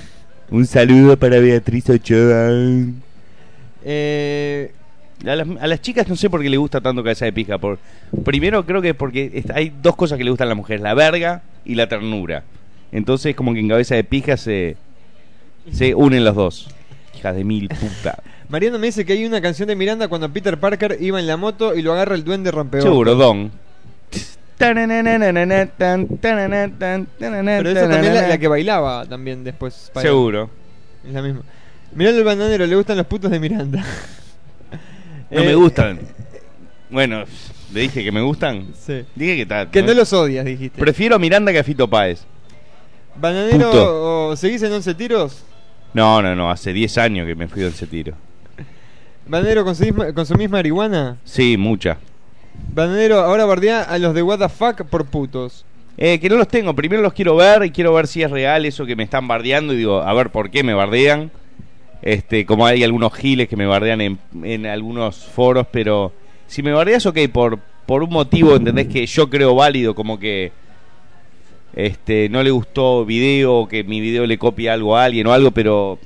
[0.48, 2.50] Un saludo para Beatriz Ochoa.
[3.84, 4.72] Eh,
[5.26, 7.58] A las, a las chicas no sé por qué le gusta tanto cabeza de pija.
[7.58, 7.78] Por,
[8.24, 10.94] primero creo que es porque hay dos cosas que le gustan a las mujeres, la
[10.94, 12.42] verga y la ternura.
[12.92, 14.76] Entonces como que en cabeza de pija se,
[15.70, 16.68] se unen los dos.
[17.16, 18.22] Hijas de mil puta.
[18.48, 21.36] Mariano me dice que hay una canción de Miranda cuando Peter Parker iba en la
[21.36, 22.88] moto y lo agarra el duende rompeojo.
[22.88, 23.52] Seguro, Don.
[24.60, 24.80] Pero
[27.70, 29.90] esa también la, la que bailaba también después.
[29.94, 30.50] Seguro.
[31.06, 31.42] Es la misma.
[31.94, 33.84] Mirá el bananero, le gustan los putos de Miranda.
[35.30, 36.00] No Eh, me gustan.
[36.90, 37.24] Bueno,
[37.72, 38.66] le dije que me gustan.
[38.78, 39.04] Sí.
[39.14, 39.70] Dije que tal.
[39.70, 40.78] Que no los odias, dijiste.
[40.78, 42.24] Prefiero a Miranda que a Fito Páez.
[43.16, 44.28] Bananero, Puto.
[44.30, 45.44] ¿o ¿seguís en 11 tiros?
[45.94, 46.50] No, no, no.
[46.50, 48.14] Hace 10 años que me fui de ese tiro.
[49.26, 51.18] Bananero, ¿consumís, ¿consumís marihuana?
[51.24, 51.98] Sí, mucha.
[52.72, 55.64] Bananero, ahora bardea a los de fuck por putos.
[55.96, 56.74] Eh, que no los tengo.
[56.74, 59.74] Primero los quiero ver y quiero ver si es real eso que me están bardeando.
[59.74, 61.30] Y digo, a ver por qué me bardean.
[62.02, 66.12] Este, como hay algunos giles que me bardean en, en algunos foros, pero
[66.46, 68.88] si me bardeas, ok, por, por un motivo, ¿entendés?
[68.88, 70.52] Que yo creo válido, como que
[71.74, 75.32] este no le gustó video, o que mi video le copia algo a alguien o
[75.32, 75.98] algo, pero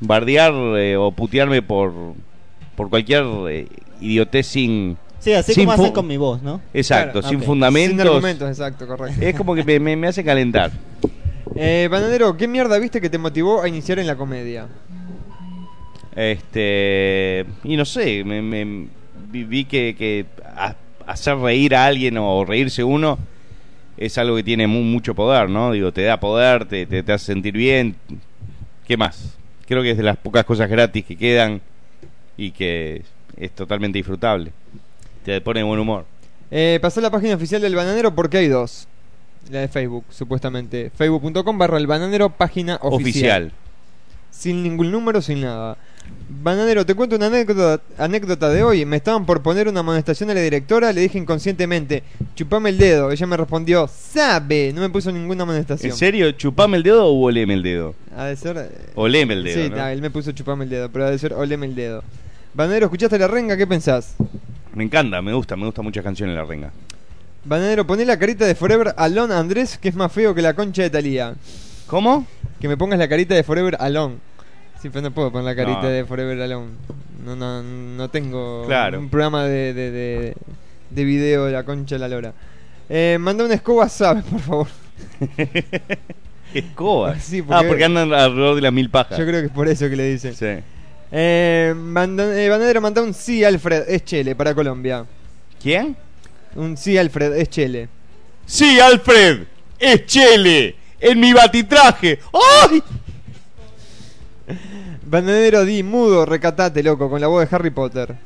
[0.00, 1.92] bardear eh, o putearme por,
[2.76, 3.66] por cualquier eh,
[4.00, 4.96] idiotez sin.
[5.18, 6.60] Sí, así sin como hacen con mi voz, ¿no?
[6.74, 7.28] Exacto, Claro.
[7.28, 7.98] sin fundamentos.
[8.02, 9.24] Sin argumentos, exacto, correcto.
[9.24, 10.70] Es como que me, me- me hace calentar.
[11.56, 14.66] Eh, Bananero, ¿qué mierda viste que te motivó a iniciar en la comedia?
[16.16, 17.44] Este.
[17.64, 18.86] Y no sé, me, me-
[19.30, 20.26] vi, que, que
[20.56, 20.76] ha-
[21.06, 23.18] hacer reír a alguien o reírse uno
[23.96, 25.72] es algo que tiene mu- mucho poder, ¿no?
[25.72, 27.96] Digo, te da poder, te, te, te hace sentir bien.
[28.86, 29.36] ¿Qué más?
[29.66, 31.60] Creo que es de las pocas cosas gratis que quedan
[32.36, 33.02] y que
[33.36, 34.52] es totalmente disfrutable.
[35.24, 36.04] Te pone buen humor.
[36.50, 38.86] Eh, pasó la página oficial del bananero porque hay dos.
[39.50, 40.90] La de Facebook, supuestamente.
[40.96, 43.00] Facebook.com barra el bananero, página oficial.
[43.00, 43.52] Oficial.
[44.30, 45.76] Sin ningún número, sin nada.
[46.42, 48.84] Bananero, te cuento una anécdota, anécdota de hoy.
[48.84, 52.02] Me estaban por poner una amonestación a la directora, le dije inconscientemente,
[52.34, 53.10] chupame el dedo.
[53.10, 54.72] Ella me respondió, sabe.
[54.74, 55.92] No me puso ninguna amonestación.
[55.92, 56.30] ¿En serio?
[56.32, 57.94] ¿Chupame el dedo o oleme el dedo?
[58.16, 58.56] Ha de ser.
[58.58, 59.62] eh, Oleme el dedo.
[59.64, 59.86] sí, ¿no?
[59.88, 62.02] él me puso chupame el dedo, pero ha de ser oleme el dedo.
[62.52, 63.56] Bananero, ¿escuchaste la renga?
[63.56, 64.14] ¿Qué pensás?
[64.74, 66.72] Me encanta, me gusta, me gustan muchas canciones la renga.
[67.44, 70.82] Bananero, poné la carita de Forever Alone Andrés, que es más feo que la concha
[70.82, 71.34] de Talía.
[71.86, 72.26] ¿Cómo?
[72.60, 74.16] Que me pongas la carita de Forever Alone.
[74.84, 75.88] Sí, pero no puedo poner la carita No.
[75.88, 76.72] de Forever Alone.
[77.24, 78.98] No, no, no tengo Claro.
[78.98, 80.34] un programa de, de, de,
[80.90, 82.34] de video de la concha de la lora.
[82.90, 84.66] Eh, manda una escoba, sabe, por favor.
[86.52, 87.14] Escoba.
[87.18, 89.18] Sí, Ah, porque- porque andan alrededor de las mil pajas.
[89.18, 90.34] Yo creo que es por eso que le dicen.
[90.34, 90.62] Sí.
[91.10, 95.06] Eh, manda- eh, manda un sí, Alfred, es Chele para Colombia.
[95.62, 95.96] ¿Quién?
[96.56, 97.88] Un sí, Alfred, es Chele.
[98.44, 99.44] Sí, Alfred,
[99.78, 102.18] es Chele, en mi batitraje.
[102.70, 102.82] ¡Ay!
[105.06, 108.16] Bananero di, mudo, recatate, loco, con la voz de Harry Potter.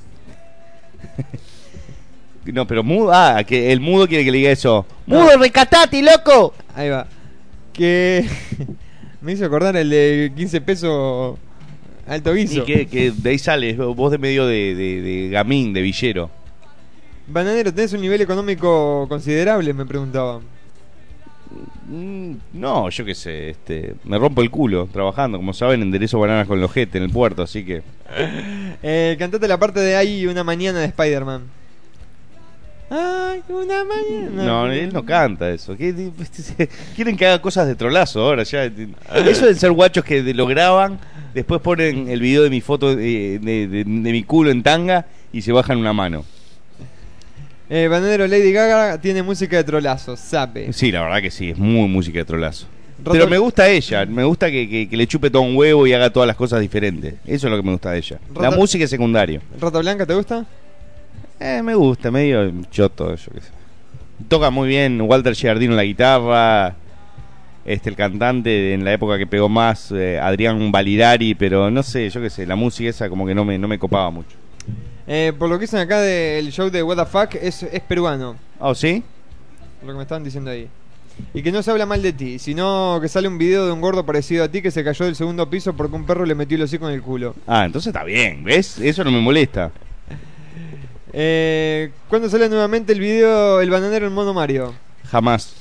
[2.52, 4.86] No, pero mudo, ah, que el mudo quiere que le diga eso.
[5.04, 6.54] Mudo, recatate, loco.
[6.74, 7.06] Ahí va.
[7.74, 8.26] Que
[9.20, 11.38] me hizo acordar el de 15 pesos
[12.06, 12.62] alto guiso.
[12.62, 16.30] Y que, que de ahí sale, vos de medio de, de, de gamín, de villero.
[17.26, 19.74] Bananero, ¿tenés un nivel económico considerable?
[19.74, 20.40] Me preguntaba.
[21.88, 25.38] Mm, No, yo qué sé, este, me rompo el culo trabajando.
[25.38, 27.82] Como saben, enderezo bananas con los ojete en el puerto, así que.
[28.82, 31.42] Eh, cantate la parte de ahí una mañana de Spider-Man.
[32.90, 34.44] Ay, una mañana.
[34.44, 35.76] No, él no canta eso.
[35.76, 36.10] ¿Qué-
[36.96, 38.44] Quieren que haga cosas de trolazo ahora.
[38.44, 40.98] ya Eso de ser guachos que lo graban,
[41.34, 45.04] después ponen el video de mi foto de, de- de- de mi culo en tanga
[45.32, 46.24] y se bajan una mano.
[47.70, 50.72] Eh, Bananero Lady Gaga tiene música de trolazo, sabe.
[50.72, 52.66] Sí, la verdad que sí, es muy música de trolazo.
[53.04, 55.92] Pero me gusta ella, me gusta que, que- que le chupe todo un huevo y
[55.92, 57.14] haga todas las cosas diferentes.
[57.26, 58.18] Eso es lo que me gusta de ella.
[58.40, 59.40] La música es secundario.
[59.60, 60.44] ¿Rata Blanca te gusta?
[61.38, 63.48] Eh, me gusta, medio choto, yo qué sé.
[64.28, 66.74] Toca muy bien Walter Giardino en la guitarra.
[67.64, 72.08] Este, el cantante en la época que pegó más, eh, Adrián Validari, pero no sé,
[72.08, 74.36] yo qué sé, la música esa como que no me, no me copaba mucho.
[75.10, 78.36] Eh, por lo que dicen acá del show de What the Fuck, es, es peruano.
[78.58, 79.02] ¿Oh, sí?
[79.82, 80.68] Lo que me estaban diciendo ahí.
[81.32, 83.80] Y que no se habla mal de ti, sino que sale un video de un
[83.80, 86.56] gordo parecido a ti que se cayó del segundo piso porque un perro le metió
[86.56, 87.34] el hocico en el culo.
[87.46, 88.78] Ah, entonces está bien, ¿ves?
[88.78, 89.72] Eso no me molesta.
[91.10, 94.74] Eh, ¿Cuándo sale nuevamente el video El bananero en mono Mario?
[95.10, 95.54] Jamás.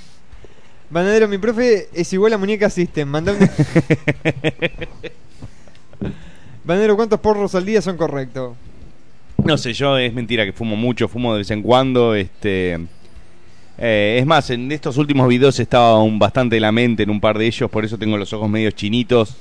[0.90, 3.08] Bananero, mi profe es igual a Muñeca System.
[3.08, 3.40] Manda un...
[6.66, 8.58] Bananero, ¿cuántos porros al día son correctos?
[9.48, 12.78] No sé, yo es mentira que fumo mucho, fumo de vez en cuando, este...
[13.78, 17.38] eh, es más, en estos últimos videos estaba un bastante la mente en un par
[17.38, 19.38] de ellos, por eso tengo los ojos medio chinitos.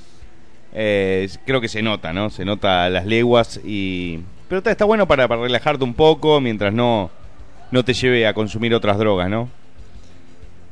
[0.73, 2.29] Eh, creo que se nota, ¿no?
[2.29, 4.19] Se nota las leguas y...
[4.47, 7.11] Pero está, está bueno para, para relajarte un poco mientras no,
[7.71, 9.49] no te lleve a consumir otras drogas, ¿no?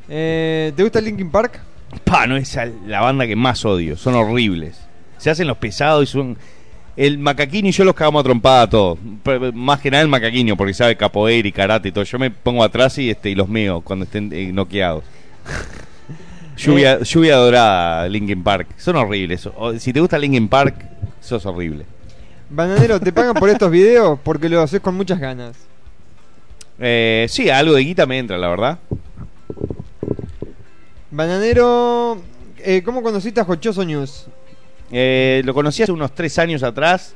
[0.07, 1.59] Eh, ¿Te gusta Linkin Park?
[2.05, 2.57] Pa, no es
[2.87, 4.79] la banda que más odio, son horribles.
[5.17, 6.37] Se hacen los pesados y son...
[6.97, 8.97] El macaquino y yo los cagamos a trompada a todos.
[9.23, 12.03] Pero, Más que nada el macaquino, porque sabe capoeira y karate y todo.
[12.05, 15.03] Yo me pongo atrás y este y los meo cuando estén eh, noqueados.
[16.57, 18.69] lluvia, lluvia dorada, Linkin Park.
[18.77, 19.45] Son horribles.
[19.57, 20.75] O- si te gusta Linkin Park,
[21.19, 21.85] sos horrible.
[22.49, 24.17] Bananero, ¿te pagan por estos videos?
[24.23, 25.57] Porque lo haces con muchas ganas.
[26.79, 28.79] Eh, sí, algo de guita me entra, la verdad.
[31.11, 32.21] Bananero,
[32.59, 34.27] eh, ¿cómo conociste a Jochoso News?
[34.91, 37.15] Eh, lo conocí hace unos tres años atrás.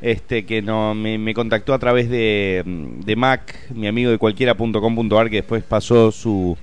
[0.00, 5.36] Este, que no, me, contactó a través de, de Mac, mi amigo de cualquiera.com.ar, que
[5.36, 6.56] después pasó su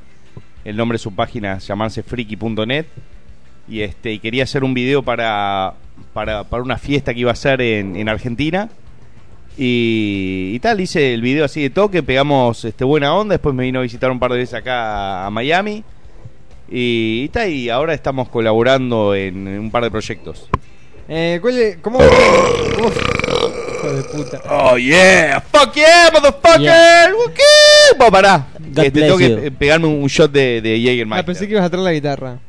[0.63, 2.85] el nombre de su página llamarse friki.net.
[3.67, 5.73] Y este, y quería hacer un video para,
[6.13, 8.69] para, para una fiesta que iba a hacer en, en Argentina.
[9.57, 13.33] Y, tal, hice el video así de toque, pegamos este, buena onda.
[13.33, 15.83] Después me vino a visitar un par de veces acá a Miami.
[16.69, 20.47] Y, y tal, y ahora estamos colaborando en, en un par de proyectos.
[21.07, 21.99] Eh, ¿cuál es- ¿Cómo?
[21.99, 22.09] cómo-
[23.77, 24.41] Hijo de puta.
[24.49, 26.61] Oh yeah, fuck yeah, motherfucker.
[26.61, 27.11] Yeah.
[27.27, 27.45] Okay.
[27.99, 28.47] Vamos, pará.
[28.73, 29.51] Que te tengo que you.
[29.57, 31.25] pegarme un shot de, de Ah, Jägermeister.
[31.25, 32.39] pensé que ibas a traer la guitarra.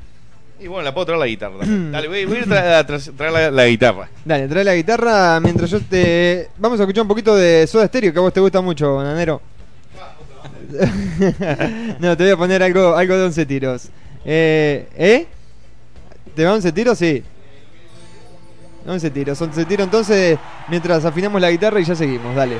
[0.58, 1.58] Y bueno, la puedo traer la guitarra.
[1.60, 1.92] también.
[1.92, 4.08] Dale, voy, voy a ir a traer, a tra- traer la, la guitarra.
[4.24, 6.48] Dale, trae la guitarra mientras yo te...
[6.56, 9.42] Vamos a escuchar un poquito de Soda Stereo, que a vos te gusta mucho, bananero.
[12.00, 13.88] no, te voy a poner algo, algo de 11 tiros.
[14.28, 15.26] Eh, ¿Eh?
[16.34, 16.98] ¿Te va 11 tiros?
[16.98, 17.22] Sí.
[18.84, 19.84] 11 tiros, 11 tiros.
[19.84, 20.38] Entonces,
[20.68, 22.56] mientras afinamos la guitarra y ya seguimos, dale.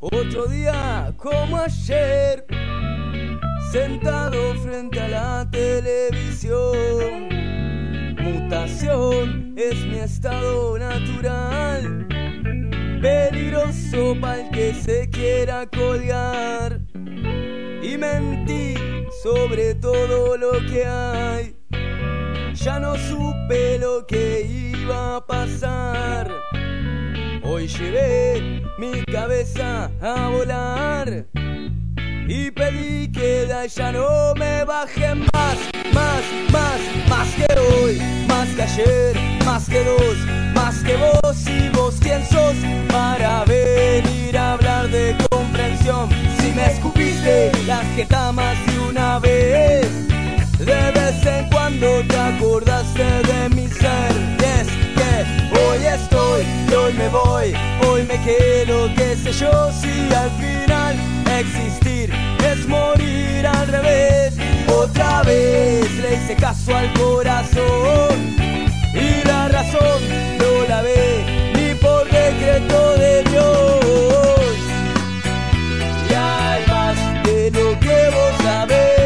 [0.00, 2.46] Otro día como ayer,
[3.70, 7.28] sentado frente a la televisión.
[8.18, 12.08] Mutación es mi estado natural,
[13.02, 16.80] peligroso para el que se quiera colgar.
[17.82, 18.74] Y mentí
[19.22, 21.56] sobre todo lo que hay.
[22.54, 26.37] Ya no supe lo que iba a pasar.
[27.58, 31.26] Hoy llevé mi cabeza a volar
[32.28, 35.58] y pedí que de no me bajen más,
[35.92, 36.22] más,
[36.52, 40.18] más, más que hoy, más que ayer, más que dos,
[40.54, 42.54] más que vos y vos quién sos
[42.92, 46.08] para venir a hablar de comprensión.
[46.38, 49.90] Si me escupiste la jeta más de una vez,
[50.60, 53.78] de vez en cuando te acordaste de mi ser.
[53.78, 53.87] Y es
[55.94, 57.54] estoy y hoy me voy,
[57.88, 60.96] hoy me quedo, qué sé yo, si al final
[61.38, 62.12] existir
[62.44, 64.34] es morir al revés.
[64.68, 68.36] Otra vez le hice caso al corazón
[68.94, 70.00] y la razón
[70.38, 74.56] no la ve ni por decreto de Dios.
[76.10, 78.97] Y hay más de lo que vos sabés,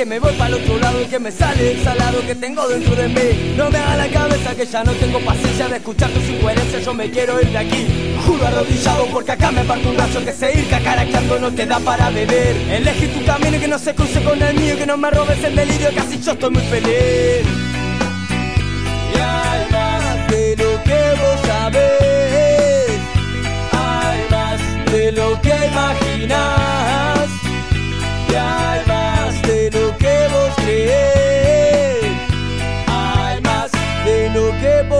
[0.00, 2.96] que que me voy para el otro lado que me sale exhalado que tengo dentro
[2.96, 3.52] de mí.
[3.54, 6.94] No me haga la cabeza que ya no tengo paciencia de escuchar tus incoherencias Yo
[6.94, 7.86] me quiero ir de aquí.
[8.26, 12.08] Juro arrodillado porque acá me parto un brazo Que seguir cacarachando no te da para
[12.08, 12.56] beber.
[12.70, 15.44] Elegí tu camino y que no se cruce con el mío Que no me robes
[15.44, 17.44] el delirio casi yo estoy muy feliz.
[19.14, 20.56] Y hay más de
[25.12, 27.28] lo que imaginas.
[28.30, 28.99] Y hay más
[34.60, 34.99] que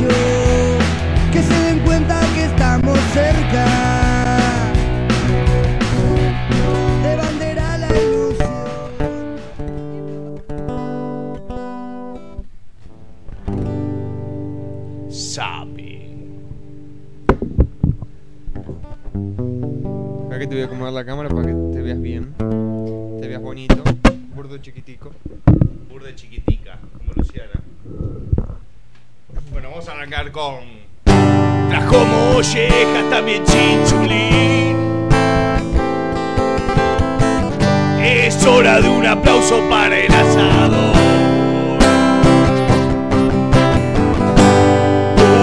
[0.00, 3.66] Que se den cuenta que estamos cerca.
[7.02, 8.50] De bandera la ilusión.
[15.10, 16.08] Sabe.
[20.30, 22.32] Acá te voy a acomodar la cámara para que te veas bien.
[23.20, 23.84] Te veas bonito.
[24.34, 25.10] Burdo chiquitico.
[25.90, 27.60] Burda chiquitica, como Luciana.
[29.52, 30.80] Bueno, vamos a arrancar con.
[31.68, 34.76] Trajo mollejas, también chinchulín.
[38.02, 40.92] Es hora de un aplauso para el asado.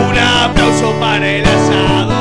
[0.09, 2.16] Un aplauso para el asado.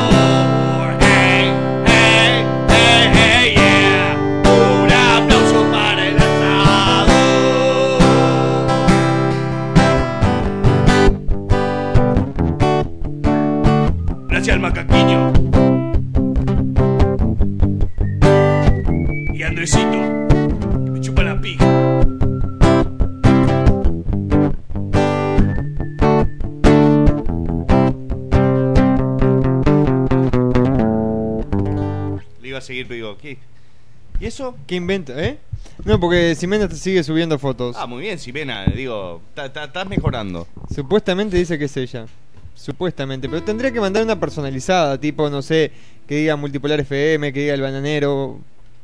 [34.36, 34.56] Eso?
[34.66, 35.38] ¿Qué invento, eh?
[35.84, 37.74] No, porque Ximena te sigue subiendo fotos.
[37.78, 40.46] Ah, muy bien, Simena, digo, estás mejorando.
[40.74, 42.06] Supuestamente dice que es ella.
[42.54, 45.72] Supuestamente, pero tendría que mandar una personalizada, tipo, no sé,
[46.06, 48.38] que diga Multipolar FM, que diga El Bananero,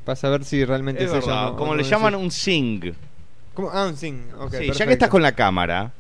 [0.05, 1.27] para saber si realmente Es es, ella.
[1.27, 2.93] verdad, no, como le llaman un sing.
[3.55, 3.71] ¿Cómo?
[3.71, 4.55] Ah, un sing, ok.
[4.59, 5.93] Sí, ya que estás con la cámara,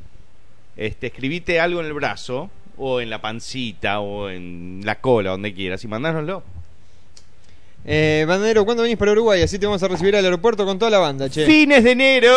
[0.77, 5.53] este, escribite algo en el brazo, o en la pancita, o en la cola, donde
[5.55, 6.43] quieras, y mandárnoslo.
[7.85, 9.43] Eh, Bananero, ¿cuándo venís para Uruguay?
[9.43, 11.45] Así te vamos a recibir al aeropuerto con toda la banda, che.
[11.47, 12.31] ¡Fines de enero!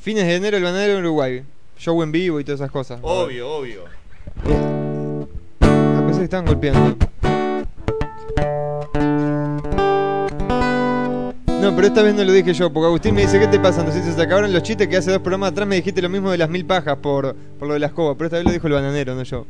[0.00, 1.42] Fines de enero el Bananero en Uruguay.
[1.78, 2.98] Show en vivo y todas esas cosas.
[3.02, 3.84] Obvio, obvio.
[5.60, 6.96] A pesar que estaban golpeando.
[11.60, 13.82] No, pero esta vez no lo dije yo, porque Agustín me dice, ¿qué te pasa?
[13.82, 16.08] No sé si se acabaron los chistes que hace dos programas atrás me dijiste lo
[16.08, 18.52] mismo de las mil pajas por, por lo de la escoba, pero esta vez lo
[18.52, 19.44] dijo el bananero, no yo.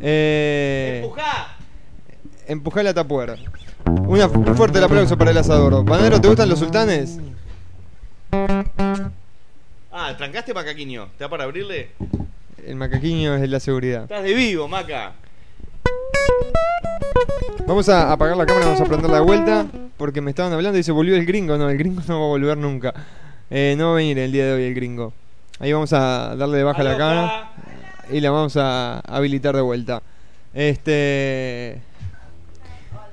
[0.00, 1.56] Eh, ¡Empujá!
[2.48, 3.36] empujá la tapuera.
[4.10, 5.84] Una, un fuerte aplauso para el asador.
[5.84, 7.20] Bananero, ¿te gustan los sultanes?
[9.92, 11.06] Ah, ¿trancaste macaquiño?
[11.16, 11.90] ¿Te da para abrirle?
[12.66, 14.02] El macaquiño es la seguridad.
[14.02, 15.12] Estás de vivo, maca.
[17.68, 19.66] Vamos a apagar la cámara, vamos a prender la vuelta.
[19.96, 21.56] Porque me estaban hablando y se volvió el gringo.
[21.56, 22.92] No, el gringo no va a volver nunca.
[23.48, 25.12] Eh, no va a venir el día de hoy el gringo.
[25.60, 27.52] Ahí vamos a darle de baja a la cámara.
[28.10, 30.02] Y la vamos a habilitar de vuelta.
[30.52, 31.89] Este.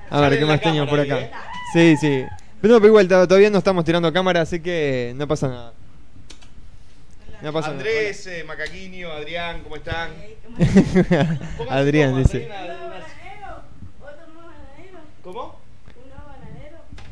[0.09, 1.29] A ver, ¿qué más teníamos por acá?
[1.73, 2.25] Sí, sí.
[2.61, 5.73] Pero no, pero igual to- todavía no estamos tirando cámara, así que no pasa nada.
[7.41, 10.09] No pasa Andrés, eh, Macaquiño, Adrián, ¿cómo están?
[11.09, 11.39] nada.
[11.69, 12.49] Adrián dice.
[15.23, 15.59] ¿Cómo?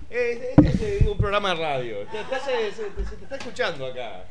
[0.10, 1.98] Es, es- es un programa de radio.
[2.08, 4.24] Te, te hace- se, te- se te está escuchando acá.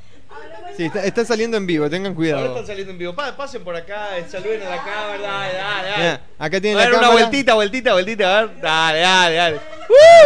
[0.77, 2.47] Sí, está, está saliendo en vivo, tengan Ahora cuidado.
[2.47, 3.15] están saliendo en vivo.
[3.15, 5.97] Pa- pasen por acá, eh, saluden a la cámara, dale, dale, dale.
[6.03, 7.21] Mirá, acá tienen A la ver, una cámara.
[7.27, 8.61] vueltita, vueltita, vueltita, a ver.
[8.61, 9.61] Dale, dale, dale.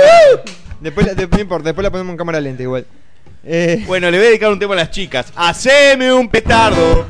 [0.81, 2.87] Después, la- de- no importa, después la ponemos en cámara lenta igual.
[3.45, 5.33] Eh, Bueno, le voy a dedicar un tema a las chicas.
[5.37, 7.07] Haceme un petardo.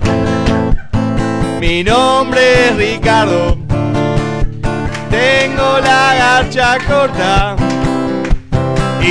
[1.61, 3.57] Mi nombre es Ricardo.
[5.11, 7.57] Tengo la garcha corta.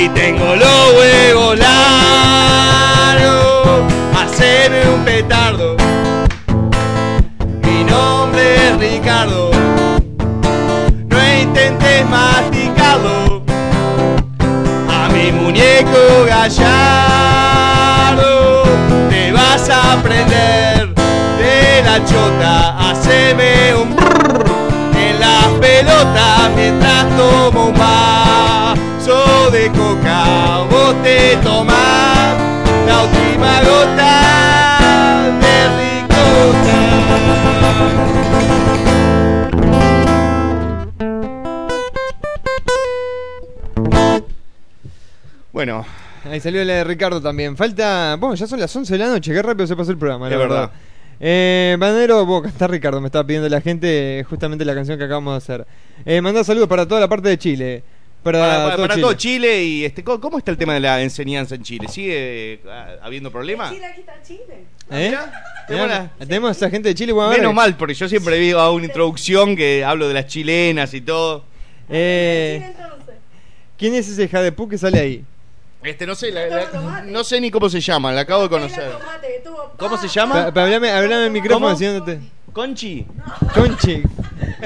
[0.00, 1.82] Y tengo los huevos largos.
[4.16, 5.76] Haceme un petardo.
[7.64, 9.50] Mi nombre es Ricardo.
[11.08, 13.42] No intentes masticarlo.
[14.88, 18.22] A mi muñeco gallardo
[19.10, 20.94] te vas a aprender.
[21.84, 24.44] la chota, haceme un brrr
[24.96, 27.74] en las pelotas mientras tomo un
[29.48, 30.64] vaso de coca.
[30.70, 32.36] Vos te tomás
[32.86, 35.68] la última gota de
[36.02, 36.78] ricota.
[45.52, 45.84] Bueno,
[46.24, 47.56] Ahí salió la de Ricardo también.
[47.56, 48.16] Falta.
[48.20, 49.32] Bueno, ya son las 11 de la noche.
[49.32, 50.56] Qué rápido se pasó el programa, la Es verdad.
[50.60, 50.72] verdad.
[51.20, 55.32] Eh, Banero, vos está Ricardo, me estaba pidiendo la gente justamente la canción que acabamos
[55.34, 55.66] de hacer.
[56.04, 57.82] Eh, mandá saludos para toda la parte de Chile.
[58.32, 59.02] Para, todo para Chile.
[59.02, 61.88] todo Chile y este, ¿cómo, cómo está el tema de la enseñanza en Chile?
[61.88, 62.60] ¿Sigue eh,
[63.02, 63.72] habiendo problemas?
[63.72, 65.16] ¿Eh?
[65.66, 67.12] Tenemos Mirá, Tenemos a gente de Chile.
[67.12, 67.30] bueno.
[67.30, 71.00] Menos mal, porque yo siempre vi a una introducción que hablo de las chilenas y
[71.00, 71.44] todo.
[71.90, 72.72] Eh,
[73.76, 75.24] ¿Quién es ese hija de pu que sale ahí?
[75.82, 78.90] Este, no sé, la- la- no sé ni cómo se llama, la acabo de conocer.
[79.76, 80.52] ¿Cómo se Pa- llama?
[80.52, 82.18] pa- hablame, hablame el micrófono, ¿Cómo?
[82.52, 83.06] Conchi.
[83.54, 84.02] Conchi.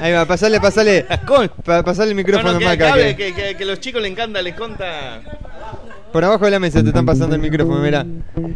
[0.00, 1.04] Ahí va, pasale, pasale.
[1.64, 3.80] Pa- pasale el micrófono No, no, que, más que hable, que- que, que- que los
[3.80, 5.20] chicos les encanta, les conta.
[6.12, 8.04] Por abajo de la mesa te están pasando el micrófono, mirá.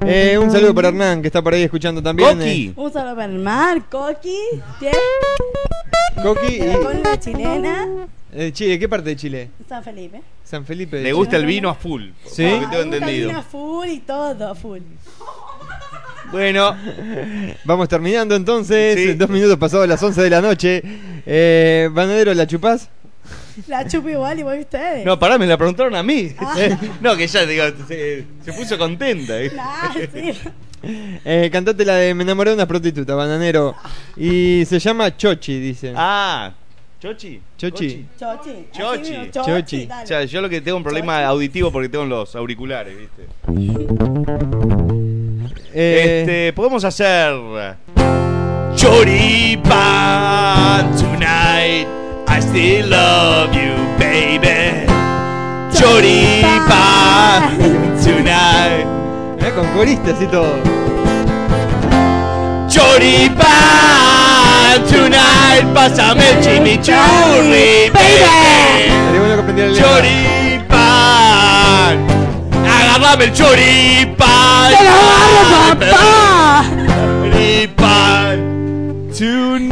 [0.06, 2.40] Eh, un saludo para Hernán, que está por ahí escuchando también.
[2.42, 2.72] eh.
[2.76, 4.38] Un saludo para el mar, Coqui,
[4.78, 4.92] ¿qué?
[6.22, 6.76] Coqui y...
[6.82, 7.86] Con la chilena,
[8.32, 9.50] Eh, Chile, ¿qué parte de Chile?
[9.68, 10.20] San Felipe.
[10.44, 10.96] San Felipe.
[10.98, 11.12] de Le Chile.
[11.18, 12.10] gusta el vino a full.
[12.26, 12.42] ¿Sí?
[12.42, 13.28] lo que tengo Me gusta entendido.
[13.28, 14.80] vino a full y todo a full.
[16.36, 16.76] Bueno,
[17.64, 19.16] vamos terminando entonces.
[19.16, 20.82] Dos minutos pasados las 11 de la noche.
[21.24, 22.90] Eh, Banadero, ¿la chupás?
[23.68, 25.06] La chupo igual, igual que ustedes.
[25.06, 26.34] No, pará, me la preguntaron a mí.
[26.38, 26.78] Ah.
[27.00, 29.40] no, que ya digo, se, se puso contenta.
[29.40, 29.50] ¿eh?
[29.58, 30.32] Ah, sí.
[31.24, 33.74] Eh, cantate la de Me enamoré de una prostituta, Bananero.
[34.14, 35.92] Y se llama Chochi, dice.
[35.96, 36.52] Ah,
[37.00, 37.40] Chochi.
[37.56, 38.06] Chochi.
[38.18, 38.66] Chochi.
[38.72, 39.30] Chochi.
[39.32, 39.88] Chochi.
[40.02, 43.26] O sea, yo lo que tengo un problema auditivo porque tengo los auriculares, ¿viste?
[45.74, 47.32] Eh, Este, podemos hacer
[48.76, 49.66] Choripan
[50.96, 51.86] tonight.
[52.28, 54.86] I still love you, baby.
[55.72, 57.58] Choripan
[58.02, 58.86] tonight.
[59.40, 60.56] Eh, con coristas y todo.
[62.68, 63.46] Choripan
[64.90, 65.64] tonight.
[65.74, 68.92] Pásame el chimichurri, baby.
[69.74, 70.56] Choripan.
[72.96, 74.72] Agárrame el choripan.
[74.72, 76.64] ¡Te lo agarro, papá!
[77.20, 78.40] Choripan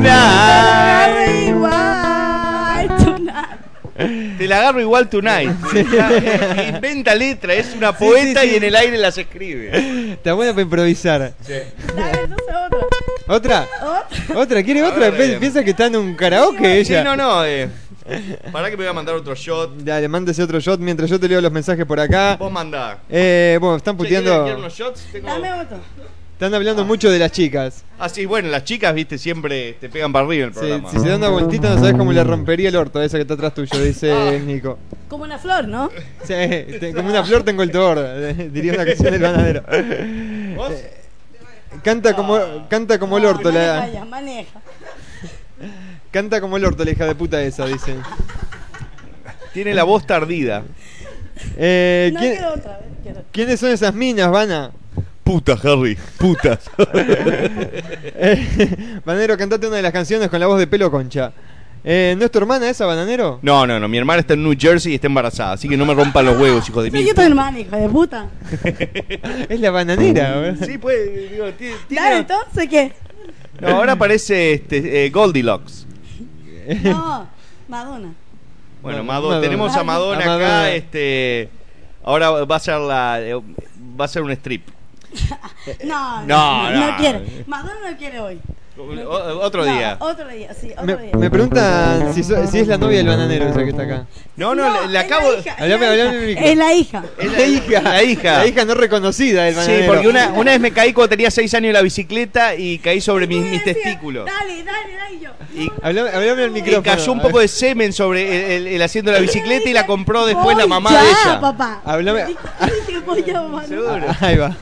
[0.04, 1.48] Agarra tonight.
[1.48, 4.36] igual, tonight.
[4.38, 5.50] Te la agarro igual tonight.
[5.92, 8.52] Ya, eh, Inventa letra, es una Sí, poeta sí, sí.
[8.52, 10.12] y en el aire las escribe.
[10.12, 11.32] Está buena para improvisar.
[11.96, 12.24] Dale,
[12.66, 12.78] otra.
[13.26, 13.66] ¿Otra?
[13.80, 14.38] Otra.
[14.40, 14.62] ¿Otra?
[14.62, 15.08] ¿Quiere otra?
[15.10, 15.36] ver, Pi- eh.
[15.40, 17.02] Piensa que está en un karaoke Sí, ella.
[17.04, 17.42] no, no.
[17.46, 17.68] Eh.
[18.52, 19.76] Para que me voy a mandar otro shot.
[19.78, 22.36] Dale, mándese otro shot mientras yo te leo los mensajes por acá.
[22.38, 22.98] Vos mandá.
[23.08, 24.58] Eh, bueno, están Che, ¿quieren- puteando.
[24.58, 25.06] unos shots?
[25.12, 25.78] Tengo- Dame otro.
[26.34, 27.84] Están hablando mucho de las chicas.
[27.98, 30.90] Ah, sí, bueno, las chicas, viste, siempre te pegan para arriba el Sí, programa.
[30.90, 33.22] si se da una vueltita no sabes cómo le rompería el orto a esa que
[33.22, 34.76] está atrás tuyo, dice Nico.
[35.08, 35.90] Como una flor, ¿no?
[36.24, 38.02] Sí, te- como una flor tengo el toro,
[38.50, 39.62] diría una canción del bananero.
[40.56, 40.72] ¿Vos?
[41.82, 44.60] Canta como, canta como el orto, Maneja la, ya, maneja.
[46.14, 47.96] Canta como el orto la hija de puta esa, dicen.
[49.52, 50.62] Tiene la voz tardida.
[51.56, 52.88] Eh, No ¿quién- quiero otra vez.
[53.02, 53.22] quiero.
[53.32, 54.70] ¿Quiénes son esas minas, Vana?
[55.24, 56.70] Puta, Harry, putas.
[58.16, 61.32] Eh, Bananero, cantate una de las canciones con la voz de pelo concha.
[61.82, 63.40] Eh, ¿No es tu hermana esa, Bananero?
[63.42, 65.84] No, no, no, mi hermana está en New Jersey y está embarazada, así que no
[65.84, 67.08] me rompan los huevos, hijo de Soy mí.
[67.08, 68.28] yo tu hermana, hija de puta.
[69.48, 70.66] Es la bananera, ¿verdad?
[70.66, 72.92] Sí, pues, digo, ti- tiene- Dale, entonces, ¿qué?
[73.60, 75.83] No, ahora parece este, eh, Goldilocks.
[76.82, 77.26] No,
[77.68, 78.12] Madonna.
[78.82, 79.40] Bueno, Ma- Mado- Madonna.
[79.40, 80.60] tenemos a Madonna, A Madonna.
[80.62, 81.48] acá, este,
[82.04, 83.34] ahora va a ser la, eh,
[83.98, 84.66] va a ser un strip.
[85.84, 86.96] No, No, no, no.
[86.98, 87.44] quiere.
[87.46, 88.38] Madonna no quiere hoy.
[88.76, 89.96] O- otro No, día.
[90.00, 91.12] Otro día, sí, otro Me, día.
[91.16, 94.06] me preguntan si, so- si es la novia del bananero esa que está acá.
[94.36, 95.30] No, no, le, le es acabo.
[95.32, 96.40] La hija, es Hablame, la hija.
[96.44, 97.04] Es la hija.
[97.18, 97.80] Es la hija.
[97.82, 98.38] La hija.
[98.38, 99.86] La hija no reconocida del Sí, bananero.
[99.92, 103.00] porque una, una vez me caí cuando tenía 6 años en la bicicleta y caí
[103.00, 104.26] sobre mis, mis testículos.
[104.26, 105.30] Dale, dale, dale yo.
[105.56, 106.82] Y, Hablame, hablame al y micrófono.
[106.82, 109.86] cayó un poco de semen sobre el, el- el asiento de la bicicleta y la
[109.86, 111.40] compró después la mamá ya, de ella.
[111.40, 111.80] papá.
[111.84, 112.24] Hablame.
[113.32, 113.62] Mamá.
[114.20, 114.56] Ahí va.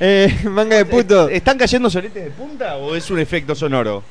[0.00, 1.28] Eh, manga de puto.
[1.28, 4.02] ¿Están cayendo soletes de punta o es un efecto sonoro?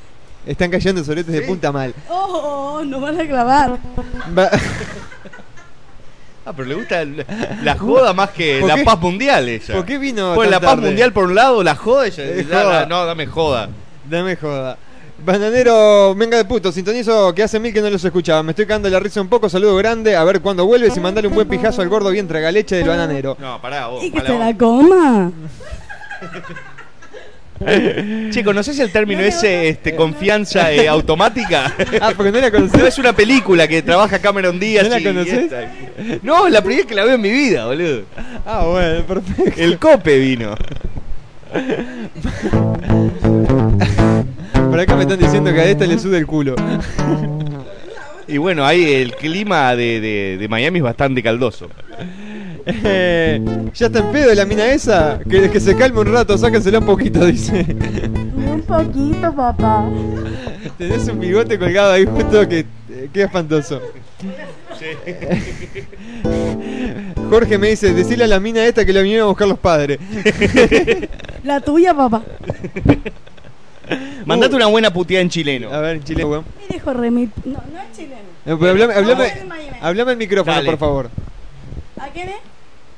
[0.46, 1.92] Están cayendo soletes de punta mal.
[2.08, 3.76] Oh, nos van a clavar.
[4.36, 4.50] Va-
[6.46, 7.04] Ah, pero le gusta
[7.62, 8.82] la, joda más que ¿Por la qué?
[8.84, 9.74] paz mundial ella.
[9.74, 10.86] ¿Por qué vino Pues la paz tarde?
[10.86, 12.24] mundial por un lado, la joda ella.
[12.24, 12.72] Da- joda.
[12.80, 13.68] da- no, dame joda.
[14.08, 14.78] Dame joda.
[15.24, 18.42] Bananero, venga de puto, sintonizo que hace mil que no los escuchaba.
[18.42, 20.16] Me estoy cagando la risa un poco, saludo grande.
[20.16, 23.36] A ver cuándo vuelves y mandale un buen pijazo al gordo bien tragaleche del bananero.
[23.40, 24.04] No, pará, vos.
[24.04, 24.38] Y que vos.
[24.38, 25.32] la coma.
[28.30, 31.74] Che, ¿conoces el término ese, este, confianza eh, automática?
[32.00, 32.80] Ah, porque no la conocés.
[32.80, 34.88] No, es una película que trabaja Cameron Díaz.
[34.88, 35.72] ¿No la esta.
[36.22, 38.02] No, es la primera vez que la veo en mi vida, boludo.
[38.46, 39.60] Ah, bueno, perfecto.
[39.60, 40.54] El cope vino.
[44.70, 46.54] Por acá me están diciendo que a esta le suda el culo.
[48.30, 51.70] Y bueno, ahí el clima de, de- de Miami es bastante caldoso.
[52.66, 53.40] Eh,
[53.72, 55.18] ya está en pedo la mina esa.
[55.26, 57.64] Que, que se calme un rato, sáquensela un poquito, dice.
[58.36, 59.88] Un poquito, papá.
[60.76, 63.80] Tenés un bigote colgado ahí justo que eh, queda espantoso.
[67.30, 69.98] Jorge me dice, decirle a la mina esta que la vinieron a buscar los padres.
[71.44, 72.22] La tuya, papá.
[74.24, 75.72] Mandate una buena puteada en chileno.
[75.72, 76.44] A ver, en chileno, weón.
[76.68, 77.34] Me dijo remit.
[77.44, 78.28] No, no es chileno.
[78.44, 79.32] No, pero hablame, hablame,
[79.80, 80.70] hablame el micrófono, Dale.
[80.70, 81.10] por favor.
[82.00, 82.36] ¿A quién es?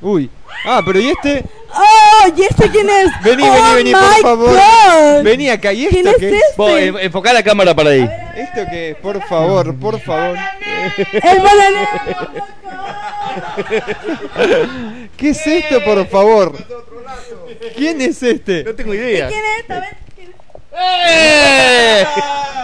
[0.03, 0.31] Uy.
[0.65, 1.45] Ah, pero ¿y este?
[1.75, 2.29] ¡Oh!
[2.37, 3.11] ¿Y este quién es?
[3.23, 4.51] Vení, oh vení, vení, por favor.
[4.51, 5.23] God.
[5.23, 5.73] Vení acá.
[5.73, 6.55] ¿Y esto ¿Quién es qué este?
[6.57, 6.73] Vos,
[7.03, 8.09] enfocá la cámara para ahí.
[8.37, 8.97] ¿Esto qué es?
[8.97, 10.37] Por favor, por favor.
[10.97, 11.89] El bananero.
[15.17, 16.55] ¿Qué es esto, por favor?
[17.77, 18.65] ¿Quién es este?
[18.65, 19.29] No tengo idea.
[19.29, 19.71] ¿Quién es?
[19.71, 20.10] A ver.
[20.73, 22.05] ¡Eh!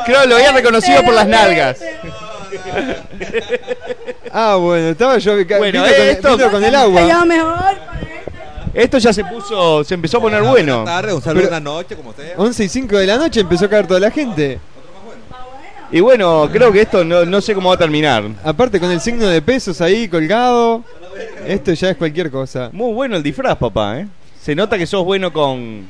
[0.05, 1.79] Creo que lo había reconocido por las nalgas.
[4.33, 7.25] Ah, bueno, estaba yo Bueno, eh, con, esto- con el Ya agua.
[7.25, 7.57] mejor.
[8.75, 10.85] Esto ya se puso, se empezó a poner bueno.
[10.85, 12.35] tarde, un saludo Pero- una noche, como sea.
[12.37, 14.59] 11 y 5 de la noche empezó a caer toda la gente.
[15.91, 18.25] Y bueno, creo que esto no, no sé cómo va a terminar.
[18.45, 20.85] Aparte con el signo de pesos ahí colgado.
[21.47, 22.69] Esto ya es cualquier cosa.
[22.73, 24.07] Muy bueno el disfraz, papá, ¿eh?
[24.43, 25.89] Se nota que sos bueno con...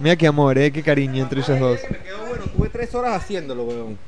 [0.00, 1.80] Mira qué amor, eh, qué cariño entre ellos dos.
[1.80, 3.98] Quedó bueno, tuve tres horas haciéndolo, weón.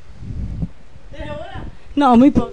[1.95, 2.53] No, muy poco.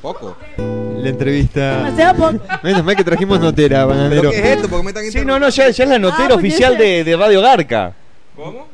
[0.00, 0.36] Poco.
[0.56, 1.78] La entrevista.
[1.78, 2.44] Demasiado poco.
[2.62, 4.30] Menos mal que trajimos notera, ¿Pero bananero.
[4.30, 4.68] qué es esto?
[4.68, 6.78] ¿Por qué me están Sí, no, no, ya, ya es la notera Ah, porque oficial
[6.78, 7.92] de, de Radio Garca.
[8.36, 8.68] ¿Cómo?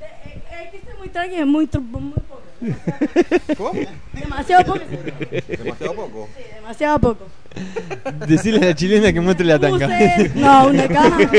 [0.00, 2.42] Es que este es muy tranqui, es muy, tru- muy poco.
[3.58, 3.80] ¿Cómo?
[4.14, 4.80] Demasiado poco.
[5.48, 6.28] Demasiado poco.
[6.36, 7.26] Sí, demasiado poco.
[8.26, 9.88] Decirle a la chilena que muestre la tanga.
[10.34, 11.30] No, una caja.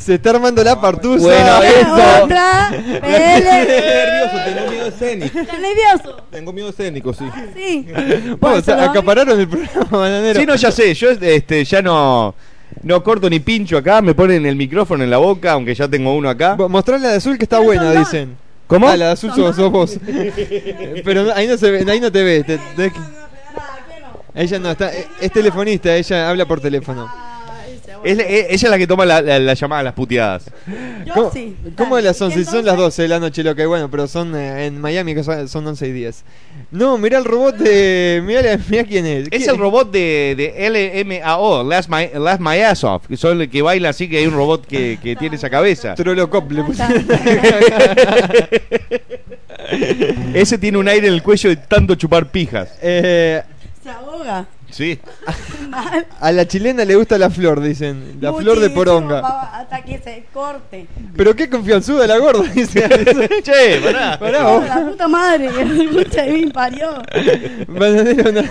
[0.00, 1.24] Se está armando la partusa.
[1.24, 2.24] Bueno, esto...
[2.24, 2.70] Otra.
[2.70, 5.38] Nervioso, tengo miedo escénico.
[5.38, 6.22] ¿Estás nervioso?
[6.30, 7.24] Tengo miedo escénico, sí.
[7.54, 7.86] Sí.
[8.40, 10.40] Vamos, acapararon el programa, bananero.
[10.40, 12.34] Sí, no, ya sé, yo este, ya no,
[12.82, 16.14] no corto ni pincho acá, me ponen el micrófono en la boca, aunque ya tengo
[16.14, 16.56] uno acá.
[16.56, 18.36] Mostrá la de azul que está buena, dicen.
[18.66, 18.88] ¿Cómo?
[18.88, 19.98] Ah, la de azul sos, vos.
[21.04, 22.60] Pero ahí no se ve, ahí no te ve.
[24.34, 24.90] Ella no, está,
[25.20, 27.10] es telefonista, ella habla por teléfono.
[28.02, 30.44] Es, la- eh, ella es la que toma la, la, la llamada a las puteadas.
[31.12, 31.54] ¿Cómo, sí.
[31.76, 32.34] ¿cómo de las Dale.
[32.34, 32.50] 11?
[32.50, 35.22] Son las 12 de la noche, lo que bueno, pero son eh, en Miami que
[35.22, 36.24] son, son 11 y 10.
[36.70, 38.22] No, mirá el robot de.
[38.24, 39.24] Mirá, mirá quién es.
[39.24, 43.38] Es ¿Quién- el robot de, de LMAO, Last My, Last My Ass Off, que son
[43.42, 45.94] el que baila así que hay un robot que, que tiene esa cabeza.
[45.94, 46.82] Trolocop le puse.
[50.34, 52.70] Ese tiene un aire en el cuello de tanto chupar pijas.
[52.82, 53.42] Eh,
[54.70, 54.98] Sí.
[55.68, 56.06] Mal.
[56.20, 58.18] a la chilena le gusta la flor, dicen.
[58.20, 59.20] La flor de poronga.
[59.20, 60.86] papá, Hasta que se corte.
[61.16, 62.88] Pero qué confianzuda la gorda, dice.
[63.42, 64.18] che, pará.
[64.18, 64.64] Pará, vos.
[64.64, 67.02] la puta madre que me escucha y me parió.
[67.66, 68.42] Bananero, no.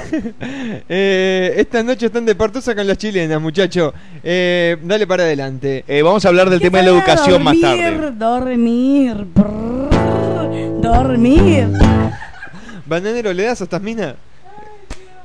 [0.89, 3.93] Eh, esta noche están de partosa con las chilenas, muchacho.
[4.21, 5.85] Eh, dale para adelante.
[5.87, 8.11] Eh, vamos a hablar del tema de la educación más tarde.
[8.11, 11.67] Dormir, brrr, dormir.
[12.85, 14.15] Bananero, ¿le das a estas minas?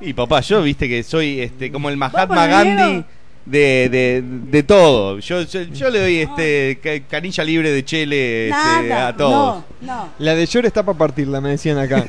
[0.00, 2.46] Y papá, yo viste que soy este como el Mahatma.
[2.46, 3.04] Gandhi
[3.46, 5.18] de, de, de todo.
[5.18, 8.58] Yo, yo, yo le doy este ca- canilla libre de chele este,
[8.88, 9.08] Nada.
[9.08, 9.64] a todos.
[9.82, 10.08] No, no.
[10.18, 12.06] La de Yor está para partirla, me decían acá.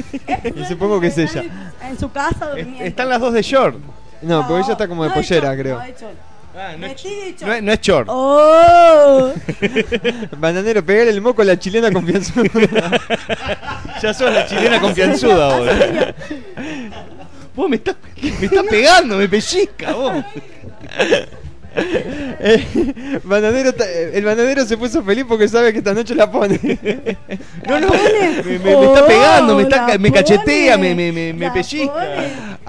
[0.54, 1.44] y supongo que es ella.
[1.82, 2.84] En su casa durmiendo.
[2.84, 3.78] Están las dos de short.
[4.20, 5.78] No, porque ella está como de no pollera, creo.
[5.78, 6.78] no short.
[6.78, 7.40] no, short.
[7.40, 8.08] No es, no es short.
[8.10, 9.32] Oh.
[10.38, 12.48] Bananero, pegar el moco a la chilena confianzuda.
[14.02, 15.68] Ya sos la chilena confianzuda vos.
[17.54, 17.96] Vos me estás,
[18.40, 20.24] me estás pegando, me pellizca vos.
[21.76, 26.30] Eh, bananero ta- eh, el bananero se puso feliz porque sabe que esta noche la
[26.30, 26.56] pone.
[27.66, 27.88] No, no,
[28.44, 31.46] me, me- me está Oh, pegando, me, está, la me cachetea, me, me, me, me
[31.46, 32.06] La pellizca.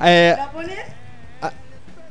[0.04, 0.76] Eh, ¿La pones?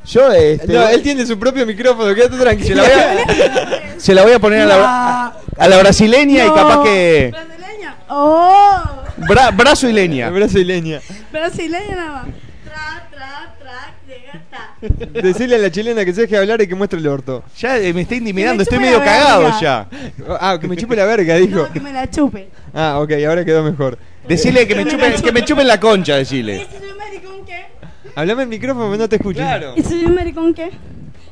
[0.07, 2.85] Yo, este, no, él tiene su propio micrófono, quédate tranquilo.
[2.85, 6.49] se la voy a, se la voy a poner a la, a la brasileña y
[6.49, 7.31] capaz que.
[7.33, 7.97] Brasileña.
[8.09, 8.83] Oh.
[9.29, 10.29] Bra, brazo y leña.
[10.31, 11.01] Brasileña.
[11.33, 12.27] Brasileña nada más.
[12.75, 14.75] Tra, tra, tra, llega, ta.
[15.23, 17.45] Decirle a la chilena que se deje hablar y que muestre el orto.
[17.57, 19.89] Ya eh, me está intimidando, estoy me medio chupe cagado ya.
[20.41, 21.63] Ah, que me chupe la verga, dijo.
[21.63, 22.49] No, que me la chupe.
[22.75, 23.97] Ah, ok, ahora quedó mejor.
[24.27, 26.63] Decirle que me chupen, que me chupen la concha, decirle.
[26.63, 27.67] ¿Y si soy maricón qué?
[28.17, 29.41] Hablame el micrófono, no te escucho.
[29.77, 30.73] ¿Y si soy maricón qué?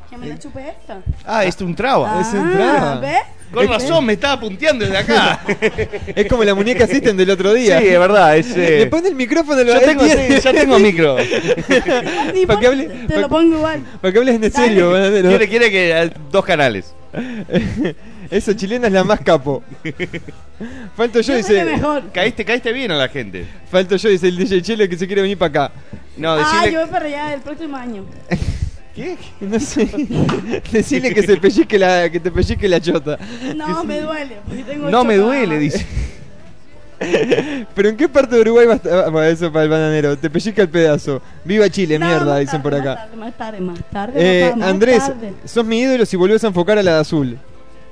[0.09, 1.03] Que me la chupé esta.
[1.27, 2.21] Ah, es un traba.
[2.21, 3.01] Es un traba.
[3.01, 3.23] ¿ves?
[3.53, 5.41] Con razón, me estaba punteando desde acá.
[6.17, 7.79] Es como la muñeca System del otro día.
[7.81, 8.37] Sí, es verdad.
[8.37, 9.63] Es, eh, Le pone el micrófono.
[9.63, 11.17] Yo tengo, sí, ya tengo micro.
[12.47, 13.83] ¿Para qué hable- Te lo pongo igual.
[14.01, 15.29] Para que hables en serio, bananero.
[15.29, 16.95] Quiere, quiere que dos canales.
[18.31, 19.63] Eso, chilena es la más capo.
[20.97, 21.65] Falto yo, dice.
[22.15, 23.45] Caíste, caíste bien a la gente.
[23.71, 25.73] Falto yo, dice el DJ Chelo que se quiere venir para acá.
[26.17, 26.73] No, Ah, decirle.
[26.73, 28.07] yo voy para allá el próximo año.
[28.95, 29.17] ¿Qué?
[29.41, 29.89] No sé.
[30.71, 33.19] Decirle que se pellizque la, que te pellizque la chota.
[33.57, 34.37] No, me duele.
[34.47, 35.87] Porque tengo No me duele, dice.
[37.75, 39.11] Pero en qué parte de Uruguay va a estar?
[39.11, 40.17] Bueno, eso para el bananero.
[40.17, 41.21] Te pellizca el pedazo.
[41.45, 43.09] Viva Chile, No, mierda, más dicen por tarde, acá.
[43.17, 44.13] Más tarde, más tarde.
[44.17, 45.33] Eh, papá, más Andrés, tarde.
[45.45, 47.39] sos mi ídolo si volvés a enfocar a la de azul.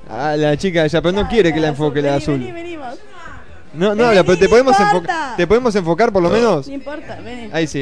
[0.09, 2.39] A la chica ya, pero no quiere que la enfoque la de azul.
[2.39, 2.99] Vení, vení, vos.
[3.73, 6.67] No, no, la- pero te podemos, enfocar, te podemos enfocar por lo menos.
[6.67, 7.49] No importa, vení.
[7.51, 7.81] Ahí sí.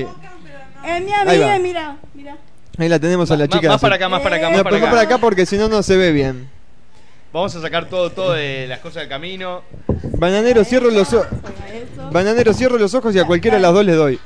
[0.86, 1.54] Es mi Ahí va.
[1.54, 2.38] amiga, mira, mira.
[2.80, 3.68] Ahí la tenemos a la chica.
[3.68, 4.90] más para acá, más para acá, No, más para acá.
[4.90, 6.48] para acá porque si no, no se ve bien.
[7.34, 9.62] Vamos a sacar todo, todo de las cosas del camino.
[10.18, 11.28] Bananero, cierro los ojos.
[12.12, 14.20] Bananero, cierro los ojos y a cualquiera de las dos le doy.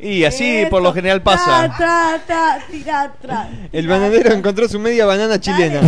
[0.00, 1.72] Y así por lo general pasa.
[1.76, 3.48] tra, tra, tira, tra.
[3.70, 5.80] El bananero encontró su media banana chilena.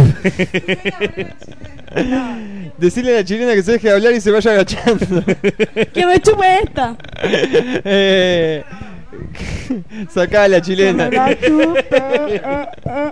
[2.78, 5.24] Decirle a la chilena que se deje de hablar y se vaya agachando.
[5.92, 6.96] Que me chupe esta.
[7.22, 8.62] eh,
[10.10, 11.08] sacá a la chilena.
[11.08, 13.10] Eh, eh, eh,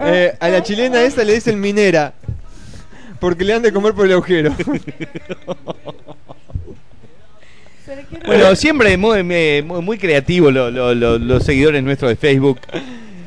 [0.00, 2.12] Eh, a la chilena esa le dicen minera.
[3.20, 4.52] Porque le han de comer por el agujero.
[8.26, 12.58] Bueno, siempre muy, muy, muy creativo lo- lo- lo- los seguidores nuestros de Facebook.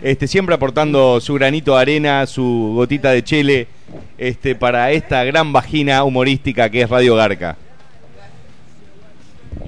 [0.01, 3.67] Este, siempre aportando su granito de arena, su gotita de chele
[4.17, 7.55] este, para esta gran vagina humorística que es Radio Garca.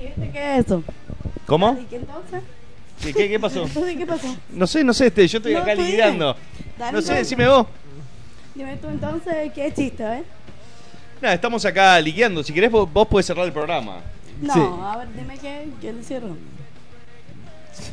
[0.02, 0.84] ¿Y este qué es eso?
[1.50, 1.78] ¿Cómo?
[1.82, 2.42] ¿Y qué entonces?
[3.02, 3.64] ¿Qué, qué, qué pasó?
[3.66, 4.36] Entonces, ¿qué pasó?
[4.52, 5.92] No sé, no sé, este, yo estoy No, acá tú dime.
[5.92, 6.36] lidiando.
[6.78, 7.20] Dale, No sé, dale.
[7.20, 7.68] decime vos.
[8.56, 10.24] Dime tú entonces qué chiste, ¿eh?
[11.22, 12.44] Nada, estamos acá liqueando.
[12.44, 13.98] Si querés, vos, vos podés cerrar el programa.
[14.42, 14.60] No, Sí.
[14.84, 16.38] a ver, dime qué, qué le cierro.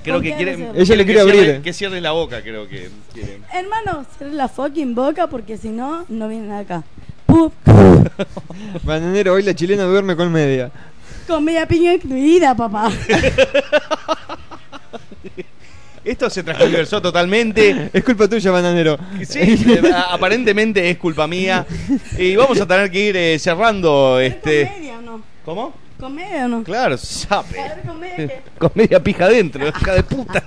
[0.03, 0.51] Creo ¿Con que qué quiere.
[0.53, 0.75] le cierro?
[0.79, 1.63] Ella le que quiere cierre- abrir.
[1.63, 3.41] Que cierres la boca, creo que quiere.
[3.53, 6.83] Hermano, cierra la fucking boca porque si no, no vienen acá.
[7.27, 7.53] Pup,
[8.85, 10.71] Bananero, hoy la chilena duerme con media.
[11.27, 12.91] Con media piña incluida, papá.
[16.05, 17.91] Esto se transversó totalmente.
[17.93, 18.97] Es culpa tuya, bananero.
[19.29, 21.67] Sí, a- aparentemente es culpa mía.
[22.17, 24.67] Y vamos a tener que ir eh, cerrando este.
[24.69, 25.23] ¿Comedia o no?
[25.45, 25.75] ¿Cómo?
[25.99, 26.63] ¿Comedia o no?
[26.63, 27.59] Claro, sabe.
[27.61, 28.43] A ver, comedia qué.
[28.57, 30.45] Con media pija adentro, hija de puta.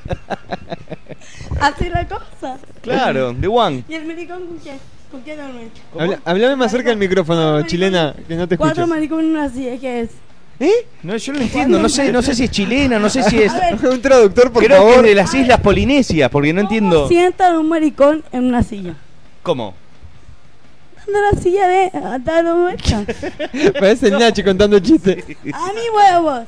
[1.59, 2.57] Así la cosa.
[2.81, 3.83] Claro, de one.
[3.89, 4.77] ¿Y el maricón con qué?
[5.11, 5.67] ¿Con qué duerme?
[5.97, 8.95] Habla- hablame más cerca del micrófono, chilena, que no te Cuatro escucho.
[8.95, 10.09] maricones en una silla, ¿qué es?
[10.59, 10.85] ¿Eh?
[11.03, 13.53] No, yo no entiendo, no sé, no sé si es chilena, no sé si es.
[13.81, 15.05] Un traductor, por Creo que favor.
[15.05, 17.07] es de las Islas Polinesias, porque no entiendo.
[17.07, 18.95] Sientan un maricón en una silla.
[19.41, 19.73] ¿Cómo?
[21.07, 21.91] Anda la silla de...
[21.93, 23.05] La vuelta.
[23.79, 25.23] Parece el Nachi contando chistes.
[25.53, 26.41] ¡A mi huevos!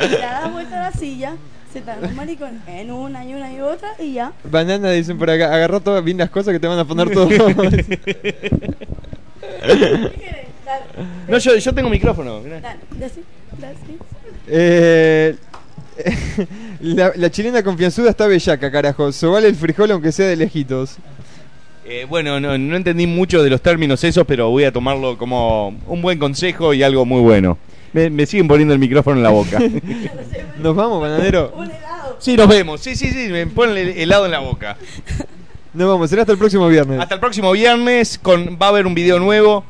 [0.00, 1.36] Le das vuelta a la silla,
[1.72, 4.32] se dan un maricón en una y una y otra y ya.
[4.44, 7.28] Banana dicen por acá, agarra todas bien las cosas que te van a poner todo.
[11.28, 12.40] No, yo, yo tengo micrófono.
[12.40, 12.76] mirá.
[14.48, 15.34] Eh,
[16.80, 19.12] la, la chilena confianzuda está bellaca, carajo.
[19.12, 20.96] Sobale el frijol aunque sea de lejitos.
[21.84, 25.68] Eh, bueno, no, no entendí mucho de los términos esos, pero voy a tomarlo como
[25.86, 27.58] un buen consejo y algo muy bueno.
[27.92, 29.58] Me, me siguen poniendo el micrófono en la boca.
[30.62, 31.52] Nos vamos, bananero.
[32.18, 32.80] sí, nos vemos.
[32.80, 34.76] Sí, sí, sí, me ponen el helado en la boca.
[35.76, 36.98] Nos vamos, será hasta el próximo viernes.
[37.00, 39.64] Hasta el próximo viernes con, va a haber un video nuevo.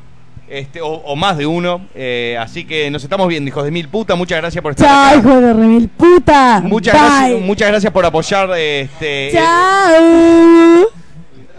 [0.49, 1.81] Este, o, o más de uno.
[1.93, 4.15] eh, así que nos estamos viendo, hijos de mil puta.
[4.15, 5.15] Muchas gracias por estar Chao, acá.
[5.17, 6.61] hijo de remil puta.
[6.63, 7.01] Muchas Bye.
[7.03, 10.87] gracias, muchas gracias por apoyar este Chao.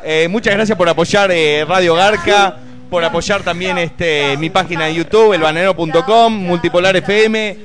[0.04, 2.56] Eh, muchas gracias por apoyar eh, Radio Garca,
[2.88, 7.58] por apoyar también este mi página de YouTube, elbanero.com, Multipolar FM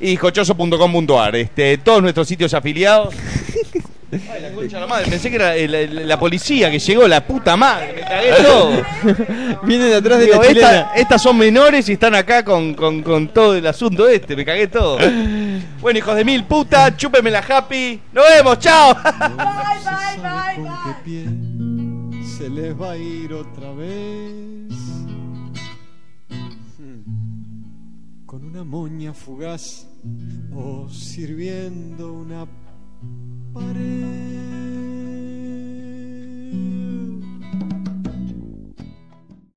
[0.00, 1.36] y jochoso.com.ar.
[1.36, 3.14] Este, todos nuestros sitios afiliados.
[4.12, 6.78] Ay, la concha de la madre, pensé que era eh, la, la- la policía que
[6.80, 8.72] llegó, la puta madre, me cagué todo.
[9.62, 10.70] Vienen atrás de Digo, la chilena.
[10.80, 14.44] esta- estas son menores y están acá con, con- con todo el asunto este, me
[14.44, 14.98] cagué todo.
[15.80, 18.00] Bueno, hijos de mil puta, chúpeme la happy.
[18.12, 18.96] Nos vemos, chao.
[22.38, 24.72] se les va a ir otra vez.
[26.78, 28.26] Hmm.
[28.26, 29.86] Con una moña fugaz
[30.54, 32.46] o sirviendo una
[33.60, 34.59] pared.